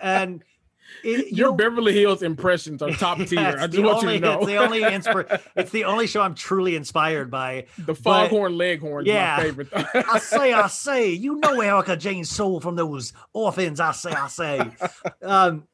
[0.00, 0.44] and
[1.04, 4.20] it, you your know, beverly hills impressions are top tier i just want only, you
[4.20, 7.66] to know It's the only inspir- it's the only show I'm truly inspired by.
[7.78, 9.36] the foghorn leghorn is Yeah.
[9.36, 13.78] my favorite I say, I say, you know Erika Jayne Soul from those orphans.
[13.80, 14.60] I say, I say.
[15.22, 15.66] Um,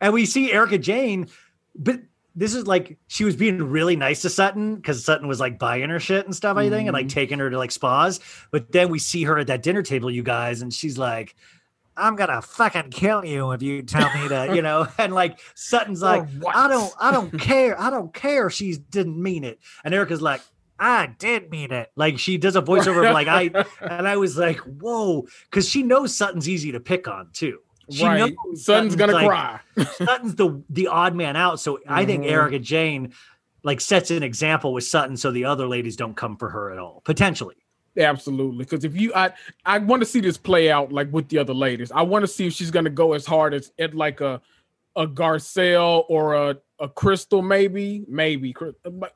[0.00, 1.28] and we see Erika Jayne,
[1.74, 2.00] but
[2.38, 5.90] this is like she was being really nice to Sutton because Sutton was like buying
[5.90, 7.14] her shit and stuff, I think, and like mm-hmm.
[7.14, 8.20] taking her to like spas.
[8.52, 11.34] But then we see her at that dinner table, you guys, and she's like,
[11.96, 16.02] I'm gonna fucking kill you if you tell me to, you know, and like Sutton's
[16.02, 18.50] oh, like, I don't, I don't care, I don't care.
[18.50, 20.40] She didn't mean it, and Erika's like,
[20.78, 21.90] I did mean it.
[21.96, 23.50] Like she does a voiceover of like I,
[23.80, 27.58] and I was like, whoa, because she knows Sutton's easy to pick on too.
[27.90, 28.34] She right.
[28.46, 29.60] knows Sutton's gonna like- cry.
[29.96, 31.60] Sutton's the the odd man out.
[31.60, 32.30] So I think Mhm.
[32.30, 33.12] Erika Jayne
[33.64, 36.78] like sets an example with Sutton, so the other ladies don't come for her at
[36.78, 37.02] all.
[37.04, 37.56] Potentially,
[37.96, 39.32] Absolutely, because if you, I,
[39.66, 41.90] I want to see this play out like with the other ladies.
[41.90, 44.40] I want to see if she's gonna go as hard as at like a,
[44.94, 48.54] a Garcelle or a a Crystal, maybe, maybe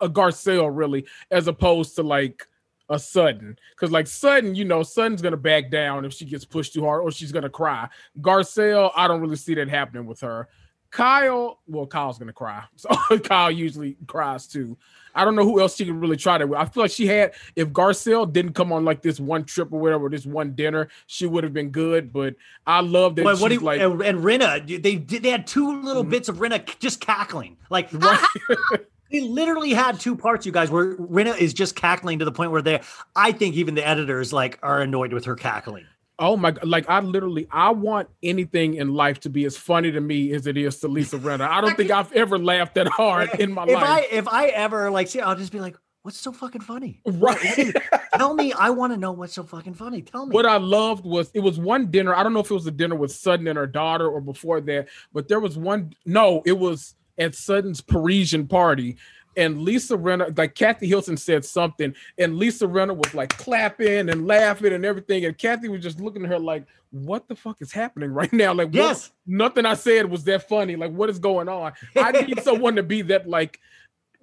[0.00, 2.44] a Garcelle really, as opposed to like
[2.92, 6.74] a Sutton, because like Sutton, you know, Sutton's gonna back down if she gets pushed
[6.74, 7.88] too hard, or she's gonna cry.
[8.20, 10.48] Garcelle, I don't really see that happening with her.
[10.90, 12.62] Kyle, well, Kyle's gonna cry.
[12.76, 14.76] So Kyle usually cries too.
[15.14, 16.58] I don't know who else she could really try that with.
[16.58, 19.80] I feel like she had if Garcelle didn't come on like this one trip or
[19.80, 22.12] whatever, this one dinner, she would have been good.
[22.12, 22.34] But
[22.66, 25.30] I love that But what do she's you, like and, and Rinna, they did they
[25.30, 26.10] had two little mm-hmm.
[26.10, 28.26] bits of Rinna just cackling, like Right.
[29.12, 32.50] they literally had two parts, you guys, where Rinna is just cackling to the point
[32.50, 32.80] where they,
[33.14, 35.86] I think even the editors like are annoyed with her cackling.
[36.18, 36.68] Oh my god!
[36.68, 40.46] Like I literally, I want anything in life to be as funny to me as
[40.46, 41.48] it is to Lisa Rinna.
[41.48, 43.84] I don't think I've ever laughed that hard in my if life.
[43.84, 47.00] I if I ever like see, I'll just be like, what's so fucking funny?
[47.06, 47.74] right.
[48.16, 50.02] Tell me, I want to know what's so fucking funny.
[50.02, 50.34] Tell me.
[50.34, 52.14] What I loved was it was one dinner.
[52.14, 54.60] I don't know if it was a dinner with Sutton and her daughter or before
[54.60, 55.94] that, but there was one.
[56.04, 58.96] No, it was at Sutton's Parisian party.
[59.34, 64.26] And Lisa Rinna, like Kathy Hilton said something, and Lisa Rinna was like clapping and
[64.26, 65.24] laughing and everything.
[65.24, 68.52] And Kathy was just looking at her like, what the fuck is happening right now?
[68.52, 70.76] Like, what- nothing I said was that funny.
[70.76, 71.72] Like, what is going on?
[71.96, 73.58] I need someone to be that like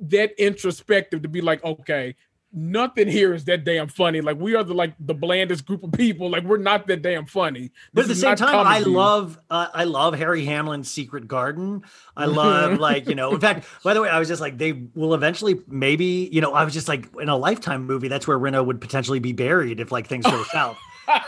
[0.02, 2.16] that introspective to be like, okay,
[2.52, 4.22] nothing here is that damn funny.
[4.22, 6.30] Like we are the like the blandest group of people.
[6.30, 7.72] Like we're not that damn funny.
[7.94, 11.84] But at the same time, I love uh, I love Harry Hamlin's Secret Garden.
[12.16, 13.34] I love like you know.
[13.34, 16.54] In fact, by the way, I was just like they will eventually maybe you know
[16.54, 19.80] I was just like in a Lifetime movie that's where Rinna would potentially be buried
[19.80, 20.78] if like things go south.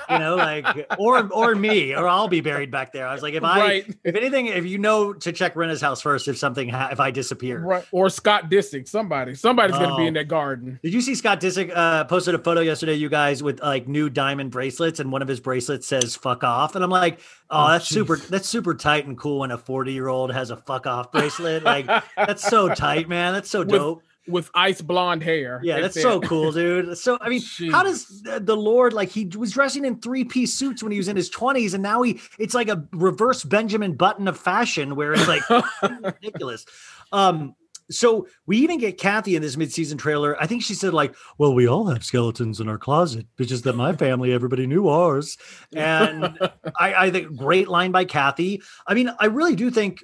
[0.09, 0.65] You know, like
[0.99, 3.07] or or me or I'll be buried back there.
[3.07, 3.95] I was like, if I Right.
[4.03, 7.11] if anything, if you know to check Rinna's house first if something ha- if I
[7.11, 7.59] disappear.
[7.59, 8.87] right or Scott Disick.
[8.87, 10.07] Somebody, somebody's gonna be Oh.
[10.07, 10.79] in that garden.
[10.83, 14.09] Did you see Scott Disick uh, posted a photo yesterday, you guys, with like new
[14.09, 17.71] diamond bracelets, and one of his bracelets says "fuck off," and I'm like, "Oh, Oh,
[17.71, 17.93] that's jeez.
[17.93, 18.17] super.
[18.17, 21.63] That's super tight and cool when a 40 year old has a fuck off bracelet.
[21.63, 21.85] Like,
[22.17, 23.33] that's so tight, man.
[23.33, 23.97] That's so dope.
[23.97, 24.05] With
[24.53, 25.59] ice blonde hair.
[25.63, 26.01] Yeah, At that's that.
[26.01, 26.97] so cool, dude.
[26.97, 27.41] So, I mean,
[27.71, 31.07] how does the- Lord like he was dressing in three piece suits when he was
[31.07, 35.13] in his 20s, and now he it's like a reverse Benjamin Button of fashion, where
[35.13, 35.41] it's like
[36.03, 36.65] ridiculous.
[37.11, 37.55] Um,
[37.89, 40.41] so we even get Kathy in this midseason trailer.
[40.41, 43.75] I think she said like, "Well, we all have skeletons in our closet, just that
[43.75, 45.37] my family, everybody knew ours."
[45.75, 46.37] And
[46.79, 48.61] I, I think great line by Kathy.
[48.87, 50.03] I mean, I really do think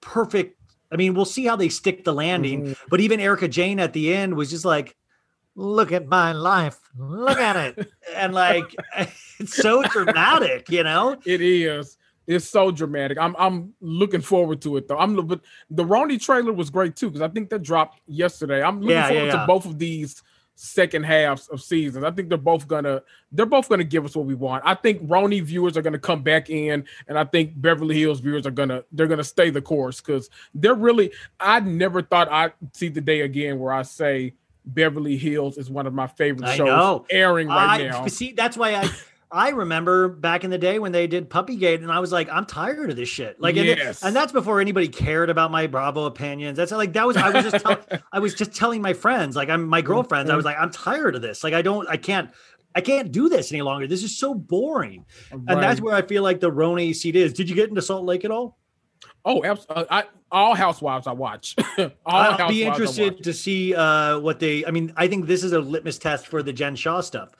[0.00, 0.57] perfect.
[0.90, 2.62] I mean, we'll see how they stick the landing.
[2.64, 2.72] Mm-hmm.
[2.88, 4.96] But even Erika Jayne at the end was just like,
[5.54, 8.74] "Look at my life, look at it," and like
[9.38, 11.16] it's so dramatic, you know.
[11.26, 11.96] It is.
[12.26, 13.16] It's so dramatic.
[13.18, 14.98] I'm I'm looking forward to it though.
[14.98, 15.40] I'm but
[15.70, 18.62] the RHONY trailer was great too because I think that dropped yesterday.
[18.62, 19.40] I'm looking Yeah, yeah, forward yeah.
[19.40, 20.22] to both of these
[20.60, 22.04] second halves of seasons.
[22.04, 24.64] I think they're both gonna they're both gonna give us what we want.
[24.66, 28.44] I think RHONY viewers are gonna come back in, and I think Beverly Hills viewers
[28.44, 31.12] are gonna they're gonna stay the course because they're really.
[31.38, 35.86] I never thought I'd see the day again where I say Beverly Hills is one
[35.86, 37.06] of my favorite I shows know.
[37.08, 38.06] airing right I now.
[38.08, 38.32] see.
[38.32, 38.90] That's why I.
[39.30, 42.46] I remember back in the day when they did Puppygate, and I was like, I'm
[42.46, 43.38] tired of this shit.
[43.40, 44.02] Like, and, Yes.
[44.02, 46.56] and that's before anybody cared about my Bravo opinions.
[46.56, 47.78] That's like that was I was just tell,
[48.12, 51.14] I was just telling my friends, like I'm my girlfriends, I was like, I'm tired
[51.14, 51.44] of this.
[51.44, 52.30] Like, I don't, I can't,
[52.74, 53.86] I can't do this any longer.
[53.86, 55.04] This is so boring.
[55.30, 57.32] And that's where I feel like the RHONY seat is.
[57.32, 58.56] Did you get into Salt Lake at all?
[59.24, 59.86] Oh, absolutely.
[59.90, 61.56] I, all Housewives I watch.
[62.06, 64.64] I'll be interested to see uh, what they.
[64.64, 67.30] I mean, I think this is a litmus test for the Jen Shah stuff.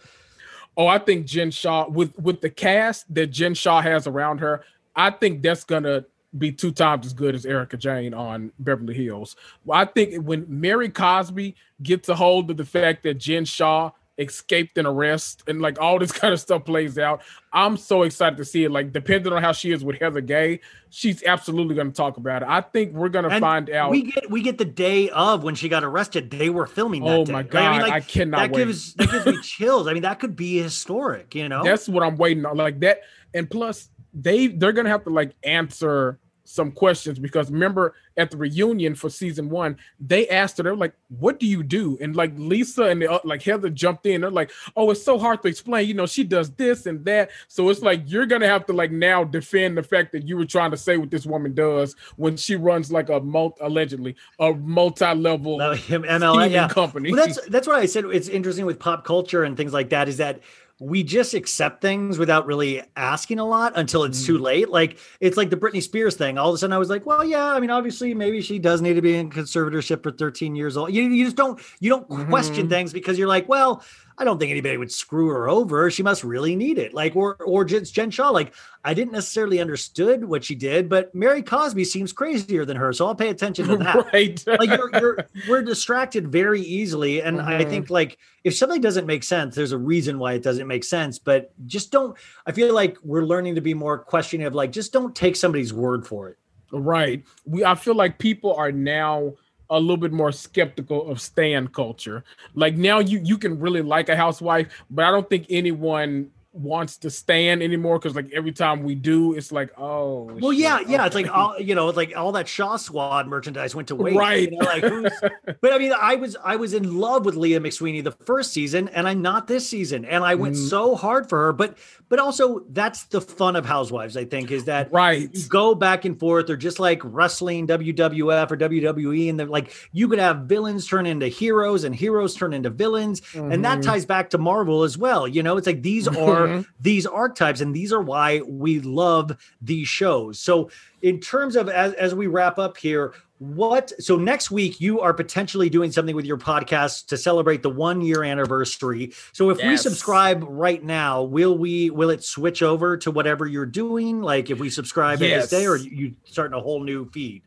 [0.79, 4.63] Oh, I think Jen Shah with with the cast that Jen Shah has around her,
[4.97, 6.05] I think that's gonna
[6.39, 9.35] be two times as good as Erika Jayne on Beverly Hills.
[9.65, 13.91] Well, I think when Mary Cosby gets a hold of the fact that Jen Shah
[14.19, 17.23] escaped an arrest and like all this kind of stuff plays out,
[17.53, 18.71] I'm so excited to see it.
[18.71, 22.49] Like depending on how she is with Heather Gay, she's absolutely gonna talk about it.
[22.49, 23.91] I think we're gonna And find out.
[23.91, 26.31] We get we get the day of when she got arrested.
[26.31, 27.05] They were filming.
[27.05, 27.33] That Oh day.
[27.33, 28.65] my Like, I, mean, God, like, I cannot That wait.
[28.67, 29.87] gives that gives me chills.
[29.87, 31.35] I mean, that could be historic.
[31.35, 31.63] You know.
[31.65, 32.57] That's what I'm waiting on.
[32.57, 33.03] Like that,
[33.35, 36.19] and plus they they're gonna have to like answer
[36.49, 40.95] some questions because remember at the reunion for season one, they asked her, they're like,
[41.09, 44.23] "What do you do?" And like Lisa and the, uh, like Heather jumped in.
[44.23, 45.87] They're like, "Oh, it's so hard to explain.
[45.87, 48.91] You know, she does this and that." So it's like you're gonna have to like
[48.91, 52.37] now defend the fact that you were trying to say what this woman does when
[52.37, 56.69] she runs like a multi allegedly a multi-level MLM yeah.
[56.69, 57.13] company.
[57.13, 60.09] Well, that's that's why I said it's interesting with pop culture and things like that.
[60.09, 60.41] Is that
[60.81, 64.27] we just accept things without really asking a lot until it's Mm.
[64.27, 64.69] too late.
[64.69, 66.39] Like it's like the Britney Spears thing.
[66.39, 67.47] All of a sudden, I was like, well, yeah.
[67.53, 70.93] I mean, obviously, maybe she does need to be in conservatorship for 13 years old.
[70.95, 72.71] You, you just don't you don't question Mhm.
[72.71, 73.83] things because you're like, well.
[74.19, 75.91] I don't think anybody would screw her over.
[75.91, 76.93] She must really need it.
[76.93, 78.31] Like, or or Jen, Jen Shah.
[78.31, 78.53] Like,
[78.85, 83.07] I didn't necessarily understood what she did, but Mary Cosby seems crazier than her, so
[83.07, 84.43] I'll pay attention to that right.
[84.47, 85.19] like you're, you're
[85.49, 87.69] we're distracted very easily and i Mhm.
[87.69, 91.19] think like if something doesn't make sense there's a reason why it doesn't make sense
[91.19, 92.17] but just don't
[92.47, 95.73] i feel like we're learning to be more questioning of like just don't take somebody's
[95.73, 96.39] word for it
[96.71, 97.25] Right.
[97.47, 99.33] We I feel like people are now
[99.71, 102.25] a little bit more skeptical of stan culture.
[102.55, 106.97] Like now you you can really like a housewife, but I don't think anyone wants
[106.99, 110.81] to stand anymore because like every time we do, it's like, oh well shit, yeah
[110.87, 113.95] yeah it's like all you know it's like all that shah squad merchandise went to
[113.95, 114.51] waste Right.
[114.51, 115.13] you know, like who's
[115.61, 118.89] but i mean i was i was in love with leah mcsweeney the first season
[118.89, 120.69] and i'm not this season and i went Mhm.
[120.69, 121.77] so hard for her but
[122.09, 125.29] but also that's the fun of housewives i think is that right.
[125.33, 126.47] you go back and forth.
[126.47, 131.07] They're just like wrestling, WWF or WWE, and they're like you could have villains turn
[131.07, 133.83] into heroes and heroes turn into villains, and that Mhm.
[133.85, 135.29] ties back to Marvel as well.
[135.29, 136.48] You know, it's like these are
[136.81, 140.39] These archetypes, and these are why we love these shows.
[140.41, 140.71] So,
[141.03, 143.15] in terms of as as we wrap up here.
[143.41, 147.71] What so next week you are potentially doing something with your podcast to celebrate the
[147.71, 149.13] one year anniversary.
[149.33, 153.65] So if we subscribe right now, will we will it switch over to whatever you're
[153.65, 154.23] doing?
[154.23, 155.87] Like if we subscribe at this day, or Yes.
[155.87, 157.43] you starting a whole new feed?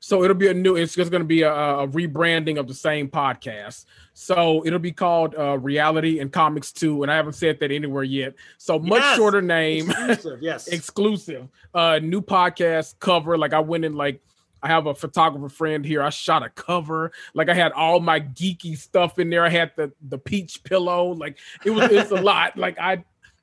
[0.00, 0.76] So it'll be a new.
[0.76, 3.84] It's just going to be a, a rebranding of the same podcast.
[4.14, 8.04] So it'll be called uh, Reality and Comics Two, and I haven't said that anywhere
[8.04, 8.34] yet.
[8.58, 9.16] So much Yes!
[9.16, 9.90] shorter name.
[9.90, 10.68] Exclusive, yes.
[10.78, 14.20] exclusive uh new podcast cover like i went in like
[14.62, 18.18] i have a photographer friend here i shot a cover like i had all my
[18.20, 22.14] geeky stuff in there i had the the peach pillow like it was it's a
[22.20, 23.02] lot like i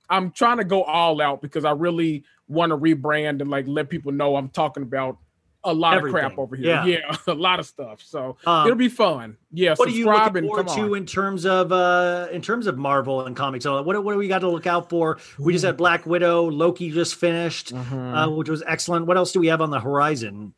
[0.09, 3.89] i'm trying to go all out because i really want to rebrand and like let
[3.89, 5.17] people know i'm talking about
[5.65, 6.85] a lot of crap over here yeah.
[6.85, 10.47] yeah, a lot of stuff so Um, it'll be fun yeah what are you looking
[10.47, 13.65] forward to on in terms of uh in terms of Marvel and comics?
[13.65, 15.17] Uh, What what do we got to look out for?
[15.39, 18.15] We just had Black Widow, Loki just finished, Mhm.
[18.15, 19.05] uh, which was excellent.
[19.05, 20.53] What else do we have on the horizon?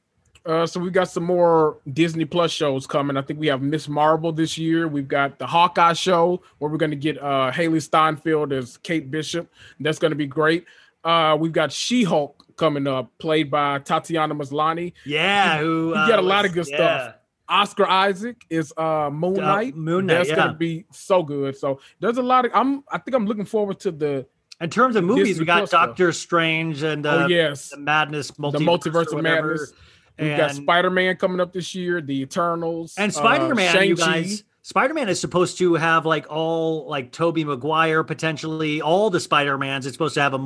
[0.46, 3.18] Uh, so we got some more Disney Plus shows coming.
[3.18, 3.90] I think we have Ms.
[3.90, 4.88] Marvel this year.
[4.88, 9.12] We've got the Hawkeye show where we're going to get uh, Hailee Steinfeld as Kate
[9.12, 9.52] Bishop.
[9.82, 10.66] That's going to be great.
[11.04, 14.94] Uh, we've got She Hulk coming up, played by Tatiana Maslany.
[15.06, 16.76] Yeah, who you uh, got a lot was- of good yeah.
[16.76, 17.14] stuff.
[17.50, 19.76] Oscar Isaac is uh, Moon Uh, Knight.
[19.78, 20.36] Moon Knight, That's yeah.
[20.36, 21.56] going to be so good.
[21.56, 22.52] So there's a lot of.
[22.54, 22.84] I'm.
[22.92, 24.26] I think I'm looking forward to the.
[24.60, 25.88] In terms of movies, Disney we got Plus stuff.
[25.90, 29.22] Doctor Strange and uh, oh yes, the Madness, multiverse the Multiverse of.
[29.24, 29.74] Madness.
[30.20, 32.02] We've got Spider Man coming up this year.
[32.02, 34.44] The Eternals And uh, Spider Man, you guys.
[34.64, 39.58] Spider Man is supposed to have like all like Tobey Maguire potentially all the Spider
[39.58, 39.86] Mans.
[39.86, 40.44] It's supposed to have a Mm-hmm.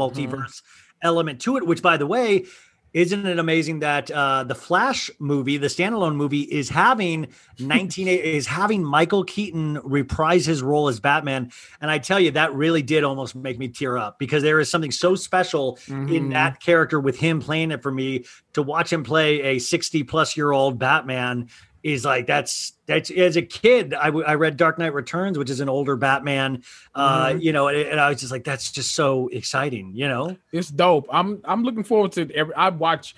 [1.02, 1.66] Element to it.
[1.66, 2.46] Which, by the way,
[2.94, 7.28] isn't it amazing that uh, the Flash movie, the standalone movie, is having
[7.60, 11.52] 19 is having Michael Keaton reprise his role as Batman?
[11.80, 14.70] And I tell you, that really did almost make me tear up because there is
[14.70, 16.32] something so special in Mhm.
[16.32, 20.36] that character with him playing it for me to watch him play a 60 plus
[20.36, 21.48] year old Batman
[21.84, 25.50] is like that's that's as a kid I, w- I read Dark Knight Returns which
[25.50, 26.64] is an older Batman
[26.94, 27.42] uh Mhm.
[27.42, 30.70] you know and, and I was just like that's just so exciting you know It's
[30.70, 31.08] dope.
[31.12, 32.54] I'm I'm looking forward to every.
[32.56, 33.16] I watch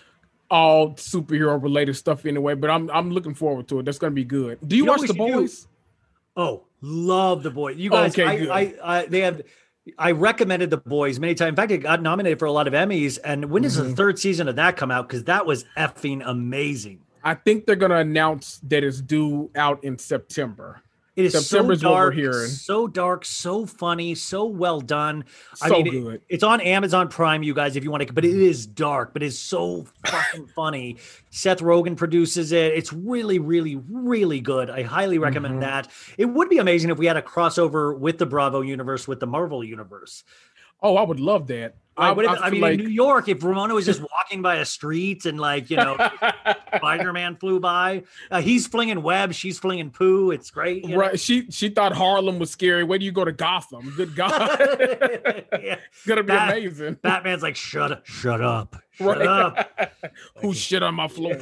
[0.49, 3.85] all superhero related stuff anyway, but I'm I'm looking forward to it.
[3.85, 4.59] That's gonna be good.
[4.67, 5.33] Do you, You watch the should do?
[5.33, 5.67] boys?
[6.37, 8.59] oh love the boys you guys Okay, I.
[8.59, 9.41] I, I they have
[9.97, 11.49] I recommended the boys many times.
[11.49, 13.19] In fact, it got nominated for a lot of Emmys.
[13.23, 13.89] And when does Mm-hmm.
[13.89, 15.09] the third season of that come out?
[15.09, 17.01] Because that was effing amazing.
[17.23, 20.81] I think they're gonna announce that it's due out in September.
[21.15, 22.15] It is September's so dark,
[22.47, 25.25] so dark, so funny, so well done.
[25.61, 26.21] I So mean, it- good.
[26.27, 28.11] it's on Amazon Prime, you guys, if you want to.
[28.11, 30.97] But it is dark, but it's so fucking funny.
[31.29, 32.73] Seth Rogen produces it.
[32.73, 34.71] It's really, really, really good.
[34.71, 35.61] I highly recommend Mhm.
[35.61, 35.87] that.
[36.17, 39.27] It would be amazing if we had a crossover with the Bravo universe with the
[39.27, 40.23] Marvel universe.
[40.81, 41.75] Oh, I would love that.
[41.95, 44.55] Like, what if, I, mean, like- in New York, if Ramona was just walking by
[44.55, 45.95] a street and like you know,
[46.75, 50.31] Spider Man flew by, uh, he's flinging webs, she's flinging poo.
[50.31, 50.83] It's great.
[50.83, 50.97] you know?
[50.97, 51.19] Right.
[51.19, 52.83] She she thought Harlem was scary.
[52.83, 53.93] Where do you go to Gotham?
[53.95, 54.57] Good God.
[55.61, 55.77] Yeah.
[56.07, 56.97] Gonna be Bat- amazing.
[57.01, 59.27] Batman's like, shut up, shut up, shut Right.
[59.27, 59.91] up.
[60.37, 61.35] Who shit on my floor?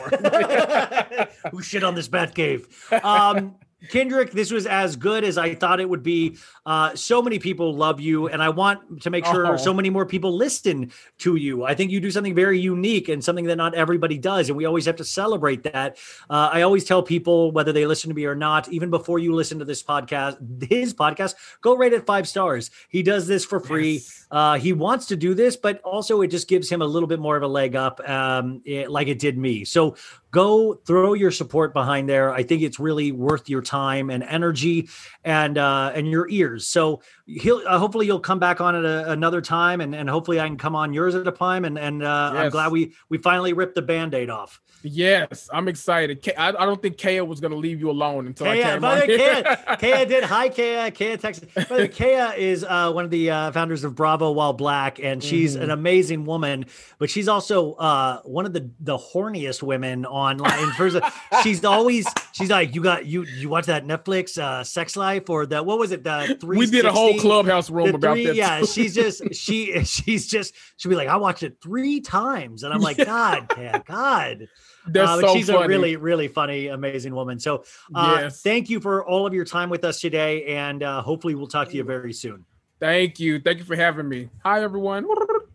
[1.51, 2.65] Who shit on this Batcave?
[3.03, 3.55] Um,
[3.89, 6.37] Kendrick, this was as good as I thought it would be.
[6.65, 9.57] Uh, so many people love you, and I want to make sure Oh.
[9.57, 11.63] so many more people listen to you.
[11.63, 14.65] I think you do something very unique and something that not everybody does, and we
[14.65, 15.97] always have to celebrate that.
[16.29, 19.33] Uh, I always tell people, whether they listen to me or not, even before you
[19.33, 20.37] listen to this podcast,
[20.69, 22.69] his podcast, go rate it five stars.
[22.89, 23.93] He does this for free.
[23.93, 24.27] Yes.
[24.29, 27.19] Uh, he wants to do this, but also it just gives him a little bit
[27.19, 29.65] more of a leg up, um, eh, like it did me.
[29.65, 29.95] So
[30.31, 32.31] go throw your support behind there.
[32.31, 34.89] I think it's really worth your time and energy
[35.23, 36.67] and uh, and your ears.
[36.67, 40.39] So he'll uh, hopefully you'll come back on at a, another time, and, and hopefully
[40.39, 41.65] I can come on yours at a time.
[41.65, 44.61] And and uh, I'm glad we we finally ripped the band-aid off.
[44.83, 46.21] Yes, I'm excited.
[46.21, 49.01] K- I, I don't think Kaya was gonna leave you alone until I came by
[49.01, 49.43] on here.
[49.43, 50.23] Kaya, Kaya did.
[50.23, 50.91] Hi, Kaya.
[50.91, 51.53] Kaya texted.
[51.53, 54.99] By the way, Kaya is uh, one of the uh, founders of Bravo While Black,
[54.99, 55.63] and she's Mm-hmm.
[55.63, 56.65] an amazing woman.
[56.99, 60.59] But she's also uh, one of the the horniest women online.
[60.63, 61.03] In terms of,
[61.43, 65.45] she's always she's like, you got you you watch that Netflix uh, Sex Life or
[65.45, 66.03] the what was it?
[66.03, 66.57] The three.
[66.57, 68.35] we did a whole clubhouse room about three- that.
[68.35, 72.73] yeah, she's just she she's just she'll be like, I watched it three times, and
[72.73, 74.47] I'm like, God, Kaya, God.
[74.87, 75.63] That's Uh, so she's funny.
[75.63, 77.39] a really, really funny, amazing woman.
[77.39, 77.63] So,
[77.93, 78.41] uh, Yes.
[78.41, 81.69] thank you for all of your time with us today, and uh, hopefully, we'll talk
[81.69, 82.45] to you very soon.
[82.79, 83.39] Thank you.
[83.39, 84.29] Thank you for having me.
[84.43, 85.05] Hi everyone.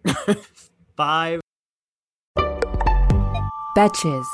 [0.97, 1.41] Five.
[3.77, 4.25] Betches.